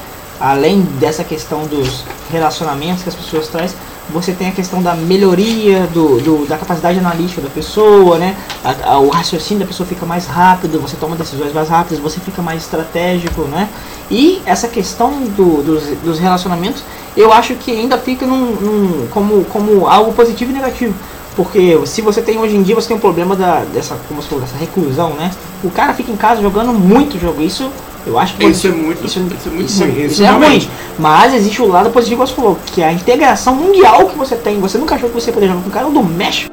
Além 0.41 0.80
dessa 0.99 1.22
questão 1.24 1.66
dos 1.66 2.05
relacionamentos 2.30 3.03
que 3.03 3.09
as 3.09 3.14
pessoas 3.14 3.49
trazem, 3.49 3.76
você 4.12 4.32
tem 4.32 4.48
a 4.48 4.52
questão 4.52 4.82
da 4.82 4.94
melhoria 4.94 5.86
do, 5.92 6.18
do- 6.20 6.46
da 6.46 6.56
capacidade 6.58 6.98
analítica 6.98 7.40
da 7.40 7.48
pessoa, 7.48 8.18
né? 8.18 8.36
A- 8.64 8.92
a- 8.94 8.98
o 8.98 9.08
raciocínio 9.08 9.60
da 9.62 9.66
pessoa 9.66 9.86
fica 9.86 10.04
mais 10.06 10.26
rápido, 10.26 10.80
você 10.80 10.96
toma 10.96 11.16
decisões 11.16 11.52
mais 11.52 11.68
rápidas, 11.68 11.98
você 11.98 12.20
fica 12.20 12.42
mais 12.42 12.62
estratégico, 12.62 13.42
né? 13.42 13.68
E 14.10 14.42
essa 14.44 14.68
questão 14.68 15.10
do- 15.36 15.62
dos, 15.62 15.84
dos 16.04 16.18
relacionamentos, 16.18 16.82
eu 17.16 17.32
acho 17.32 17.54
que 17.54 17.70
ainda 17.70 17.96
fica 17.98 18.26
num, 18.26 18.52
num- 18.52 19.06
como, 19.10 19.44
como 19.46 19.86
algo 19.86 20.12
positivo 20.12 20.50
e 20.50 20.54
negativo. 20.54 20.94
Porque 21.34 21.80
se 21.86 22.02
você 22.02 22.20
tem 22.20 22.38
hoje 22.38 22.54
em 22.54 22.62
dia, 22.62 22.74
você 22.74 22.88
tem 22.88 22.96
um 22.96 23.00
problema 23.00 23.34
da, 23.34 23.60
dessa, 23.72 23.96
como 24.06 24.20
você 24.20 24.34
dessa 24.34 24.56
reclusão, 24.58 25.14
né? 25.14 25.30
O 25.64 25.70
cara 25.70 25.94
fica 25.94 26.12
em 26.12 26.16
casa 26.16 26.42
jogando 26.42 26.74
muito 26.74 27.18
jogo. 27.18 27.40
Isso 27.40 27.70
eu 28.07 28.18
acho 28.18 28.34
que 28.36 28.44
Isso 28.46 28.66
é 28.66 28.70
muito- 28.70 29.05
isso, 29.07 29.18
isso 29.18 29.18
é 29.48 29.53
muito 29.53 29.68
isso, 29.68 29.82
ruim, 29.84 29.90
isso 30.05 30.12
isso 30.14 30.24
é 30.24 30.30
ruim. 30.30 30.68
Mas 30.98 31.34
existe 31.34 31.62
o 31.62 31.68
lado 31.68 31.90
positivo 31.90 32.22
que 32.22 32.28
você 32.30 32.34
falou, 32.34 32.59
que 32.66 32.82
é 32.82 32.86
a 32.88 32.92
integração 32.92 33.55
mundial 33.55 34.09
que 34.09 34.16
você 34.18 34.34
tem. 34.36 34.61
Você 34.61 34.76
nunca 34.78 34.94
achou 34.96 35.09
que 35.09 35.14
você 35.14 35.30
poderia 35.30 35.55
jogar 35.55 35.62
com 35.64 35.68
um 35.68 35.72
cara 35.72 35.86
do 35.88 36.03
México. 36.03 36.53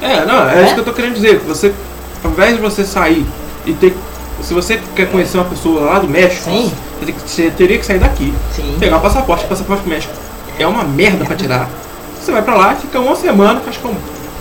É, 0.00 0.24
não, 0.24 0.48
é, 0.48 0.60
É? 0.62 0.64
isso 0.64 0.74
que 0.74 0.80
eu 0.80 0.84
tô 0.84 0.92
querendo 0.92 1.14
dizer. 1.14 1.38
Você, 1.46 1.72
ao 2.24 2.30
invés 2.30 2.54
de 2.56 2.60
você 2.62 2.84
sair 2.84 3.26
e 3.66 3.72
ter. 3.74 3.94
Se 4.42 4.54
você 4.54 4.80
quer 4.96 5.10
conhecer 5.10 5.36
uma 5.36 5.44
pessoa 5.44 5.82
lá 5.82 5.98
do 5.98 6.08
México, 6.08 6.44
Sim. 6.44 6.72
você, 7.26 7.50
teria 7.50 7.78
que 7.78 7.84
sair 7.84 7.98
daqui, 7.98 8.32
Sim. 8.56 8.76
pegar 8.80 8.96
o 8.96 9.00
passaporte, 9.00 9.44
passaporte 9.44 9.82
pro 9.82 9.90
México. 9.92 10.14
É 10.58 10.66
uma 10.66 10.82
merda 10.82 11.26
pra 11.26 11.36
tirar. 11.36 11.68
Você 12.18 12.32
vai 12.32 12.40
pra 12.40 12.54
lá, 12.54 12.74
fica 12.74 12.98
uma 12.98 13.14
semana, 13.16 13.60
acho 13.66 13.78
que 13.78 13.86
é 13.86 13.90
um, 13.90 13.96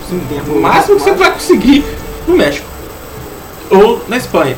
assim, 0.05 0.21
o 0.51 0.61
máximo 0.61 0.95
que 0.95 1.01
você 1.03 1.11
vai 1.11 1.31
conseguir 1.33 1.83
no 2.25 2.37
México. 2.37 2.65
Ou 3.69 4.01
na 4.07 4.15
Espanha. 4.17 4.55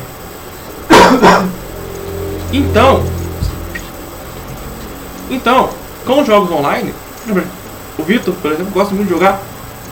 Então, 2.52 3.02
então, 5.30 5.70
com 6.06 6.20
os 6.20 6.26
jogos 6.26 6.50
online, 6.50 6.92
o 7.98 8.02
Vitor, 8.02 8.34
por 8.42 8.52
exemplo, 8.52 8.72
gosta 8.72 8.94
muito 8.94 9.08
de 9.08 9.14
jogar 9.14 9.40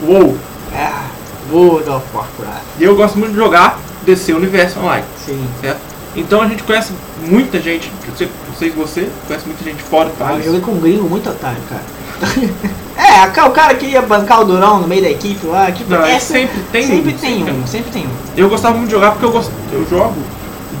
WoW. 0.03 0.37
Ah, 0.75 1.05
World 1.51 1.89
of 1.89 2.05
Warcraft. 2.13 2.61
E 2.79 2.83
eu 2.83 2.95
gosto 2.95 3.17
muito 3.17 3.31
de 3.31 3.37
jogar 3.37 3.79
DC 4.05 4.33
Universo 4.33 4.79
Online, 4.79 5.03
Sim. 5.25 5.43
certo? 5.59 5.79
Então 6.15 6.41
a 6.41 6.47
gente 6.47 6.61
conhece 6.63 6.91
muita 7.25 7.59
gente, 7.59 7.91
eu 8.07 8.15
sei, 8.15 8.29
não 8.47 8.55
sei 8.55 8.69
se 8.71 8.77
você 8.77 9.09
conhece 9.27 9.45
muita 9.47 9.63
gente 9.63 9.81
fora 9.81 10.09
do 10.09 10.15
Ah, 10.19 10.23
eu 10.23 10.27
país. 10.33 10.45
joguei 10.45 10.61
com 10.61 10.71
um 10.71 10.79
gringo 10.79 11.09
muito 11.09 11.29
otário, 11.29 11.57
cara. 11.69 11.83
é, 12.97 13.43
o 13.47 13.51
cara 13.51 13.73
que 13.75 13.85
ia 13.87 14.01
bancar 14.01 14.41
o 14.41 14.45
Durão 14.45 14.79
no 14.79 14.87
meio 14.87 15.01
da 15.01 15.09
equipe 15.09 15.45
lá. 15.47 15.71
Tipo, 15.71 15.89
Não, 15.89 16.05
é 16.05 16.13
essa- 16.15 16.33
sempre 16.33 16.59
tem 16.71 16.85
sempre 16.85 17.13
um, 17.13 17.17
tem 17.17 17.37
sempre 17.39 17.51
um, 17.53 17.67
sempre 17.67 17.91
tem 17.91 18.05
um. 18.05 18.09
Eu 18.37 18.49
gostava 18.49 18.75
muito 18.75 18.89
de 18.89 18.93
jogar 18.95 19.11
porque 19.11 19.25
eu, 19.25 19.31
gosto, 19.31 19.51
eu 19.71 19.85
jogo 19.89 20.15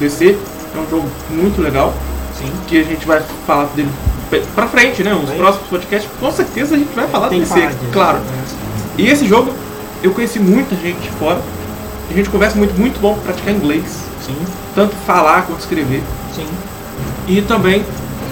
DC, 0.01 0.37
é 0.75 0.79
um 0.79 0.89
jogo 0.89 1.07
muito 1.29 1.61
legal, 1.61 1.93
Sim. 2.37 2.51
que 2.67 2.79
a 2.79 2.83
gente 2.83 3.05
vai 3.05 3.21
falar 3.45 3.65
dele 3.75 3.89
pra 4.55 4.67
frente, 4.67 5.03
né? 5.03 5.13
Os 5.13 5.29
próximos 5.31 5.67
podcasts, 5.67 6.09
com 6.19 6.31
certeza 6.31 6.75
a 6.75 6.77
gente 6.77 6.93
vai 6.95 7.07
falar 7.07 7.29
Tem 7.29 7.39
do 7.39 7.43
DC, 7.43 7.53
falar 7.53 7.67
disso, 7.71 7.91
claro. 7.93 8.17
né? 8.19 8.43
E 8.97 9.07
esse 9.07 9.27
jogo, 9.27 9.53
eu 10.01 10.11
conheci 10.11 10.39
muita 10.39 10.75
gente 10.75 11.09
fora, 11.19 11.39
a 12.09 12.13
gente 12.13 12.29
conversa 12.29 12.57
muito, 12.57 12.77
muito 12.79 12.99
bom 12.99 13.13
pra 13.15 13.33
praticar 13.33 13.53
inglês, 13.53 14.03
Sim, 14.25 14.35
tanto 14.75 14.95
falar 15.05 15.43
quanto 15.43 15.59
escrever. 15.59 16.01
sim. 16.35 16.47
E 17.27 17.41
também, 17.41 17.83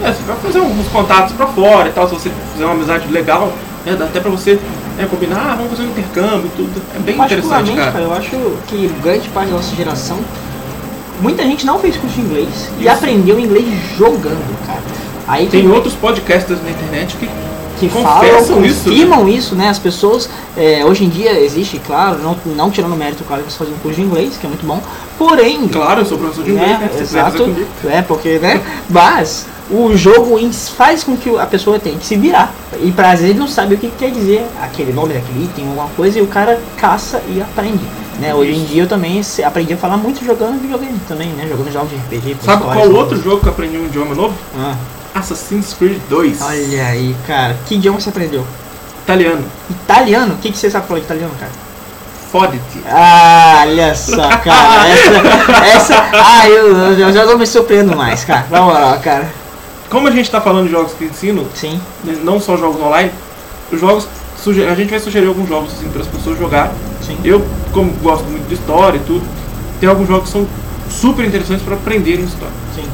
é, 0.03 0.11
você 0.11 0.23
vai 0.23 0.35
fazer 0.37 0.59
uns 0.59 0.87
contatos 0.89 1.33
pra 1.33 1.47
fora 1.47 1.89
e 1.89 1.91
tal, 1.91 2.07
se 2.09 2.15
você 2.15 2.31
fizer 2.53 2.65
uma 2.65 2.73
amizade 2.73 3.07
legal, 3.11 3.53
né, 3.85 3.95
dá 3.95 4.05
até 4.05 4.19
pra 4.19 4.31
você 4.31 4.59
né, 4.97 5.07
combinar, 5.09 5.51
ah, 5.51 5.55
vamos 5.55 5.71
fazer 5.71 5.83
um 5.83 5.91
intercâmbio 5.91 6.47
e 6.47 6.57
tudo. 6.57 6.81
É 6.95 6.99
bem 6.99 7.15
interessante, 7.15 7.47
Particularmente, 7.49 7.91
cara. 7.93 8.03
eu 8.03 8.13
acho 8.13 8.57
que 8.67 8.87
grande 9.01 9.29
parte 9.29 9.49
da 9.51 9.55
nossa 9.57 9.75
geração, 9.75 10.19
muita 11.19 11.43
gente 11.43 11.65
não 11.65 11.79
fez 11.79 11.95
curso 11.97 12.15
de 12.15 12.21
inglês 12.21 12.69
e 12.79 12.83
Isso. 12.83 12.91
aprendeu 12.91 13.39
inglês 13.39 13.65
jogando, 13.97 14.65
cara. 14.65 14.81
Aí 15.27 15.47
Tem 15.47 15.61
que- 15.61 15.67
outros 15.67 15.93
podcasters 15.93 16.61
na 16.63 16.71
internet 16.71 17.15
que 17.17 17.29
que 17.79 17.87
confessam 17.87 18.45
falam, 18.57 18.65
isso, 18.65 18.83
confirmam 18.89 19.29
isso, 19.29 19.55
né? 19.55 19.69
As 19.69 19.79
pessoas, 19.79 20.29
é, 20.57 20.83
hoje 20.83 21.05
em 21.05 21.07
dia 21.09 21.39
existe, 21.39 21.79
claro, 21.79 22.19
não, 22.21 22.35
não 22.53 22.69
tirando 22.69 22.93
mérito, 22.97 23.23
claro, 23.23 23.41
você 23.47 23.57
fazer 23.57 23.71
um 23.71 23.77
curso 23.77 24.01
de 24.01 24.05
inglês, 24.05 24.35
que 24.35 24.45
é 24.45 24.49
muito 24.49 24.65
bom, 24.65 24.81
porém, 25.17 25.65
Claro, 25.69 26.01
eu 26.01 26.05
sou 26.05 26.17
professor 26.17 26.43
de 26.43 26.51
inglês, 26.51 26.71
né, 26.71 26.89
né? 26.93 26.99
Exato, 26.99 27.55
é, 27.89 28.01
porque, 28.01 28.37
né, 28.37 28.59
mas 28.89 29.45
o 29.69 29.95
jogo 29.95 30.37
faz 30.75 31.03
com 31.03 31.15
que 31.15 31.29
a 31.37 31.45
pessoa 31.45 31.79
tenha 31.79 31.97
que 31.97 32.05
se 32.05 32.15
virar, 32.15 32.53
e 32.81 32.91
pra 32.91 33.11
às 33.11 33.19
vezes 33.19 33.31
ele 33.31 33.39
não 33.39 33.47
sabe 33.47 33.75
o 33.75 33.77
que 33.77 33.89
quer 33.91 34.11
dizer 34.11 34.45
aquele 34.61 34.91
nome 34.91 35.13
daquele 35.13 35.45
item, 35.45 35.67
alguma 35.67 35.87
coisa, 35.89 36.19
e 36.19 36.21
o 36.21 36.27
cara 36.27 36.59
caça 36.77 37.21
e 37.27 37.41
aprende. 37.41 37.83
Né, 38.19 38.35
hoje 38.35 38.53
em 38.53 38.65
dia 38.65 38.83
eu 38.83 38.87
também 38.87 39.21
aprendi 39.45 39.73
a 39.73 39.77
falar 39.77 39.95
muito 39.95 40.25
jogando 40.25 40.59
videogame 40.61 40.99
também, 41.07 41.29
né? 41.29 41.47
Jogando 41.47 41.71
jogos 41.71 41.89
de 41.89 41.95
RPG. 41.95 42.35
Sabe 42.43 42.63
qual 42.63 42.91
outro 42.91 43.21
jogo 43.21 43.39
que 43.39 43.47
eu 43.47 43.51
aprendi 43.51 43.77
um 43.77 43.85
idioma 43.85 44.13
novo? 44.13 44.35
Ah, 44.57 44.75
Assassin's 45.15 45.73
Creed 45.73 46.01
2. 46.09 46.41
olha 46.41 46.85
aí, 46.85 47.15
cara. 47.25 47.55
Que 47.65 47.75
idioma 47.75 47.97
você 47.97 48.09
aprendeu? 48.09 48.45
Italiano. 49.03 49.45
Italiano? 49.69 50.33
O 50.33 50.37
que, 50.37 50.51
que 50.51 50.57
você 50.57 50.69
sabe 50.69 50.87
falar 50.87 50.99
de 50.99 51.05
italiano, 51.05 51.31
cara? 51.39 51.51
Foditi. 52.29 52.83
Ah, 52.87 53.63
olha 53.65 53.95
só, 53.95 54.27
cara. 54.37 54.87
Essa. 55.65 55.93
essa 55.93 56.09
ah, 56.13 56.47
eu, 56.47 56.75
eu 56.99 57.11
já 57.13 57.25
não 57.25 57.37
me 57.37 57.47
surpreendo 57.47 57.95
mais, 57.95 58.23
cara. 58.23 58.45
Na 58.51 58.61
moral, 58.61 58.99
cara. 58.99 59.38
Como 59.89 60.07
a 60.07 60.11
gente 60.11 60.29
tá 60.29 60.39
falando 60.39 60.65
de 60.67 60.71
jogos 60.71 60.93
que 60.93 61.05
ensinam, 61.05 61.45
Sim, 61.55 61.79
né, 62.03 62.15
não 62.23 62.39
só 62.39 62.55
jogos 62.57 62.81
online, 62.81 63.11
os 63.71 63.79
jogos. 63.79 64.07
A 64.71 64.73
gente 64.75 64.89
vai 64.89 64.99
sugerir 64.99 65.27
alguns 65.27 65.49
jogos 65.49 65.73
assim, 65.73 65.89
para 65.89 66.01
as 66.01 66.07
pessoas 66.07 66.37
jogarem. 66.39 66.71
sim. 67.01 67.17
Eu, 67.25 67.45
como 67.73 67.91
gosto 68.01 68.23
muito 68.25 68.47
de 68.47 68.53
história 68.53 68.97
e 68.97 69.01
tudo, 69.01 69.21
tem 69.81 69.89
alguns 69.89 70.07
jogos 70.07 70.25
que 70.25 70.29
são 70.31 70.47
super 70.89 71.25
interessantes 71.25 71.63
para 71.65 71.75
aprender 71.75 72.19
em 72.19 72.23
história. 72.23 72.53
Sim. 72.73 72.85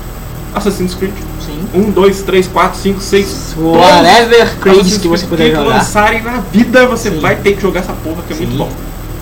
Assassin's 0.55 0.95
Creed. 0.95 1.13
Sim. 1.45 1.59
1, 1.73 1.91
2, 1.91 2.21
3, 2.23 2.47
4, 2.47 2.79
5, 2.79 2.99
6. 3.01 3.55
Whatever 3.57 4.55
Creed 4.59 4.99
que 5.01 5.07
você 5.07 5.27
puder 5.27 5.49
que 5.51 5.55
jogar. 5.55 5.75
lançarem 5.77 6.23
na 6.23 6.37
vida, 6.51 6.87
você 6.87 7.11
Sim. 7.11 7.19
vai 7.19 7.35
ter 7.35 7.53
que 7.55 7.61
jogar 7.61 7.81
essa 7.81 7.93
porra, 7.93 8.23
que 8.27 8.33
é 8.33 8.37
muito 8.37 8.51
Sim. 8.53 8.57
bom. 8.57 8.71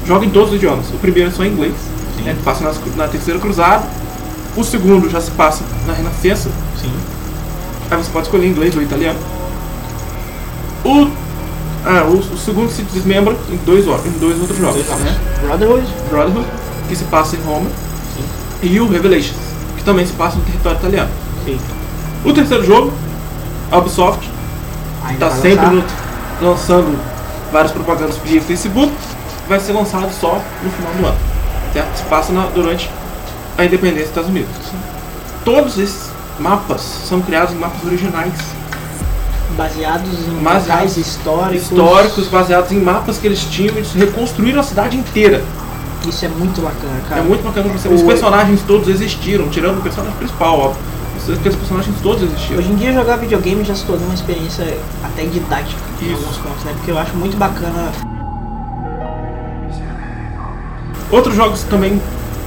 Joga 0.07 0.26
em 0.26 0.30
todos 0.30 0.49
os 0.51 0.55
idiomas. 0.55 0.86
O 0.89 0.97
primeiro 0.99 1.30
é 1.30 1.34
só 1.34 1.43
em 1.43 1.49
inglês, 1.49 1.74
Sim. 2.17 2.24
né, 2.24 2.36
passa 2.45 2.63
nas- 2.63 2.80
na 2.95 3.07
terceira 3.09 3.39
cruzada. 3.39 3.84
O 4.55 4.63
segundo 4.63 5.09
já 5.09 5.19
se 5.19 5.32
passa 5.32 5.63
na 5.86 5.91
Renascença. 5.93 6.49
Sim. 6.80 6.91
Aí 7.93 7.97
você 8.03 8.09
pode 8.11 8.25
escolher 8.25 8.47
inglês 8.47 8.75
ou 8.75 8.81
italiano. 8.81 9.19
O, 10.83 11.07
ah, 11.85 12.03
o, 12.07 12.17
o 12.17 12.37
segundo 12.37 12.71
se 12.71 12.81
desmembra 12.83 13.35
em 13.49 13.57
dois, 13.57 13.85
em 13.85 14.11
dois 14.19 14.39
outros 14.39 14.57
jogos. 14.57 14.75
Dois 14.83 14.87
jogos. 14.87 15.03
Né? 15.03 15.15
Brotherhood. 15.43 15.87
Brotherhood, 16.09 16.47
que 16.89 16.95
se 16.95 17.03
passa 17.05 17.35
em 17.35 17.41
Roma. 17.41 17.69
E 18.63 18.79
o 18.79 18.87
Revelations, 18.89 19.37
que 19.77 19.83
também 19.83 20.05
se 20.07 20.13
passa 20.13 20.37
no 20.37 20.43
território 20.43 20.79
italiano. 20.79 21.09
Sim. 21.45 21.59
O 22.25 22.33
terceiro 22.33 22.65
jogo, 22.65 22.91
a 23.71 23.77
Ubisoft, 23.77 24.27
está 25.11 25.29
sempre 25.29 25.65
no- 25.67 25.83
lançando 26.41 26.97
várias 27.51 27.71
propagandas 27.73 28.17
via 28.25 28.41
Facebook, 28.41 28.91
vai 29.47 29.59
ser 29.59 29.73
lançado 29.73 30.09
só 30.19 30.41
no 30.63 30.71
final 30.71 30.93
do 30.93 31.05
ano. 31.05 31.17
Certo? 31.73 31.95
Se 31.97 32.03
passa 32.05 32.31
na- 32.33 32.47
durante 32.47 32.89
a 33.57 33.65
independência 33.65 34.03
dos 34.03 34.09
Estados 34.09 34.29
Unidos. 34.31 34.49
Todos 35.45 35.77
esses 35.77 36.09
mapas 36.39 36.81
são 36.81 37.21
criados 37.21 37.53
em 37.53 37.57
mapas 37.57 37.84
originais, 37.86 38.34
Baseados 39.57 40.09
em 40.27 40.43
locais 40.43 40.97
históricos. 40.97 41.61
históricos, 41.71 42.27
baseados 42.27 42.71
em 42.71 42.79
mapas 42.79 43.19
que 43.19 43.27
eles 43.27 43.39
tinham, 43.43 43.75
eles 43.75 43.93
reconstruíram 43.93 44.59
a 44.59 44.63
cidade 44.63 44.97
inteira. 44.97 45.43
Isso 46.07 46.25
é 46.25 46.27
muito 46.27 46.59
bacana, 46.61 46.99
cara. 47.07 47.21
É 47.21 47.23
muito 47.23 47.43
bacana 47.43 47.69
você. 47.69 47.88
O- 47.88 47.93
Os 47.93 48.01
personagens 48.01 48.61
todos 48.65 48.88
existiram, 48.88 49.47
tirando 49.49 49.77
o 49.77 49.81
personagem 49.81 50.15
principal, 50.17 50.59
óbvio. 50.59 50.81
Os- 51.17 51.38
personagens 51.38 51.95
todos 52.01 52.23
existiram. 52.23 52.59
Hoje 52.59 52.71
em 52.71 52.75
dia 52.75 52.91
jogar 52.93 53.17
videogame 53.17 53.63
já 53.63 53.75
se 53.75 53.86
tornou 53.86 54.05
uma 54.05 54.15
experiência 54.15 54.75
até 55.03 55.23
didática 55.23 55.79
em 56.01 56.05
Isso. 56.07 56.15
alguns 56.15 56.38
pontos, 56.38 56.63
né? 56.65 56.71
Porque 56.75 56.91
eu 56.91 56.97
acho 56.97 57.13
muito 57.15 57.38
bacana. 57.38 57.91
Outros 61.11 61.36
jogos 61.36 61.61
também 61.63 62.01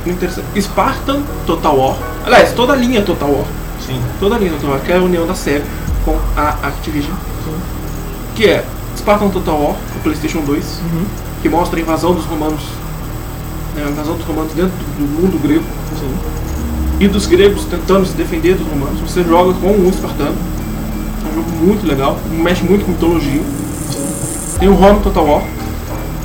interessantes. 0.04 0.64
Spartan 0.64 1.22
Total 1.46 1.76
War. 1.78 1.96
Aliás, 2.24 2.52
toda 2.52 2.72
a 2.72 2.76
linha 2.76 3.00
Total 3.02 3.30
War. 3.30 3.44
Sim. 3.86 4.00
Toda 4.20 4.34
a 4.36 4.38
linha 4.38 4.52
Total 4.52 4.70
War, 4.70 4.80
que 4.80 4.92
é 4.92 4.96
a 4.96 5.00
união 5.02 5.26
da 5.26 5.34
SEGA 5.34 5.64
com 6.04 6.16
a 6.36 6.48
Activision. 6.68 7.14
Que 8.34 8.46
é 8.46 8.64
Spartan 8.98 9.28
Total 9.28 9.54
War, 9.60 9.76
o 9.96 10.00
PlayStation 10.02 10.40
2, 10.40 10.64
Uhum. 10.92 11.04
que 11.42 11.48
mostra 11.48 11.78
a 11.78 11.82
invasão 11.82 12.14
dos 12.14 12.24
romanos. 12.24 12.60
né, 13.74 13.84
a 13.86 13.90
invasão 13.90 14.14
dos 14.16 14.24
romanos 14.26 14.52
dentro 14.54 14.72
do 14.98 15.04
mundo 15.20 15.38
grego. 15.42 15.62
Sim. 15.98 16.10
E 16.98 17.06
dos 17.08 17.26
gregos 17.26 17.64
tentando 17.66 18.06
se 18.06 18.14
defender 18.14 18.54
dos 18.56 18.66
romanos. 18.66 18.98
Você 19.00 19.22
joga 19.22 19.52
com 19.52 19.68
um 19.68 19.88
espartano. 19.90 20.34
É 20.34 21.28
um 21.30 21.34
jogo 21.34 21.50
muito 21.62 21.86
legal, 21.86 22.18
mexe 22.30 22.62
muito 22.64 22.86
com 22.86 22.92
mitologia. 22.92 23.42
Tem 24.58 24.66
o 24.68 24.74
Rome 24.74 25.00
Total 25.00 25.26
War, 25.26 25.42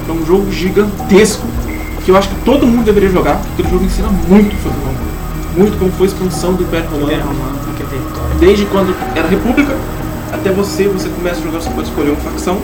que 0.06 0.10
é 0.10 0.14
um 0.14 0.26
jogo 0.26 0.50
gigantesco, 0.50 1.46
que 2.06 2.12
eu 2.12 2.16
acho 2.16 2.30
que 2.30 2.36
todo 2.46 2.66
mundo 2.66 2.86
deveria 2.86 3.10
jogar, 3.10 3.36
porque 3.36 3.50
aquele 3.64 3.70
jogo 3.70 3.84
ensina 3.84 4.08
muito 4.08 4.56
sobre 4.64 4.80
Roma. 4.80 5.11
Muito 5.56 5.78
como 5.78 5.92
foi 5.92 6.08
a 6.08 6.10
expansão 6.10 6.54
do 6.54 6.64
Império 6.64 6.90
Romano. 6.90 7.24
Desde 8.40 8.66
quando 8.66 8.96
era 9.16 9.28
república 9.28 9.76
até 10.32 10.50
você, 10.50 10.88
você 10.88 11.10
começa 11.10 11.40
a 11.40 11.44
jogar, 11.44 11.60
você 11.60 11.70
pode 11.70 11.88
escolher 11.90 12.10
uma 12.10 12.20
facção. 12.22 12.56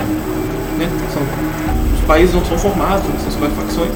Né? 0.77 0.89
São, 1.13 1.21
os 1.93 2.05
países 2.05 2.33
não 2.33 2.45
são 2.45 2.57
formados, 2.57 3.05
você 3.05 3.29
escolhe 3.29 3.51
facções. 3.53 3.91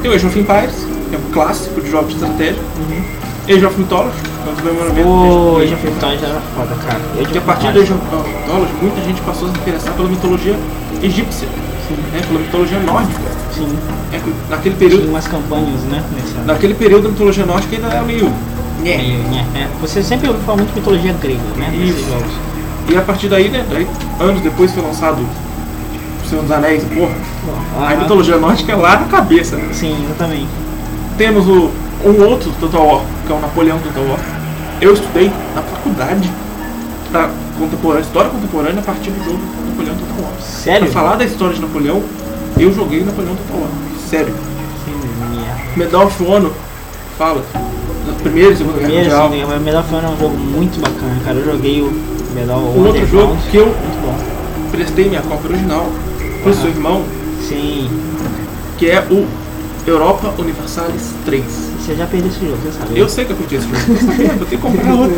Tem 0.00 0.10
o 0.10 0.14
Age 0.14 0.26
of 0.26 0.38
Empires, 0.38 0.86
que 1.08 1.14
é 1.14 1.18
um 1.18 1.32
clássico 1.32 1.80
de 1.80 1.90
jogos 1.90 2.08
de 2.08 2.14
estratégia. 2.14 2.62
Age 3.48 3.64
of 3.64 3.78
Mythology, 3.78 4.16
que 4.20 4.48
é 4.48 4.50
um 4.50 4.54
dos 4.54 4.64
memoramentos 4.64 5.10
O 5.10 5.56
Age 5.56 5.64
Age 5.64 5.74
of 5.74 5.86
Empires 5.86 6.22
era 6.22 6.40
foda, 6.54 6.74
cara. 6.86 7.00
Porque 7.16 7.38
a 7.38 7.40
partir 7.42 7.72
do 7.72 7.80
Age 7.80 7.92
of 7.92 8.02
Mythology, 8.02 8.72
muita 8.80 9.00
gente 9.02 9.20
passou 9.22 9.48
a 9.48 9.52
se 9.52 9.58
interessar 9.58 9.94
pela 9.94 10.08
mitologia 10.08 10.56
egípcia, 11.02 11.48
né? 11.94 12.22
pela 12.26 12.40
mitologia 12.40 12.78
nórdica. 12.80 13.20
Sim. 13.52 13.78
É, 14.12 14.18
que 14.18 14.32
naquele 14.48 14.74
Tinha 14.76 14.88
período, 14.88 15.08
umas 15.10 15.26
campanhas, 15.26 15.80
né? 15.82 16.02
Nessa... 16.14 16.44
naquele 16.44 16.74
período 16.74 17.04
da 17.04 17.08
mitologia 17.10 17.46
nórdica 17.46 17.76
ainda 17.76 17.88
era 17.88 18.02
meio. 18.02 18.32
né? 18.82 19.46
É, 19.54 19.66
Você 19.80 20.02
sempre 20.02 20.28
ouviu 20.28 20.44
falar 20.44 20.58
muito 20.58 20.72
de 20.72 20.78
mitologia 20.80 21.12
grega, 21.12 21.40
né? 21.56 21.72
Isso. 21.74 22.04
E 22.88 22.96
a 22.96 23.02
partir 23.02 23.28
daí, 23.28 23.48
né? 23.48 23.64
Daí, 23.70 23.86
anos 24.20 24.40
depois 24.40 24.72
foi 24.72 24.82
lançado 24.82 25.18
O 26.24 26.28
Senhor 26.28 26.42
dos 26.42 26.50
Anéis, 26.50 26.84
porra. 26.84 27.86
A 27.86 27.96
mitologia 27.96 28.36
nórdica 28.36 28.72
é 28.72 28.76
lá 28.76 29.00
na 29.00 29.06
cabeça, 29.06 29.56
né? 29.56 29.68
Sim, 29.72 30.06
também. 30.16 30.46
Temos 31.16 31.46
o, 31.48 31.70
um 32.04 32.24
outro 32.24 32.50
Total 32.60 32.86
War, 32.86 33.02
que 33.26 33.32
é 33.32 33.36
o 33.36 33.40
Napoleão 33.40 33.78
Total 33.78 34.04
War. 34.04 34.20
Eu 34.80 34.94
estudei 34.94 35.30
na 35.54 35.62
faculdade 35.62 36.30
da 37.12 37.28
contemporânea, 37.58 38.02
história 38.02 38.30
contemporânea 38.30 38.80
a 38.80 38.84
partir 38.84 39.10
do 39.10 39.24
jogo 39.24 39.40
Napoleão 39.78 39.96
Total 39.96 40.24
War. 40.24 40.40
Sério? 40.42 40.90
Pra 40.90 41.00
falar 41.00 41.16
da 41.16 41.24
história 41.24 41.54
de 41.54 41.60
Napoleão, 41.60 42.02
eu 42.58 42.72
joguei 42.72 43.04
Napoleão 43.04 43.36
Total 43.36 43.60
War. 43.60 43.70
Sério. 44.08 44.34
Que 44.84 44.90
merda. 45.36 45.58
Medal 45.76 46.06
of 46.06 46.24
Honor 46.24 46.52
fala 47.16 47.42
da 48.06 48.12
Primeira 48.22 48.52
e 48.52 48.56
Segunda 48.56 48.78
Guerra 48.78 48.88
Primeiro, 48.88 49.10
Mundial. 49.10 49.28
assim, 49.28 49.44
o 49.60 49.60
Medal 49.64 49.80
of 49.82 49.94
Honor 49.94 50.10
é 50.10 50.14
um 50.14 50.18
jogo 50.18 50.36
muito 50.36 50.80
bacana, 50.80 51.20
cara. 51.24 51.36
Eu 51.38 51.44
joguei 51.44 51.80
o 51.82 51.92
Medal 52.34 52.58
Um 52.58 52.86
outro 52.86 53.06
jogo 53.06 53.36
que 53.50 53.56
eu 53.56 53.66
Muito 53.66 54.02
bom. 54.02 54.70
prestei 54.72 55.08
minha 55.08 55.22
cópia 55.22 55.50
original 55.50 55.86
pro 56.42 56.52
Aham. 56.52 56.60
seu 56.60 56.70
irmão, 56.70 57.04
Sim. 57.48 57.88
que 58.76 58.90
é 58.90 59.00
o 59.10 59.26
Europa 59.86 60.34
Universalis 60.38 61.12
3. 61.24 61.44
Você 61.80 61.94
já 61.94 62.06
perdeu 62.06 62.28
esse 62.30 62.40
jogo, 62.40 62.56
você 62.62 62.78
sabe. 62.78 62.98
Eu 62.98 63.08
sei 63.08 63.24
que 63.24 63.30
eu 63.32 63.36
curti 63.36 63.54
esse 63.54 63.64
jogo, 63.66 63.78
eu 63.88 63.96
sabia, 64.06 64.26
eu 64.26 64.46
tenho 64.46 64.46
que 64.46 64.56
comprar 64.58 64.94
outro. 64.94 65.16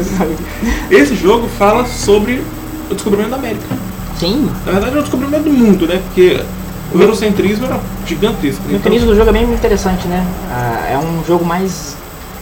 Esse 0.90 1.16
jogo 1.16 1.48
fala 1.58 1.84
sobre 1.86 2.42
o 2.90 2.94
descobrimento 2.94 3.30
da 3.30 3.36
América. 3.36 3.66
Sim. 4.21 4.51
Na 4.66 4.73
verdade, 4.73 4.97
é 4.97 4.99
o 4.99 5.03
descobrimento 5.03 5.45
do 5.45 5.51
mundo, 5.51 5.87
né? 5.87 6.01
Porque 6.05 6.41
o 6.95 7.01
eurocentrismo 7.01 7.64
era 7.66 7.81
gigantesco. 8.07 8.62
O 8.68 8.73
mecanismo 8.73 9.07
do 9.09 9.16
jogo 9.16 9.31
é 9.31 9.33
bem 9.33 9.45
interessante, 9.45 10.07
né? 10.07 10.25
Ah, 10.51 10.89
é 10.93 10.99
um 10.99 11.25
jogo 11.27 11.45
mais. 11.45 11.97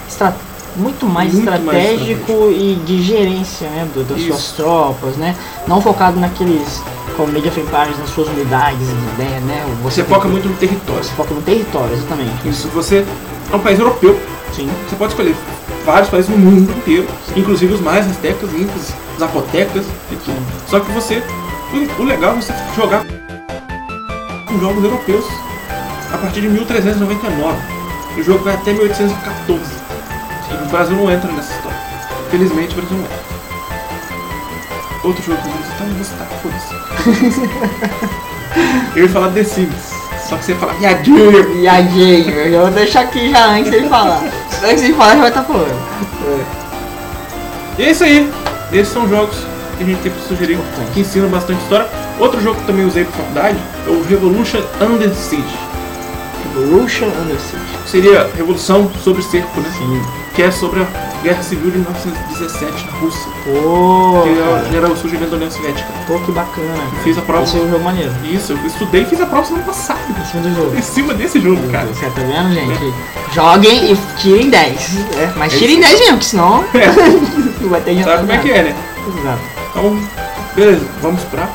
estra- 0.09 0.35
muito 0.76 1.07
mais 1.07 1.33
Muito 1.35 1.47
mais 1.47 1.61
estratégico 1.61 2.51
e 2.53 2.81
de 2.87 3.03
gerência, 3.03 3.68
né? 3.68 3.87
do- 3.95 4.05
das 4.05 4.18
Isso. 4.18 4.29
suas 4.29 4.53
tropas, 4.53 5.16
né? 5.16 5.35
Não 5.66 5.81
focado 5.81 6.18
naqueles. 6.20 6.83
como 7.16 7.33
Media 7.33 7.51
of 7.51 7.59
Empires, 7.61 7.99
nas 7.99 8.11
suas 8.11 8.29
unidades, 8.29 8.87
né? 9.18 9.41
né? 9.45 9.66
Você 9.83 10.05
tem- 10.05 10.14
foca 10.14 10.29
muito 10.29 10.47
no 10.49 10.55
território. 10.55 11.03
Você 11.03 11.11
foca 11.16 11.35
no 11.35 11.43
território, 11.43 11.93
exatamente. 11.95 12.49
Isso, 12.49 12.68
você 12.68 13.05
é 13.53 13.57
um 13.57 13.59
país 13.59 13.76
europeu. 13.81 14.16
Sim. 14.53 14.68
Você 14.89 14.95
pode 14.95 15.12
escolher 15.14 15.35
vários 15.85 16.09
países 16.11 16.31
no 16.31 16.39
mundo 16.39 16.70
inteiro, 16.70 17.09
inclusive 17.37 17.74
os 17.74 17.81
mais 17.81 18.09
aztecas, 18.09 18.49
incas, 18.55 18.95
zapotecas 19.18 19.85
e 20.12 20.16
tudo. 20.16 20.37
Só 20.68 20.79
que 20.79 20.93
você. 20.93 21.20
O, 21.98 22.02
legal 22.02 22.32
é 22.32 22.36
você 22.36 22.52
jogar 22.74 23.04
com 24.46 24.58
jogos 24.58 24.82
europeus 24.82 25.24
a 26.12 26.18
partir 26.18 26.40
de 26.40 26.48
1399. 26.48 27.58
O 28.16 28.22
jogo 28.22 28.44
vai 28.44 28.54
até 28.54 28.72
1814. 28.72 29.60
E 30.50 30.54
o 30.54 30.68
Brasil 30.70 30.96
não 30.96 31.10
entra 31.10 31.30
nessa 31.30 31.52
história. 31.52 31.78
Felizmente 32.30 32.72
o 32.72 32.76
Brasil 32.76 32.96
não 32.96 33.04
entra. 33.04 33.28
Outro 35.04 35.22
jogo 35.22 35.40
que 35.42 35.48
eu 35.48 35.52
vou 35.52 35.60
eu 35.88 35.94
vou 35.94 36.04
citar, 36.04 36.26
foda-se. 36.42 36.74
Eu 38.96 39.04
ia 39.04 39.08
falar 39.08 39.30
The 39.30 39.44
Sims, 39.44 39.92
só 40.26 40.36
que 40.36 40.44
você 40.44 40.52
ia 40.52 40.58
falar 40.58 40.72
viadinho. 40.74 41.54
Viadinho, 41.54 42.30
eu 42.30 42.52
já 42.52 42.60
vou 42.62 42.70
deixar 42.70 43.00
aqui 43.02 43.30
já 43.30 43.46
antes 43.50 43.70
dele 43.70 43.88
falar. 43.88 44.22
Antes 44.64 44.82
de 44.82 44.92
falar 44.94 45.14
já 45.14 45.20
vai 45.20 45.28
estar 45.28 45.44
falando. 45.44 45.78
E 47.78 47.82
é 47.82 47.90
isso 47.90 48.04
aí. 48.04 48.32
Esses 48.72 48.92
são 48.92 49.08
jogos 49.08 49.36
que 49.79 49.85
a 49.85 49.87
gente 49.87 50.01
tem 50.03 50.12
pra 50.12 50.20
sugerir 50.22 50.59
que 50.93 51.01
ensinam 51.01 51.29
bastante 51.29 51.62
história. 51.62 51.87
Outro 52.18 52.41
jogo 52.43 52.61
que 52.61 52.66
também 52.66 52.85
usei 52.85 53.05
pra 53.05 53.12
faculdade 53.14 53.57
é 53.87 53.91
o 53.91 54.03
Revolution 54.03 54.61
Under 54.81 55.14
Siege. 55.14 55.45
Revolution 56.55 57.07
Under 57.07 57.39
Siege. 57.39 57.64
Que 57.85 57.91
seria 57.91 58.31
Revolução 58.37 58.91
sobre 59.03 59.22
Cerco, 59.22 59.61
né? 59.61 59.70
Sim. 59.76 60.03
Que 60.35 60.43
é 60.43 60.51
sobre 60.53 60.81
a 60.81 60.87
Guerra 61.22 61.43
Civil 61.43 61.70
de 61.70 61.79
1917 61.79 62.87
na 62.87 62.93
Rússia. 62.99 63.26
Pô, 63.45 64.22
Que 64.22 64.29
é 64.29 64.33
o 64.43 64.53
cara. 64.55 64.64
general 64.66 64.97
surgimento 64.97 65.31
da 65.31 65.37
União 65.37 65.51
Soviética. 65.51 65.89
Pô, 66.07 66.18
que 66.20 66.31
bacana. 66.31 66.79
Fiz 67.03 67.18
a 67.18 67.22
prova. 67.22 67.43
Esse 67.43 67.57
é 67.57 67.61
um 67.61 67.70
jogo 67.70 67.83
maneiro. 67.85 68.12
Isso, 68.24 68.53
eu 68.53 68.66
estudei 68.66 69.03
e 69.03 69.05
fiz 69.07 69.20
a 69.20 69.26
prova 69.26 69.45
semana 69.45 69.64
passada. 69.64 69.99
Em 70.11 70.24
cima 70.24 70.43
do 70.43 70.55
jogo. 70.55 70.76
Em 70.76 70.83
cima 70.83 71.14
desse 71.14 71.41
jogo, 71.41 71.68
cara. 71.72 71.87
Você 71.87 72.07
tá 72.07 72.12
vendo, 72.20 72.55
gente? 72.55 72.95
Joguem 73.35 73.93
e 73.93 73.99
tirem 74.16 74.49
10. 74.51 74.97
É, 75.16 75.33
mas 75.37 75.55
É 75.55 75.59
tirem 75.59 75.81
10 75.81 75.93
mesmo, 75.93 76.07
porque 76.12 76.24
senão 76.24 76.64
É, 76.74 76.87
não 77.61 77.68
vai 77.70 77.81
ter 77.81 78.03
sabe 78.05 78.18
como 78.18 78.33
é 78.33 78.39
que 78.39 78.51
é, 78.53 78.62
né? 78.62 78.76
Exato. 79.20 79.39
Então, 79.70 79.98
beleza, 80.54 80.86
vamos 81.02 81.22
pra. 81.24 81.48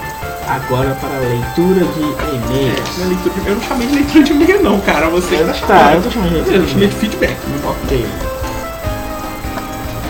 Agora 0.47 0.95
para 0.99 1.15
a 1.15 1.19
leitura 1.19 1.85
de 1.93 2.01
e-mails. 2.01 2.97
Minha 2.97 3.07
leitura 3.09 3.35
de- 3.41 3.47
Eu 3.49 3.55
não 3.55 3.61
chamei 3.63 3.87
de 3.87 3.95
leitura 3.95 4.23
de 4.23 4.33
e-mail, 4.33 4.61
não, 4.63 4.79
cara. 4.81 5.07
Você 5.09 5.37
que 5.37 5.43
tá 5.61 5.67
Tá, 5.67 5.93
eu 5.95 6.01
tô 6.01 6.11
chamando 6.11 6.29
de 6.29 6.35
leitura 6.35 6.57
Eu 6.57 6.67
chamei 6.67 6.87
de 6.89 6.95
feedback. 6.95 7.37
Ok. 7.65 8.05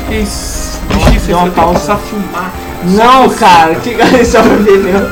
Isso. 0.09 0.79
Deu 0.89 0.97
uma 0.99 1.11
você 1.19 1.31
vai 1.33 1.49
pausa. 1.51 1.95
filmar. 1.97 2.51
Não, 2.83 3.29
cara, 3.29 3.75
que 3.75 3.95
só 4.25 4.41
pra 4.41 4.55
ver, 4.55 4.77
meu. 4.79 5.09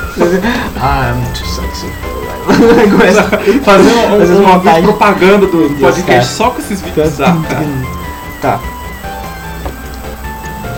Ah, 0.81 1.13
I'm 1.15 1.33
too 1.33 1.47
sexy 1.47 1.87
Fazendo 3.63 3.95
um, 3.97 4.19
Fazer 4.19 4.33
um, 4.33 4.79
um 4.79 4.83
propaganda 4.83 5.45
do 5.45 5.69
Deus, 5.69 5.79
podcast 5.79 6.33
só 6.33 6.49
com 6.49 6.59
esses 6.59 6.81
vídeos 6.81 7.09
bizarros, 7.11 7.47
cara. 7.47 7.65
Tá. 8.41 8.59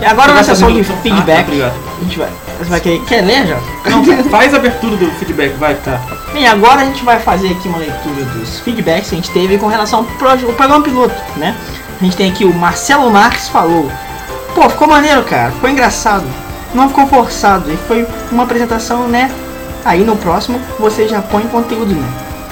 Agora 0.06 0.32
na 0.34 0.42
sessão 0.42 0.72
de 0.72 0.80
Ah, 0.80 0.84
tá, 0.84 0.94
feedback, 1.02 1.62
a 1.62 1.72
gente 2.04 2.18
vai. 2.18 2.28
Você 2.58 2.70
vai 2.70 2.80
querer. 2.80 3.00
Quer 3.04 3.20
ler 3.22 3.46
já? 3.46 3.58
Não, 3.90 4.04
faz 4.30 4.54
a 4.54 4.56
abertura 4.58 4.96
do 4.96 5.10
feedback, 5.12 5.54
vai. 5.58 5.74
Tá. 5.76 6.00
Bem, 6.32 6.46
agora 6.46 6.82
a 6.82 6.84
gente 6.84 7.04
vai 7.04 7.18
fazer 7.18 7.48
aqui 7.48 7.68
uma 7.68 7.78
leitura 7.78 8.24
dos 8.36 8.60
feedbacks 8.60 9.08
que 9.10 9.14
a 9.14 9.18
gente 9.18 9.30
teve 9.30 9.58
com 9.58 9.66
relação 9.66 10.00
ao 10.00 10.04
proje- 10.04 10.44
ao 10.46 10.52
programa 10.52 10.82
piloto, 10.84 11.14
né? 11.36 11.56
A 12.00 12.04
gente 12.04 12.16
tem 12.16 12.30
aqui 12.30 12.44
o 12.44 12.52
Marcelo 12.54 13.10
Marques 13.10 13.48
falou. 13.48 13.90
Pô, 14.54 14.68
ficou 14.68 14.86
maneiro, 14.88 15.22
cara. 15.24 15.50
Ficou 15.52 15.68
engraçado. 15.70 16.24
Não 16.74 16.88
ficou 16.88 17.06
forçado. 17.06 17.70
E 17.72 17.76
foi 17.88 18.06
uma 18.30 18.44
apresentação, 18.44 19.08
né? 19.08 19.30
Aí 19.84 20.04
no 20.04 20.16
próximo 20.16 20.60
você 20.78 21.06
já 21.08 21.20
põe 21.22 21.42
conteúdo, 21.44 21.94
né? 21.94 22.08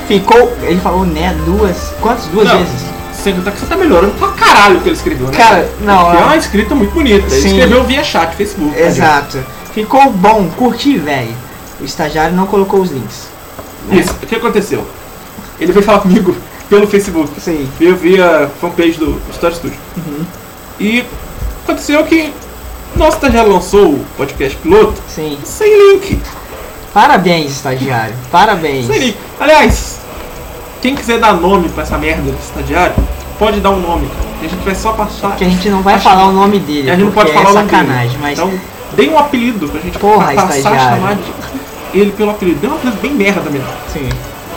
Ficou. 0.09 0.53
Ele 0.63 0.81
falou, 0.81 1.05
né? 1.05 1.35
Duas. 1.45 1.93
Quantas? 2.01 2.25
Duas 2.27 2.49
Não. 2.49 2.59
vezes. 2.59 2.83
Sem 3.23 3.35
contar 3.37 3.53
que 3.53 3.61
você 3.61 3.67
tá 3.67 3.77
melhorando 3.77 4.13
pra 4.15 4.29
caralho 4.29 4.79
o 4.79 4.81
que 4.81 4.89
ele 4.89 4.97
escreveu, 4.97 5.29
né? 5.29 5.37
Cara, 5.37 5.71
não, 5.81 6.05
Porque 6.07 6.17
é 6.17 6.25
uma 6.25 6.37
escrita 6.37 6.75
muito 6.75 6.93
bonita. 6.93 7.27
Ele 7.33 7.41
Sim. 7.43 7.49
escreveu 7.49 7.85
via 7.85 8.03
chat, 8.03 8.35
Facebook. 8.35 8.71
tadinho. 8.73 8.89
Exato. 8.89 9.45
Ficou 9.73 10.11
bom, 10.11 10.51
curti, 10.57 10.99
velho. 10.99 11.35
O 11.81 11.85
estagiário 11.85 12.35
não 12.35 12.47
colocou 12.47 12.81
os 12.81 12.91
links. 12.91 13.29
Isso, 13.91 14.13
o 14.23 14.27
que 14.27 14.35
aconteceu? 14.35 14.87
Ele 15.61 15.73
veio 15.73 15.85
falar 15.85 16.01
comigo 16.01 16.35
pelo 16.69 16.87
Facebook. 16.87 17.41
Sei. 17.41 17.69
Veio 17.79 17.97
via 17.97 18.51
fanpage 18.61 18.99
do 18.99 19.21
Story 19.31 19.55
Studio. 19.55 19.79
Uhum. 19.97 20.25
E 20.81 21.05
aconteceu 21.63 22.03
que 22.05 22.33
nosso 22.97 23.17
estagiário 23.17 23.53
lançou 23.53 23.93
o 23.95 24.07
podcast 24.17 24.57
piloto 24.59 25.01
Sim. 25.09 25.39
sem 25.45 25.93
link. 25.93 26.21
Parabéns, 26.93 27.53
estagiário. 27.53 28.15
Parabéns. 28.31 28.87
Sem 28.87 28.99
link. 28.99 29.17
Aliás, 29.41 29.99
quem 30.83 30.95
quiser 30.95 31.19
dar 31.19 31.33
nome 31.35 31.69
pra 31.71 31.83
essa 31.85 31.97
merda 31.97 32.23
desse 32.31 32.45
estagiário, 32.49 32.95
pode 33.39 33.61
dar 33.61 33.71
um 33.71 33.81
nome, 33.81 34.07
cara. 34.09 34.33
Que 34.41 34.47
a 34.47 34.49
gente 34.49 34.65
vai 34.65 34.75
só 34.75 34.93
passar. 34.93 35.29
Porque 35.29 35.45
a 35.45 35.49
gente 35.49 35.69
não 35.71 35.81
vai 35.83 35.95
Acho- 35.95 36.05
falar 36.05 36.27
o 36.27 36.33
nome 36.33 36.59
dele. 36.59 36.91
a 36.91 36.95
gente 36.97 37.05
não 37.05 37.13
pode 37.13 37.33
falar 37.33 37.47
é 37.47 37.51
o 37.51 37.55
nome 37.55 37.67
dele. 37.69 37.81
sacanagem, 37.83 38.19
mas. 38.21 38.39
Então, 38.39 38.53
dê 38.95 39.09
um 39.09 39.19
apelido 39.19 39.69
pra 39.69 39.81
gente 39.81 39.99
Porra, 39.99 40.35
passar 40.35 40.53
a 40.53 40.59
estagiário. 40.59 40.97
chamar 41.01 41.15
de 41.15 41.33
ele 41.99 42.11
pelo 42.13 42.31
apelido. 42.33 42.59
Dê 42.61 42.67
um 42.67 42.75
apelido 42.75 42.99
bem 43.01 43.13
merda 43.15 43.49
mesmo. 43.49 43.69
Sim. 43.93 44.09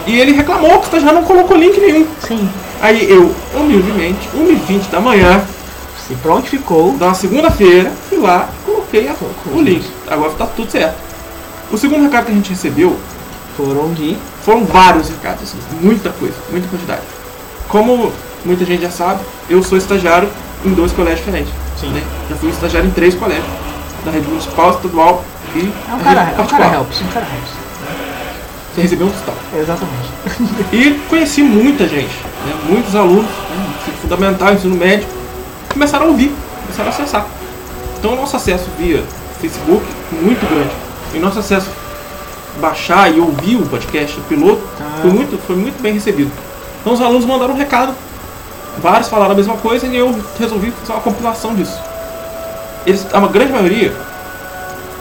E 0.07 0.19
ele 0.19 0.33
reclamou 0.33 0.69
que 0.71 0.75
o 0.77 0.83
estagiário 0.85 1.19
não 1.19 1.25
colocou 1.27 1.55
link 1.57 1.79
nenhum. 1.79 2.05
Sim. 2.27 2.49
Aí 2.81 3.09
eu, 3.09 3.33
humildemente, 3.55 4.27
1h20 4.35 4.89
da 4.91 4.99
manhã, 4.99 5.41
Se 6.07 6.13
pronto 6.15 6.47
ficou. 6.47 6.93
da 6.97 7.13
segunda-feira, 7.13 7.91
fui 8.09 8.17
lá 8.19 8.49
e 8.61 8.65
coloquei 8.71 9.07
a- 9.07 9.15
o 9.53 9.61
link. 9.61 9.85
Agora 10.07 10.31
tá 10.31 10.45
tudo 10.45 10.69
certo. 10.71 10.95
O 11.71 11.77
segundo 11.77 12.03
recado 12.03 12.25
que 12.25 12.31
a 12.31 12.35
gente 12.35 12.49
recebeu 12.51 12.95
Foram 13.57 13.93
de. 13.93 14.17
foram 14.43 14.65
vários 14.65 15.09
recados, 15.09 15.43
assim, 15.43 15.57
muita 15.81 16.09
coisa, 16.09 16.35
muita 16.51 16.67
quantidade. 16.67 17.01
Como 17.69 18.11
muita 18.43 18.65
gente 18.65 18.81
já 18.81 18.91
sabe, 18.91 19.21
eu 19.49 19.63
sou 19.63 19.77
estagiário 19.77 20.29
em 20.65 20.73
dois 20.73 20.91
colégios 20.91 21.25
diferentes. 21.25 21.53
Sim. 21.79 21.89
né? 21.89 22.03
Já 22.29 22.35
fui 22.35 22.49
estagiário 22.49 22.89
em 22.89 22.91
três 22.91 23.15
colégios. 23.15 23.45
Na 24.05 24.11
rede 24.11 24.27
municipal, 24.27 24.71
estadual 24.71 25.23
e 25.55 25.71
É 25.89 25.93
um 25.93 25.99
cara, 25.99 26.21
é 26.21 26.23
um 26.23 26.25
cara 26.25 26.35
particular. 26.35 26.73
helps, 26.73 27.01
um 27.01 27.07
cara 27.07 27.25
helps. 27.25 27.65
Você 28.75 28.81
recebeu 28.81 29.07
um 29.07 29.11
total. 29.11 29.35
Exatamente. 29.57 30.09
E 30.73 30.99
conheci 31.09 31.41
muita 31.41 31.87
gente, 31.87 32.13
né? 32.45 32.53
muitos 32.69 32.93
alunos, 32.95 33.25
né? 33.25 33.73
ensino 33.81 33.97
fundamental, 34.01 34.53
ensino 34.53 34.75
médio, 34.75 35.07
começaram 35.69 36.07
a 36.07 36.09
ouvir, 36.09 36.35
começaram 36.63 36.89
a 36.89 36.93
acessar. 36.93 37.25
Então 37.97 38.13
o 38.13 38.15
nosso 38.17 38.35
acesso 38.35 38.69
via 38.77 39.01
Facebook 39.39 39.85
muito 40.11 40.45
grande. 40.49 40.71
E 41.13 41.17
o 41.17 41.21
nosso 41.21 41.39
acesso 41.39 41.69
baixar 42.59 43.11
e 43.13 43.19
ouvir 43.19 43.55
o 43.57 43.65
podcast, 43.65 44.19
piloto, 44.29 44.61
Ah. 44.79 44.99
foi, 45.01 45.11
muito, 45.11 45.37
foi 45.45 45.55
muito 45.55 45.81
bem 45.81 45.93
recebido. 45.93 46.31
Então 46.81 46.93
os 46.93 47.01
alunos 47.01 47.25
mandaram 47.25 47.53
um 47.53 47.57
recado. 47.57 47.93
Vários 48.81 49.07
falaram 49.09 49.31
a 49.31 49.35
mesma 49.35 49.55
coisa 49.57 49.87
e 49.87 49.95
eu 49.95 50.13
resolvi 50.37 50.71
fazer 50.71 50.93
uma 50.93 51.01
compilação 51.01 51.55
disso. 51.55 51.79
Eles, 52.85 53.05
a 53.13 53.19
grande 53.21 53.51
maioria, 53.51 53.93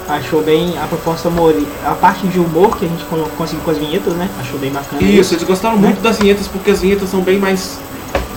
Achou 0.06 0.42
bem 0.42 0.74
a 0.82 0.86
proposta 0.86 1.30
mori... 1.30 1.66
a 1.84 1.92
parte 1.92 2.26
de 2.26 2.38
humor 2.38 2.76
que 2.76 2.84
a 2.84 2.88
gente 2.88 3.02
con- 3.04 3.26
conseguiu 3.38 3.64
com 3.64 3.70
as 3.70 3.78
vinhetas, 3.78 4.12
né? 4.12 4.28
Achou 4.38 4.58
bem 4.58 4.70
bacana. 4.70 5.02
isso, 5.02 5.32
eles 5.32 5.44
gostaram 5.44 5.78
muito 5.78 6.02
das 6.02 6.18
vinhetas 6.18 6.46
porque 6.46 6.70
as 6.70 6.80
vinhetas 6.80 7.08
são 7.08 7.22
bem 7.22 7.38
mais. 7.38 7.78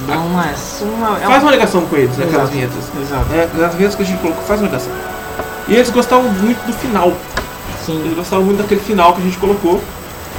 Dá. 0.07 0.15
Uma, 0.17 0.45
é 0.45 1.25
Faz 1.27 1.43
uma 1.43 1.51
ligação 1.51 1.81
com 1.85 1.95
eles, 1.97 2.15
né, 2.15 2.23
aquelas 2.25 2.49
vinhetas. 2.49 2.77
Exato. 3.01 3.25
É, 3.33 3.65
as 3.65 3.75
vezes 3.75 3.95
que 3.95 4.01
a 4.01 4.05
gente 4.05 4.19
colocou 4.21 4.41
faz 4.43 4.61
uma 4.61 4.67
ligação. 4.67 4.91
E 5.67 5.75
eles 5.75 5.89
gostavam 5.89 6.29
muito 6.31 6.65
do 6.65 6.71
final. 6.71 7.11
Sim. 7.87 8.01
Eles 8.05 8.15
gostavam 8.15 8.45
muito 8.45 8.59
daquele 8.61 8.81
final 8.81 9.13
que 9.13 9.21
a 9.21 9.23
gente 9.23 9.37
colocou. 9.37 9.81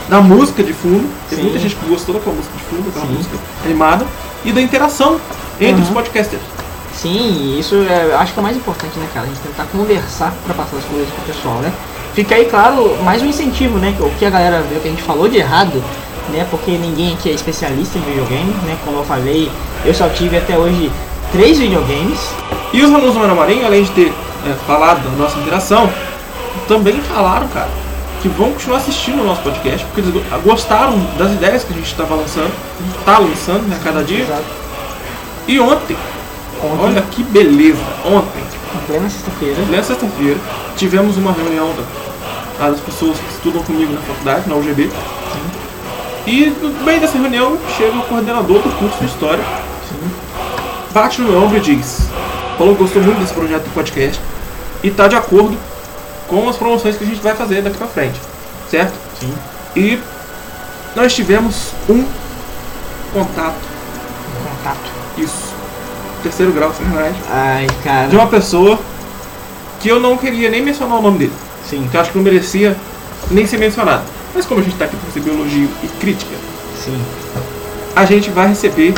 Da 0.09 0.21
música 0.21 0.63
de 0.63 0.73
fundo. 0.73 1.09
Tem 1.29 1.39
Sim. 1.39 1.45
muita 1.45 1.59
gente 1.59 1.75
que 1.75 1.87
gostou 1.87 2.15
daquela 2.15 2.35
música 2.37 2.55
de 2.57 2.63
fundo, 2.65 2.87
daquela 2.87 3.07
Sim. 3.07 3.15
música 3.15 3.37
animada. 3.65 4.07
E 4.45 4.53
da 4.53 4.61
interação 4.61 5.21
entre 5.61 5.75
Uhum. 5.75 5.83
os 5.83 5.89
podcasters. 5.89 6.41
Sim, 6.95 7.59
isso 7.59 7.75
é, 7.89 8.15
acho 8.15 8.33
que 8.33 8.39
é 8.39 8.41
o 8.41 8.43
mais 8.43 8.57
importante, 8.57 8.99
né, 8.99 9.07
cara? 9.13 9.27
A 9.27 9.29
gente 9.29 9.41
tentar 9.41 9.65
conversar 9.71 10.33
pra 10.45 10.55
passar 10.55 10.77
as 10.79 10.85
coisas 10.85 11.09
pro 11.11 11.33
pessoal, 11.33 11.57
né? 11.57 11.73
Fica 12.15 12.35
aí, 12.35 12.45
claro, 12.47 12.97
mais 13.05 13.23
um 13.23 13.27
incentivo, 13.27 13.79
né? 13.79 13.95
O 14.01 14.11
que 14.19 14.25
a 14.25 14.31
galera 14.31 14.61
o 14.63 14.81
que 14.81 14.89
a 14.89 14.91
gente 14.91 15.03
falou 15.03 15.29
de 15.29 15.37
errado, 15.39 15.83
né? 16.33 16.47
Porque 16.51 16.73
ninguém 16.73 17.15
aqui 17.15 17.31
é 17.31 17.33
especialista 17.35 17.99
em 17.99 18.01
videogame, 18.03 18.53
né? 18.65 18.77
Como 18.85 18.99
eu 18.99 19.05
falei, 19.05 19.51
eu 19.85 19.95
só 19.95 20.09
tive 20.09 20.37
até 20.39 20.57
hoje 20.59 20.91
três 21.31 21.59
videogames. 21.59 22.19
E 22.73 22.83
os 22.83 22.93
alunos 22.93 23.15
do 23.15 23.21
Mano 23.21 23.37
Marinho, 23.37 23.65
além 23.67 23.85
de 23.85 23.91
ter 23.91 24.13
é, 24.47 24.53
falado 24.67 25.03
da 25.05 25.11
nossa 25.23 25.39
interação, 25.39 25.89
também 26.67 27.01
falaram, 27.03 27.49
cara, 27.49 27.69
que 28.23 28.29
vão 28.29 28.51
continuar 28.53 28.79
assistindo 28.79 29.21
o 29.23 29.25
nosso 29.25 29.43
podcast, 29.43 29.85
porque 29.87 30.01
eles 30.01 30.13
go- 30.13 30.23
gostaram 30.45 30.99
das 31.19 31.31
ideias 31.33 31.65
que 31.65 31.73
a 31.73 31.77
gente 31.77 31.87
estava 31.91 32.15
lançando, 32.15 32.51
está 32.99 33.19
lançando 33.19 33.69
né, 33.69 33.79
a 33.81 33.85
cada 33.85 34.03
dia. 34.03 34.23
Exato. 34.23 34.45
E 35.47 35.59
ontem, 35.61 35.97
Ontem, 36.63 36.79
olha 36.85 37.03
que 37.03 37.23
beleza, 37.23 37.79
ontem, 38.05 38.43
em 38.75 38.87
plena 38.87 39.09
sexta-feira. 39.09 39.63
nessa 39.71 39.95
sexta-feira, 39.95 40.37
tivemos 40.77 41.17
uma 41.17 41.33
reunião 41.33 41.73
da- 42.59 42.69
das 42.71 42.81
pessoas 42.81 43.17
que 43.19 43.31
estudam 43.33 43.63
comigo 43.63 43.93
na 43.93 44.01
faculdade, 44.01 44.49
na 44.49 44.57
UGB. 44.57 44.91
E 46.27 46.47
no 46.61 46.71
meio 46.85 47.01
dessa 47.01 47.17
reunião 47.17 47.57
chega 47.77 47.97
o 47.97 48.03
coordenador 48.03 48.59
do 48.61 48.77
curso 48.79 48.99
de 48.99 49.07
História, 49.07 49.43
Sim. 49.89 50.11
bate 50.93 51.21
no 51.23 51.29
meu 51.31 51.43
ombro 51.43 51.57
e 51.57 51.61
diz: 51.61 52.09
Falou 52.59 52.75
que 52.75 52.83
gostou 52.83 53.03
muito 53.03 53.21
desse 53.21 53.33
projeto 53.33 53.63
do 53.63 53.73
podcast 53.73 54.21
e 54.83 54.91
tá 54.91 55.07
de 55.09 55.17
acordo 55.17 55.57
com 56.29 56.49
as 56.49 56.57
promoções 56.57 56.97
que 56.97 57.05
a 57.05 57.07
gente 57.07 57.21
vai 57.21 57.35
fazer 57.35 57.63
daqui 57.63 57.77
pra 57.77 57.87
frente, 57.87 58.21
certo? 58.71 58.93
Sim. 59.19 59.33
E 59.75 59.99
nós 60.95 61.15
tivemos 61.15 61.73
um 61.89 62.05
contato, 63.13 63.57
Contato. 64.45 64.91
isso, 65.17 65.55
terceiro 66.23 66.53
grau, 66.53 66.73
sacanagem, 66.73 67.21
Ai, 67.31 67.67
cara. 67.83 68.09
de 68.09 68.17
uma 68.17 68.27
pessoa 68.27 68.79
que 69.81 69.89
eu 69.89 69.99
não 69.99 70.17
queria 70.17 70.51
nem 70.51 70.63
mencionar 70.63 70.99
o 70.99 71.03
nome 71.03 71.19
dele, 71.19 71.33
Sim, 71.69 71.89
que 71.91 71.97
eu 71.97 72.01
acho 72.01 72.11
que 72.11 72.19
não 72.19 72.25
merecia 72.25 72.77
nem 73.31 73.47
ser 73.47 73.59
mencionado. 73.59 74.03
Mas 74.35 74.45
como 74.45 74.61
a 74.61 74.65
gente 74.65 74.77
tá 74.77 74.85
aqui 74.85 74.97
para 74.97 75.07
receber 75.07 75.31
elogio 75.31 75.71
e 75.83 75.89
crítica, 76.01 76.35
sim. 76.85 77.01
a 77.97 78.05
gente 78.05 78.31
vai 78.31 78.49
receber 78.49 78.95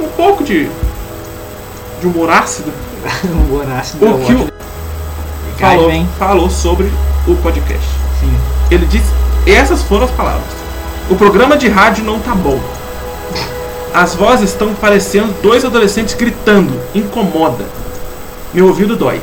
um 0.00 0.08
pouco 0.08 0.44
de, 0.44 0.68
de 2.00 2.06
humor 2.06 2.30
ácido 2.30 2.72
o 3.50 3.54
Horácio 3.54 3.98
o 4.00 4.24
que 4.24 4.32
o 4.32 4.48
falou, 5.60 5.90
hein? 5.90 6.08
falou 6.18 6.50
sobre 6.50 6.90
o 7.26 7.34
podcast. 7.36 7.86
Sim. 8.20 8.32
Ele 8.70 8.86
disse, 8.86 9.10
essas 9.46 9.82
foram 9.82 10.04
as 10.04 10.10
palavras. 10.10 10.44
O 11.10 11.16
programa 11.16 11.56
de 11.56 11.68
rádio 11.68 12.04
não 12.04 12.18
tá 12.20 12.34
bom. 12.34 12.60
As 13.92 14.14
vozes 14.14 14.50
estão 14.50 14.74
parecendo 14.74 15.34
dois 15.42 15.64
adolescentes 15.64 16.14
gritando. 16.14 16.80
Incomoda. 16.94 17.64
Meu 18.54 18.66
ouvido 18.68 18.96
dói. 18.96 19.20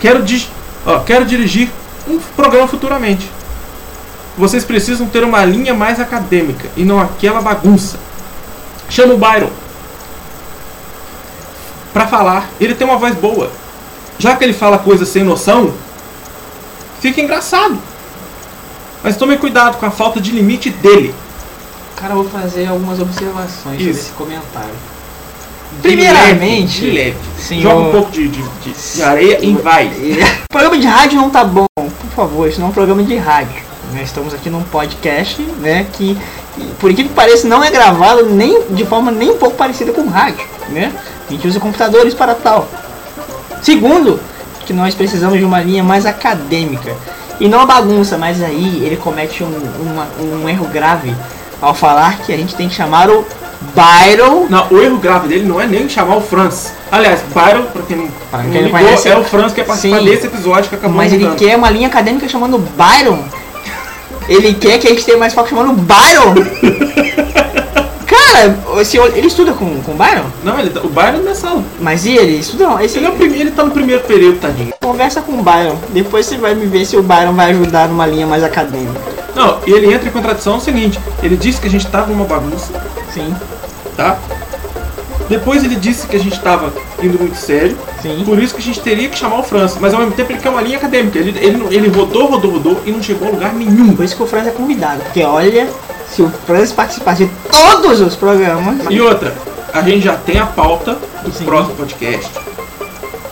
Quero, 0.00 0.22
di- 0.22 0.48
ó, 0.86 1.00
quero 1.00 1.24
dirigir 1.26 1.70
um 2.08 2.18
programa 2.34 2.66
futuramente. 2.66 3.30
Vocês 4.38 4.64
precisam 4.64 5.06
ter 5.06 5.24
uma 5.24 5.44
linha 5.44 5.74
mais 5.74 5.98
acadêmica 6.00 6.68
e 6.76 6.84
não 6.84 7.00
aquela 7.00 7.40
bagunça. 7.40 7.98
Chama 8.88 9.14
o 9.14 9.18
Byron. 9.18 9.50
Pra 11.92 12.06
falar, 12.06 12.48
ele 12.60 12.74
tem 12.74 12.86
uma 12.86 12.98
voz 12.98 13.14
boa. 13.14 13.50
Já 14.18 14.34
que 14.36 14.44
ele 14.44 14.52
fala 14.52 14.78
coisas 14.78 15.08
sem 15.08 15.22
noção, 15.22 15.72
fica 17.00 17.20
engraçado. 17.20 17.78
Mas 19.02 19.16
tome 19.16 19.36
cuidado 19.36 19.76
com 19.76 19.86
a 19.86 19.90
falta 19.90 20.20
de 20.20 20.30
limite 20.32 20.70
dele. 20.70 21.14
Cara, 21.96 22.12
eu 22.14 22.22
vou 22.22 22.28
fazer 22.28 22.66
algumas 22.66 22.98
observações 23.00 23.80
Isso. 23.80 23.90
esse 23.90 24.10
comentário. 24.12 24.74
Primeiramente, 25.82 26.84
leve, 26.86 26.90
de 26.90 26.90
leve. 26.90 27.16
senhor- 27.38 27.62
Joga 27.70 27.76
um 27.88 27.90
pouco 27.92 28.10
de, 28.10 28.28
de, 28.28 28.42
de- 28.42 28.94
de 28.96 29.02
areia 29.02 29.38
e 29.44 29.52
vai. 29.54 29.86
O 30.44 30.48
programa 30.48 30.78
de 30.78 30.86
rádio 30.86 31.18
não 31.20 31.30
tá 31.30 31.44
bom, 31.44 31.66
por 31.74 32.10
favor, 32.14 32.48
isso 32.48 32.58
não 32.60 32.68
é 32.68 32.70
um 32.70 32.72
programa 32.72 33.02
de 33.02 33.16
rádio. 33.16 33.62
Nós 33.92 34.04
estamos 34.04 34.32
aqui 34.34 34.48
num 34.50 34.62
podcast, 34.62 35.40
né, 35.60 35.86
que 35.92 36.16
por 36.80 36.90
incrível 36.90 37.10
que 37.10 37.14
pareça 37.16 37.46
não 37.46 37.62
é 37.62 37.70
gravado 37.70 38.26
nem 38.26 38.62
de 38.70 38.84
forma 38.86 39.10
nem 39.10 39.30
um 39.30 39.36
pouco 39.38 39.56
parecida 39.56 39.92
com 39.92 40.06
rádio, 40.08 40.44
né? 40.70 40.92
A 41.28 41.32
gente 41.32 41.46
usa 41.46 41.60
computadores 41.60 42.14
para 42.14 42.34
tal. 42.34 42.68
Segundo, 43.66 44.20
que 44.64 44.72
nós 44.72 44.94
precisamos 44.94 45.36
de 45.40 45.44
uma 45.44 45.60
linha 45.60 45.82
mais 45.82 46.06
acadêmica. 46.06 46.94
E 47.40 47.48
não 47.48 47.60
a 47.62 47.66
bagunça, 47.66 48.16
mas 48.16 48.40
aí 48.40 48.80
ele 48.84 48.96
comete 48.96 49.42
um, 49.42 49.50
uma- 49.80 50.06
um 50.20 50.48
erro 50.48 50.66
grave 50.68 51.12
ao 51.60 51.74
falar 51.74 52.18
que 52.18 52.32
a 52.32 52.36
gente 52.36 52.54
tem 52.54 52.68
que 52.68 52.76
chamar 52.76 53.10
o 53.10 53.26
Byron. 53.74 54.46
Não, 54.48 54.68
o 54.70 54.80
erro 54.80 54.98
grave 54.98 55.26
dele 55.26 55.44
não 55.48 55.60
é 55.60 55.66
nem 55.66 55.88
chamar 55.88 56.14
o 56.16 56.20
Franz. 56.20 56.74
Aliás, 56.92 57.22
Byron, 57.34 57.64
pra 57.72 57.82
quem 57.82 57.96
não, 57.96 58.08
Pra 58.30 58.38
quem 58.42 58.48
não 58.52 58.54
ligou, 58.62 58.70
conhece, 58.70 59.08
é 59.08 59.18
o 59.18 59.24
Franz 59.24 59.52
que 59.52 59.60
é 59.62 59.64
participar 59.64 59.98
sim. 59.98 60.04
desse 60.04 60.26
episódio 60.28 60.68
que 60.70 60.76
acabou 60.76 60.96
Mas 60.96 61.12
ele 61.12 61.28
quer 61.34 61.56
uma 61.56 61.68
linha 61.68 61.88
acadêmica 61.88 62.28
chamando 62.28 62.56
Byron. 62.58 63.18
Ele 64.28 64.54
quer 64.54 64.78
que 64.78 64.86
a 64.86 64.90
gente 64.90 65.04
tenha 65.04 65.18
mais 65.18 65.34
foco 65.34 65.48
chamando 65.48 65.72
Byron. 65.72 66.34
Cara, 68.36 68.82
esse, 68.82 68.98
ele 68.98 69.26
estuda 69.28 69.52
com, 69.54 69.80
com 69.80 69.92
Byron? 69.94 70.26
Não, 70.44 70.58
ele 70.58 70.68
tá- 70.68 70.80
o 70.82 70.88
Byron 70.88 71.26
é 71.26 71.34
sala. 71.34 71.64
Mas 71.80 72.04
e 72.04 72.14
ele? 72.16 72.38
Estuda 72.38 72.66
não. 72.66 72.80
Esse 72.80 72.98
Ele, 72.98 73.06
é 73.06 73.08
o 73.08 73.12
primeiro, 73.12 73.44
ele 73.44 73.50
tá 73.50 73.64
no 73.64 73.70
primeiro 73.70 74.02
período, 74.02 74.38
tadinho. 74.40 74.74
Conversa 74.82 75.22
com 75.22 75.32
o 75.32 75.42
Byron. 75.42 75.76
Depois 75.88 76.26
você 76.26 76.36
vai 76.36 76.54
me 76.54 76.66
ver 76.66 76.84
se 76.84 76.96
o 76.98 77.02
Byron 77.02 77.32
vai 77.32 77.50
ajudar 77.52 77.88
numa 77.88 78.06
linha 78.06 78.26
mais 78.26 78.44
acadêmica. 78.44 79.00
Não, 79.34 79.58
e 79.66 79.70
ele 79.72 79.92
entra 79.92 80.08
em 80.08 80.12
contradição 80.12 80.56
o 80.58 80.60
seguinte, 80.60 80.98
ele 81.22 81.36
disse 81.36 81.60
que 81.60 81.66
a 81.66 81.70
gente 81.70 81.86
tava 81.86 82.10
numa 82.10 82.24
bagunça, 82.24 82.72
Sim, 83.12 83.34
tá? 83.96 84.18
Depois 85.28 85.64
ele 85.64 85.74
disse 85.74 86.06
que 86.06 86.16
a 86.16 86.20
gente 86.20 86.38
tava 86.40 86.72
indo 87.02 87.18
muito 87.18 87.36
sério, 87.36 87.76
sim. 88.00 88.22
por 88.24 88.38
isso 88.40 88.54
que 88.54 88.60
a 88.60 88.64
gente 88.64 88.80
teria 88.80 89.08
que 89.08 89.18
chamar 89.18 89.40
o 89.40 89.42
Franz. 89.42 89.76
Mas 89.80 89.92
ao 89.92 90.00
mesmo 90.00 90.14
tempo 90.14 90.30
ele 90.30 90.38
quer 90.40 90.50
uma 90.50 90.62
linha 90.62 90.76
acadêmica. 90.78 91.18
Ele, 91.18 91.36
ele, 91.38 91.66
ele 91.74 91.88
rodou, 91.88 92.26
rodou, 92.26 92.52
rodou 92.52 92.80
e 92.86 92.92
não 92.92 93.02
chegou 93.02 93.26
a 93.28 93.30
lugar 93.32 93.52
nenhum. 93.52 93.94
Por 93.96 94.04
isso 94.04 94.14
que 94.16 94.22
o 94.22 94.26
Franz 94.26 94.46
é 94.46 94.50
convidado. 94.52 95.02
Porque 95.02 95.22
olha, 95.24 95.68
se 96.16 96.22
o 96.22 96.30
Franz 96.46 96.72
participasse 96.72 97.26
de 97.26 97.30
todos 97.50 98.00
os 98.00 98.16
programas. 98.16 98.78
E 98.88 98.98
outra, 99.02 99.34
a 99.72 99.82
gente 99.82 100.00
já 100.00 100.16
tem 100.16 100.38
a 100.38 100.46
pauta 100.46 100.96
do 101.22 101.30
Sim. 101.30 101.44
próximo 101.44 101.76
podcast. 101.76 102.30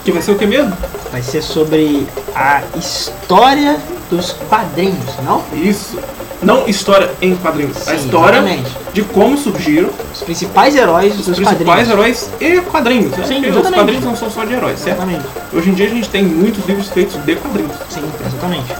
Que 0.03 0.11
vai 0.11 0.21
ser 0.21 0.31
o 0.33 0.35
que 0.35 0.45
mesmo? 0.45 0.71
Vai 1.11 1.23
ser 1.23 1.41
sobre 1.41 2.05
a 2.35 2.61
história 2.77 3.77
dos 4.11 4.33
quadrinhos, 4.47 4.99
não? 5.23 5.41
Isso. 5.51 5.97
Não 6.43 6.67
história 6.67 7.09
em 7.23 7.35
quadrinhos. 7.37 7.75
a 7.87 7.91
Sim, 7.91 8.05
história 8.05 8.37
exatamente. 8.37 8.69
de 8.93 9.01
como 9.01 9.35
surgiram 9.35 9.89
Os 10.13 10.21
principais 10.21 10.75
heróis 10.75 11.15
dos 11.15 11.27
os 11.29 11.35
principais 11.37 11.65
quadrinhos. 11.65 11.89
heróis 11.89 12.29
e 12.39 12.61
quadrinhos. 12.69 13.11
Né? 13.17 13.25
Sim, 13.25 13.33
Porque 13.35 13.49
os 13.49 13.55
exatamente. 13.55 13.79
quadrinhos 13.79 14.05
não 14.05 14.15
são 14.15 14.29
só 14.29 14.45
de 14.45 14.53
heróis, 14.53 14.77
certo? 14.79 14.97
Exatamente. 14.97 15.25
Hoje 15.51 15.69
em 15.71 15.73
dia 15.73 15.87
a 15.87 15.89
gente 15.89 16.07
tem 16.09 16.23
muitos 16.23 16.63
livros 16.67 16.87
feitos 16.89 17.15
de 17.25 17.35
quadrinhos. 17.37 17.71
Sim, 17.89 18.03
exatamente. 18.27 18.71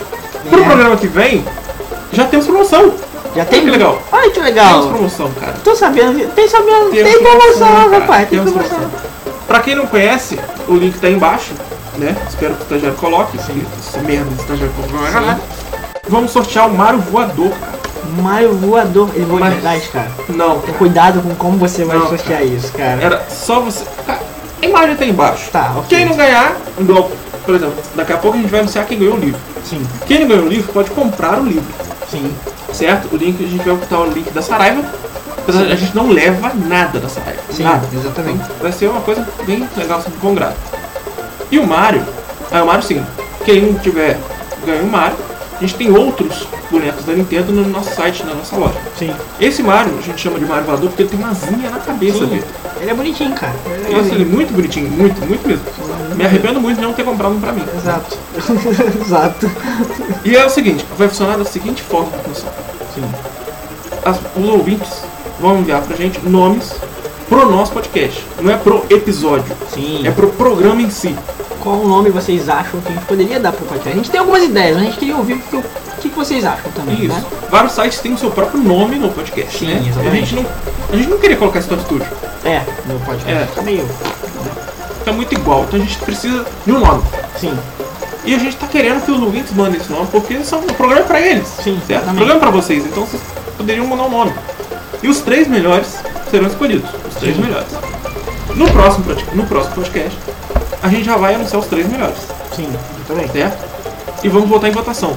Pro 0.48 0.62
É, 0.62 0.64
programa 0.66 0.96
que 0.98 1.08
vem, 1.08 1.44
já 2.12 2.26
temos 2.26 2.46
promoção. 2.46 2.94
Já 3.36 3.46
tem 3.46 3.62
que 3.66 3.70
legal. 3.72 4.02
Olha 4.12 4.30
que 4.32 4.40
legal. 4.40 4.88
promoção, 4.88 5.32
cara. 5.40 5.54
Tô 5.64 5.76
sabendo, 5.76 6.28
tem 6.34 6.48
sabendo, 6.48 6.90
Temos 6.92 7.12
tem 7.14 7.22
promoção, 7.24 7.68
cara. 7.90 8.00
rapaz, 8.00 8.30
tem 8.30 8.40
Temos 8.40 8.54
promoção. 8.54 8.92
Pra 9.48 9.60
quem 9.60 9.76
não 9.76 9.86
conhece, 9.88 10.40
o 10.68 10.74
link 10.76 10.98
tá 11.00 11.08
aí 11.08 11.14
embaixo, 11.14 11.52
né? 11.98 12.16
Espero 12.28 12.56
que 12.56 12.62
o 12.62 12.64
estagiário 12.64 12.98
coloque. 12.98 13.38
Essa 13.38 14.00
merda 14.02 14.30
de 14.32 14.42
estagiário 14.42 14.74
na 14.92 15.12
galera. 15.12 15.40
Vamos 16.08 16.32
sortear 16.32 16.68
o 16.68 16.74
Mario 16.74 17.00
Voador, 17.00 17.50
cara. 17.52 17.76
Mario 18.22 18.54
voador, 18.54 19.10
ele 19.16 19.26
voa 19.26 19.38
de 19.38 19.44
Mas- 19.46 19.54
verdade, 19.56 19.90
cara. 19.90 20.12
Não, 20.30 20.60
Tem 20.60 20.74
cuidado 20.76 21.22
com 21.22 21.34
como 21.36 21.58
você 21.58 21.84
vai 21.84 21.98
Não, 21.98 22.08
sortear 22.08 22.46
isso, 22.46 22.72
cara. 22.72 23.02
era 23.02 23.26
só 23.30 23.60
você. 23.60 23.84
Cara, 24.06 24.20
a 24.62 24.66
imagem 24.66 24.96
tá 24.96 25.04
aí 25.04 25.10
embaixo. 25.10 25.50
Tá, 25.52 25.74
ok. 25.76 25.86
Quem 25.90 26.06
não 26.06 26.16
ganhar, 26.16 26.56
igual, 26.80 27.10
por 27.46 27.56
exemplo, 27.56 27.76
daqui 27.96 28.12
a 28.14 28.18
pouco 28.18 28.38
a 28.38 28.42
gente 28.42 28.50
vai 28.50 28.60
anunciar 28.62 28.86
quem 28.86 28.98
ganhou 28.98 29.16
o 29.16 29.20
livro. 29.20 29.40
Sim, 29.64 29.86
Quem 30.06 30.20
não 30.20 30.28
ganhou 30.28 30.46
o 30.46 30.50
livro 30.50 30.72
pode 30.74 30.90
comprar 30.92 31.40
o 31.40 31.46
livro, 31.46 31.64
sim. 32.10 32.32
certo? 32.74 33.14
O 33.14 33.18
link, 33.18 33.44
a 33.44 33.48
gente 33.48 33.64
vai 33.64 33.76
botar 33.76 34.00
o 34.00 34.10
link 34.10 34.32
da 34.32 34.42
Saraiva. 34.42 34.82
De 35.48 35.72
A 35.72 35.76
gente 35.76 35.96
não 35.96 36.10
leva 36.10 36.52
nada 36.56 37.00
da 37.00 37.08
Saraiva. 37.08 37.42
Sim, 37.52 37.64
nada. 37.64 37.88
exatamente. 37.94 38.44
Então, 38.44 38.56
vai 38.60 38.72
ser 38.72 38.90
uma 38.90 39.02
coisa 39.02 39.28
bem 39.46 39.68
legal, 39.78 40.00
assim, 40.00 40.12
com 40.20 40.34
grado. 40.34 40.56
E 41.52 41.60
o 41.60 41.68
Mario, 41.68 42.04
ah, 42.52 42.64
o 42.64 42.68
Mario 42.68 42.84
sim. 42.84 43.06
Quem 43.44 43.74
tiver 43.74 44.18
ganho 44.66 44.84
o 44.84 44.92
Mario, 44.92 45.18
a 45.58 45.62
gente 45.62 45.76
tem 45.76 45.92
outros 45.96 46.48
bonecos 46.70 47.06
da 47.06 47.14
Nintendo 47.14 47.52
no 47.52 47.68
nosso 47.68 47.94
site, 47.94 48.26
na 48.26 48.34
nossa 48.34 48.56
loja. 48.56 48.76
Sim. 48.98 49.14
Esse 49.40 49.62
Mario 49.62 49.98
a 49.98 50.02
gente 50.02 50.20
chama 50.20 50.40
de 50.40 50.46
Mario 50.46 50.66
voador 50.66 50.90
porque 50.90 51.04
ele 51.04 51.10
tem 51.10 51.20
uma 51.20 51.30
asinha 51.30 51.70
na 51.70 51.80
cabeça 51.80 52.20
Sim. 52.20 52.26
dele. 52.26 52.44
Ele 52.82 52.92
é 52.92 52.94
bonitinho, 52.94 53.34
cara. 53.36 53.54
Ele 53.66 53.94
é 53.94 53.98
Nossa, 53.98 54.10
ele 54.10 54.24
é 54.24 54.26
muito 54.26 54.54
bonitinho, 54.54 54.90
muito, 54.92 55.26
muito 55.26 55.48
mesmo. 55.48 55.64
Me 56.16 56.26
arrependo 56.26 56.60
muito 56.62 56.78
de 56.78 56.84
não 56.84 56.94
ter 56.94 57.04
comprado 57.04 57.34
um 57.36 57.40
pra 57.40 57.52
mim. 57.52 57.64
Exato. 57.76 58.18
Exato. 59.06 59.52
E 60.24 60.36
é 60.36 60.46
o 60.46 60.50
seguinte, 60.50 60.86
vai 60.98 61.08
funcionar 61.08 61.38
da 61.38 61.46
seguinte 61.46 61.82
forma, 61.82 62.12
pessoal. 62.28 62.54
Sim. 62.94 63.04
As- 64.04 64.20
os 64.36 64.50
ouvintes 64.50 64.90
vão 65.40 65.58
enviar 65.60 65.82
pra 65.82 65.96
gente 65.96 66.20
nomes 66.28 66.74
pro 67.28 67.50
nosso 67.50 67.72
podcast. 67.72 68.24
Não 68.42 68.52
é 68.54 68.58
pro 68.58 68.86
episódio, 68.90 69.56
Sim. 69.74 70.06
é 70.08 70.12
pro 70.12 70.28
programa 70.30 70.82
em 70.82 70.90
si. 70.90 71.16
Qual 71.62 71.78
nome 71.84 72.12
vocês 72.12 72.48
acham 72.48 72.80
que 72.82 72.90
a 72.90 72.92
gente 72.96 73.06
poderia 73.06 73.40
dar 73.40 73.52
pro 73.52 73.66
podcast? 73.66 73.90
A 73.90 73.96
gente 73.96 74.12
tem 74.12 74.20
algumas 74.20 74.44
ideias, 74.44 74.76
mas 74.76 74.84
a 74.84 74.86
gente 74.86 75.00
queria 75.00 75.18
ouvir 75.18 75.34
o 75.34 75.40
que, 75.40 75.56
o 75.56 75.64
que 76.00 76.10
vocês 76.10 76.46
acham 76.46 76.72
também, 76.72 77.06
Isso. 77.06 77.08
né? 77.16 77.24
Vários 77.50 77.72
sites 77.74 78.00
têm 78.00 78.14
o 78.14 78.18
seu 78.18 78.30
próprio 78.30 78.62
nome 78.62 78.98
no 78.98 79.10
podcast, 79.10 79.58
Sim, 79.58 79.66
né? 79.68 79.82
A 79.84 79.90
exatamente. 79.90 80.26
gente, 80.28 80.36
não, 80.36 80.46
a 80.94 80.96
gente 80.96 81.10
não 81.10 81.18
queria 81.18 81.36
colocar 81.38 81.60
Stop 81.60 81.82
Studio. 81.82 82.06
É, 82.44 82.62
no 82.86 83.00
podcast 83.00 83.60
É. 83.60 83.62
meio... 83.64 83.88
Fica 85.06 85.16
muito 85.18 85.36
igual, 85.36 85.66
então 85.66 85.80
a 85.80 85.84
gente 85.84 86.00
precisa 86.00 86.44
de 86.66 86.72
um 86.72 86.80
nome. 86.80 87.04
Sim. 87.40 87.56
E 88.26 88.34
a 88.34 88.40
gente 88.40 88.56
tá 88.56 88.66
querendo 88.66 89.06
que 89.06 89.12
os 89.12 89.22
ouvintes 89.22 89.54
mandem 89.54 89.80
esse 89.80 89.92
nome, 89.92 90.08
porque 90.08 90.44
são, 90.44 90.62
o 90.62 90.74
programa 90.74 91.02
é 91.02 91.04
pra 91.04 91.22
eles. 91.22 91.48
Sim, 91.64 91.80
certo? 91.86 92.10
O 92.10 92.16
programa 92.16 92.38
é 92.38 92.40
pra 92.40 92.50
vocês, 92.50 92.84
então 92.84 93.06
vocês 93.06 93.22
poderiam 93.56 93.86
mandar 93.86 94.06
um 94.06 94.10
nome. 94.10 94.34
E 95.04 95.08
os 95.08 95.20
três 95.20 95.48
melhores 95.48 96.00
serão 96.32 96.48
escolhidos. 96.48 96.90
Os 97.08 97.16
três 97.20 97.36
Sim. 97.36 97.44
melhores. 97.44 97.68
No 98.56 98.68
próximo, 98.72 99.06
no 99.34 99.44
próximo 99.46 99.76
podcast, 99.76 100.18
a 100.82 100.90
gente 100.90 101.04
já 101.04 101.18
vai 101.18 101.36
anunciar 101.36 101.62
os 101.62 101.68
três 101.68 101.88
melhores. 101.88 102.18
Sim, 102.56 102.68
também. 103.08 103.28
certo? 103.28 103.64
E 104.24 104.28
vamos 104.28 104.50
votar 104.50 104.72
em 104.72 104.74
votação. 104.74 105.16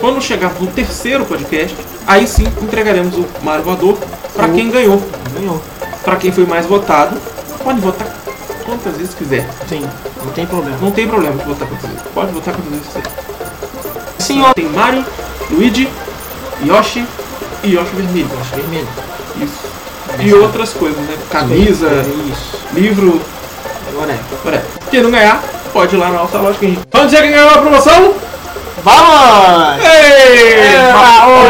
Quando 0.00 0.20
chegarmos 0.20 0.58
no 0.60 0.66
terceiro 0.66 1.24
podcast, 1.24 1.76
aí 2.08 2.26
sim 2.26 2.48
entregaremos 2.60 3.14
o 3.16 3.24
Mario 3.40 3.62
Voador 3.62 3.96
para 4.34 4.48
O- 4.48 4.52
quem 4.52 4.68
ganhou. 4.68 5.00
Ganhou. 5.32 5.62
Para 6.02 6.16
quem 6.16 6.32
foi 6.32 6.44
mais 6.44 6.66
votado, 6.66 7.16
pode 7.62 7.78
votar 7.80 8.08
quantas 8.64 8.96
vezes 8.96 9.14
quiser. 9.14 9.48
Sim, 9.68 9.88
não 10.24 10.32
tem 10.32 10.46
problema. 10.46 10.78
Não 10.80 10.90
tem 10.90 11.06
problema 11.06 11.36
de 11.36 11.44
votar 11.44 11.68
quantas 11.68 11.90
vezes. 11.90 12.06
Pode 12.14 12.32
votar 12.32 12.54
quantas 12.54 12.72
vezes 12.72 12.86
quiser. 12.86 13.02
Sim, 14.18 14.42
ó. 14.42 14.52
Tem 14.52 14.68
Mario, 14.68 15.04
Luigi, 15.50 15.88
Yoshi 16.64 17.06
e 17.62 17.74
Yoshi 17.74 17.94
Vermelho. 17.94 18.28
Acho 18.40 18.56
vermelho. 18.56 18.88
Isso. 19.40 19.74
E 20.20 20.34
outras 20.34 20.70
coisas, 20.70 20.98
né? 20.98 21.16
Camisa, 21.30 21.88
Isso. 22.30 22.58
livro, 22.72 23.20
Agora 23.88 24.12
é. 24.12 24.18
whatever. 24.44 24.66
Quem 24.90 25.02
não 25.02 25.10
ganhar, 25.10 25.42
pode 25.72 25.94
ir 25.94 25.98
lá 25.98 26.10
na 26.10 26.18
nossa 26.18 26.38
loja 26.38 26.58
que 26.58 26.66
a 26.66 26.68
gente. 26.68 26.80
Vamos 26.90 27.10
dizer 27.10 27.22
quem 27.22 27.32
ganhou 27.32 27.50
a 27.50 27.58
promoção? 27.58 28.14
Vamos! 28.82 29.84
Ei! 29.84 30.52
É, 30.54 30.94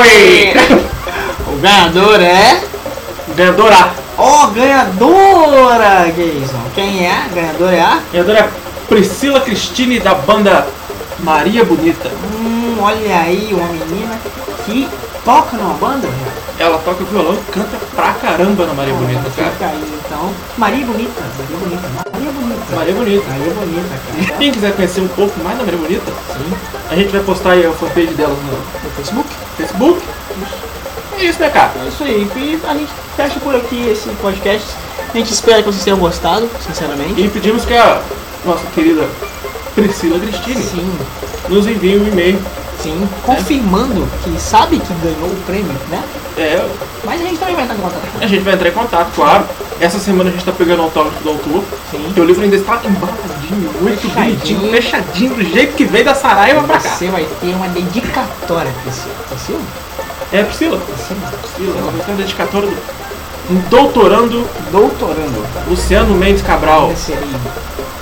Oi! 0.01 0.85
O 1.47 1.57
ganhador 1.59 2.21
é... 2.21 2.61
Ganhadora! 3.37 4.04
Ó, 4.17 4.47
ganhadora, 4.49 6.13
Jason. 6.13 6.61
Quem 6.75 7.07
é? 7.07 7.13
A 7.13 7.29
ganhadora 7.35 7.75
é 7.77 7.81
a... 7.81 8.01
Ganhadora 8.13 8.39
é 8.41 8.49
Priscila 8.89 9.41
Cristine 9.41 9.99
da 9.99 10.15
banda 10.15 10.67
Maria 11.21 11.65
Bonita. 11.65 12.11
Hum, 12.37 12.77
olha 12.81 13.19
aí, 13.21 13.49
uma 13.53 13.67
menina 13.69 14.19
que 14.65 14.89
toca 15.25 15.57
numa 15.57 15.75
banda, 15.75 16.07
já. 16.07 16.45
Ela 16.65 16.79
toca 16.79 17.03
violão 17.05 17.35
e 17.35 17.53
canta 17.53 17.77
pra 17.97 18.13
caramba 18.13 18.67
na 18.67 18.75
Maria 18.75 18.95
Bonita, 18.95 19.23
cara. 19.37 19.51
Fica 19.51 19.67
aí, 19.67 19.99
então. 20.07 20.31
Maria 20.57 20.87
Bonita. 20.87 21.23
Maria 21.39 21.57
Bonita. 21.57 21.89
Maria 22.13 22.31
Bonita. 22.31 22.77
Maria 22.77 22.95
Bonita. 22.95 23.25
Maria 23.29 23.55
Bonita, 23.55 23.89
cara. 23.89 24.39
Quem 24.39 24.53
quiser 24.53 24.77
conhecer 24.77 25.01
um 25.01 25.09
pouco 25.09 25.41
mais 25.43 25.59
da 25.59 25.65
Maria 25.65 25.81
Bonita, 25.81 26.13
Sim. 26.33 26.55
a 26.91 26.95
gente 26.95 27.09
vai 27.11 27.23
postar 27.23 27.51
aí 27.53 27.67
a 27.67 27.73
fanpage 27.73 28.15
dela 28.15 28.35
no 28.35 28.53
No 28.53 28.91
Facebook? 28.97 29.29
Facebook. 29.57 30.01
É 31.19 31.25
isso, 31.25 31.41
né, 31.41 31.49
cara? 31.51 31.73
É 31.85 31.89
isso 31.89 32.03
aí. 32.05 32.29
E 32.37 32.61
a 32.67 32.75
gente 32.75 32.91
fecha 33.17 33.41
por 33.41 33.55
aqui 33.55 33.89
esse 33.89 34.09
podcast. 34.21 34.67
A 35.13 35.17
gente 35.17 35.33
espera 35.33 35.63
que 35.63 35.67
vocês 35.71 35.85
tenham 35.85 35.99
gostado, 35.99 36.49
sinceramente. 36.67 37.21
E 37.21 37.29
pedimos 37.29 37.65
que 37.65 37.75
a 37.75 38.01
nossa 38.45 38.65
querida 38.75 39.09
Priscila 39.75 40.19
Cristine 40.19 40.63
Sim, 40.63 40.99
nos 41.49 41.67
envie 41.67 41.97
um 41.99 42.07
e-mail. 42.09 42.39
sim. 42.83 43.09
Confirmando 43.25 44.07
que 44.23 44.41
sabe 44.41 44.79
que 44.79 44.93
ganhou 44.95 45.29
o 45.29 45.37
prêmio, 45.47 45.73
né? 45.89 46.03
É, 46.37 46.67
Mas 47.05 47.21
a 47.21 47.25
gente 47.25 47.39
também 47.39 47.55
vai 47.55 47.65
estar 47.65 47.75
em 47.77 47.79
contato. 47.79 48.03
a 48.21 48.27
gente 48.27 48.43
vai 48.43 48.55
entrar 48.55 48.69
em 48.69 48.73
contato, 48.73 49.13
claro. 49.15 49.45
Essa 49.81 49.99
semana 50.01 50.31
a 50.31 50.33
gente 50.33 50.45
tá 50.45 50.53
pegando 50.53 50.81
o 50.81 50.83
autógrafo 50.85 51.23
do 51.23 51.29
autor. 51.31 51.65
Sim. 51.91 52.03
Porque 52.07 52.21
o 52.21 52.25
livro 52.25 52.43
ainda 52.43 52.57
está 52.57 52.81
embaladinho, 52.85 53.71
muito 53.81 54.15
bonitinho, 54.15 54.71
fechadinho, 54.73 55.35
do 55.35 55.45
jeito 55.45 55.75
que 55.77 55.85
veio 55.85 56.05
da 56.05 56.15
Saraiva 56.15 56.63
pra 56.65 56.79
cá. 56.79 56.89
Você 56.91 57.07
vai 57.09 57.25
ter 57.41 57.55
uma 57.55 57.69
dedicatória, 57.69 58.73
Priscila. 58.83 59.15
Priscila? 59.29 59.61
É, 60.35 60.43
Priscila. 60.43 60.79
Priscila. 60.79 61.21
Priscila, 61.41 61.79
ela 61.79 61.91
vai 61.93 62.01
uma 62.09 62.17
dedicatória 62.17 62.69
do 62.69 62.77
um 63.51 63.61
doutorando 63.69 64.49
Doutorando. 64.73 65.45
Luciano 65.69 66.15
Mendes 66.15 66.43
Cabral. 66.43 66.93
Ser 66.97 67.13
aí. 67.13 67.37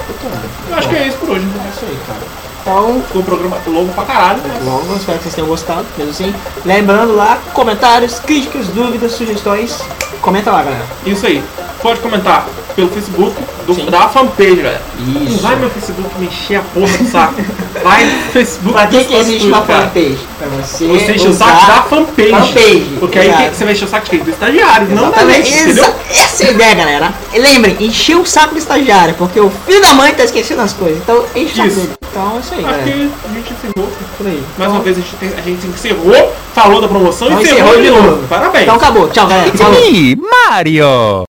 Doutorando. 0.07 0.49
Eu 0.71 0.77
acho 0.77 0.89
que 0.89 0.97
é 0.97 1.09
isso 1.09 1.19
por 1.19 1.31
hoje. 1.31 1.45
É 1.45 1.59
né? 1.59 1.73
isso 1.75 1.85
aí, 1.85 1.99
cara. 2.07 2.21
Então, 2.63 3.03
Ficou 3.07 3.23
um 3.23 3.25
programa 3.25 3.59
longo 3.67 3.93
pra 3.93 4.05
caralho. 4.05 4.41
mas- 4.47 4.65
logo, 4.65 4.97
espero 4.97 5.19
que 5.19 5.25
vocês 5.25 5.35
tenham 5.35 5.49
gostado, 5.49 5.85
mesmo 5.99 6.13
assim. 6.13 6.35
Lembrando 6.65 7.15
lá, 7.17 7.39
comentários, 7.53 8.21
críticas, 8.21 8.69
dúvidas, 8.69 9.13
sugestões. 9.13 9.79
Comenta 10.23 10.51
lá, 10.53 10.63
galera. 10.63 10.87
Isso 11.05 11.27
aí. 11.27 11.43
Pode 11.83 12.01
comentar 12.01 12.47
pelo 12.77 12.89
Facebook, 12.89 13.35
do, 13.67 13.75
Sim. 13.75 13.87
da 13.87 14.09
fanpage, 14.09 14.57
galera. 14.57 14.83
Não 15.01 15.23
Isso. 15.25 15.39
vai 15.43 15.55
no 15.55 15.61
meu 15.63 15.71
Facebook 15.71 16.11
me 16.19 16.27
encher 16.27 16.57
a 16.57 16.63
porra 16.63 16.99
do 16.99 17.05
saco. 17.11 17.35
Vai 17.83 18.05
no 18.05 18.23
Facebook 18.33 18.73
Pra 18.73 18.87
que, 18.87 19.05
que 19.05 19.15
existe 19.15 19.47
uma 19.49 19.63
cara. 19.63 19.83
fanpage? 19.89 20.19
Pra 20.39 20.49
você, 20.49 20.87
Você 20.87 21.13
enche 21.13 21.29
o 21.29 21.33
saco 21.33 21.67
da 21.67 21.83
fanpage. 21.83 22.31
Fanpage, 22.31 22.97
Porque 23.01 23.19
aí 23.19 23.27
exato. 23.29 23.43
quem- 23.43 23.53
você 23.55 23.65
vai 23.65 23.73
encher 23.75 23.85
o 23.85 23.89
saco 23.89 24.05
de 24.05 24.11
quem? 24.11 24.21
Do 24.21 24.31
estagiário, 24.31 24.89
não 24.89 25.03
da 25.03 25.09
Exatamente. 25.09 25.51
gente, 25.51 25.63
entendeu? 25.63 25.95
Essa 26.11 26.45
é 26.45 26.47
a 26.47 26.51
ideia, 26.51 26.75
galera. 26.75 27.15
E 27.33 27.39
lembrem, 27.39 27.77
encher 27.81 28.17
o 28.17 28.25
saco 28.27 28.55
do 28.55 28.59
estagiário, 28.59 29.15
porque 29.15 29.41
o 29.41 29.51
filho 29.67 29.81
da 29.81 29.95
mãe 29.95 30.13
tá 30.15 30.25
esquecendo 30.25 30.61
as 30.63 30.73
coisas. 30.73 30.99
Então 30.99 31.25
enche 31.35 31.53
o 31.53 31.57
saco 31.57 31.69
Isso. 31.69 31.77
dele. 31.81 31.93
Então 32.11 32.37
é 32.37 32.41
isso 32.41 32.55
aí, 32.55 32.63
galera. 32.63 32.83
Aqui 32.83 32.91
a 32.93 33.35
gente 33.35 33.53
encerrou. 33.53 33.93
Por 34.19 34.27
aí. 34.27 34.33
Mais 34.35 34.45
Então, 34.59 34.71
uma 34.73 34.81
vez 34.81 34.99
a 34.99 35.01
gente, 35.01 35.17
tem- 35.17 35.33
a 35.37 35.41
gente 35.41 35.67
encerrou, 35.67 36.33
falou 36.55 36.81
da 36.81 36.87
promoção 36.89 37.29
e 37.29 37.43
encerrou, 37.43 37.79
encerrou 37.79 37.83
de 37.83 37.91
novo. 37.91 38.27
Parabéns. 38.29 38.65
então 38.65 38.75
acabou. 38.77 39.09
Tchau, 39.09 39.27
galera. 39.27 39.51
Falou. 39.57 39.81
Mario! 40.51 40.85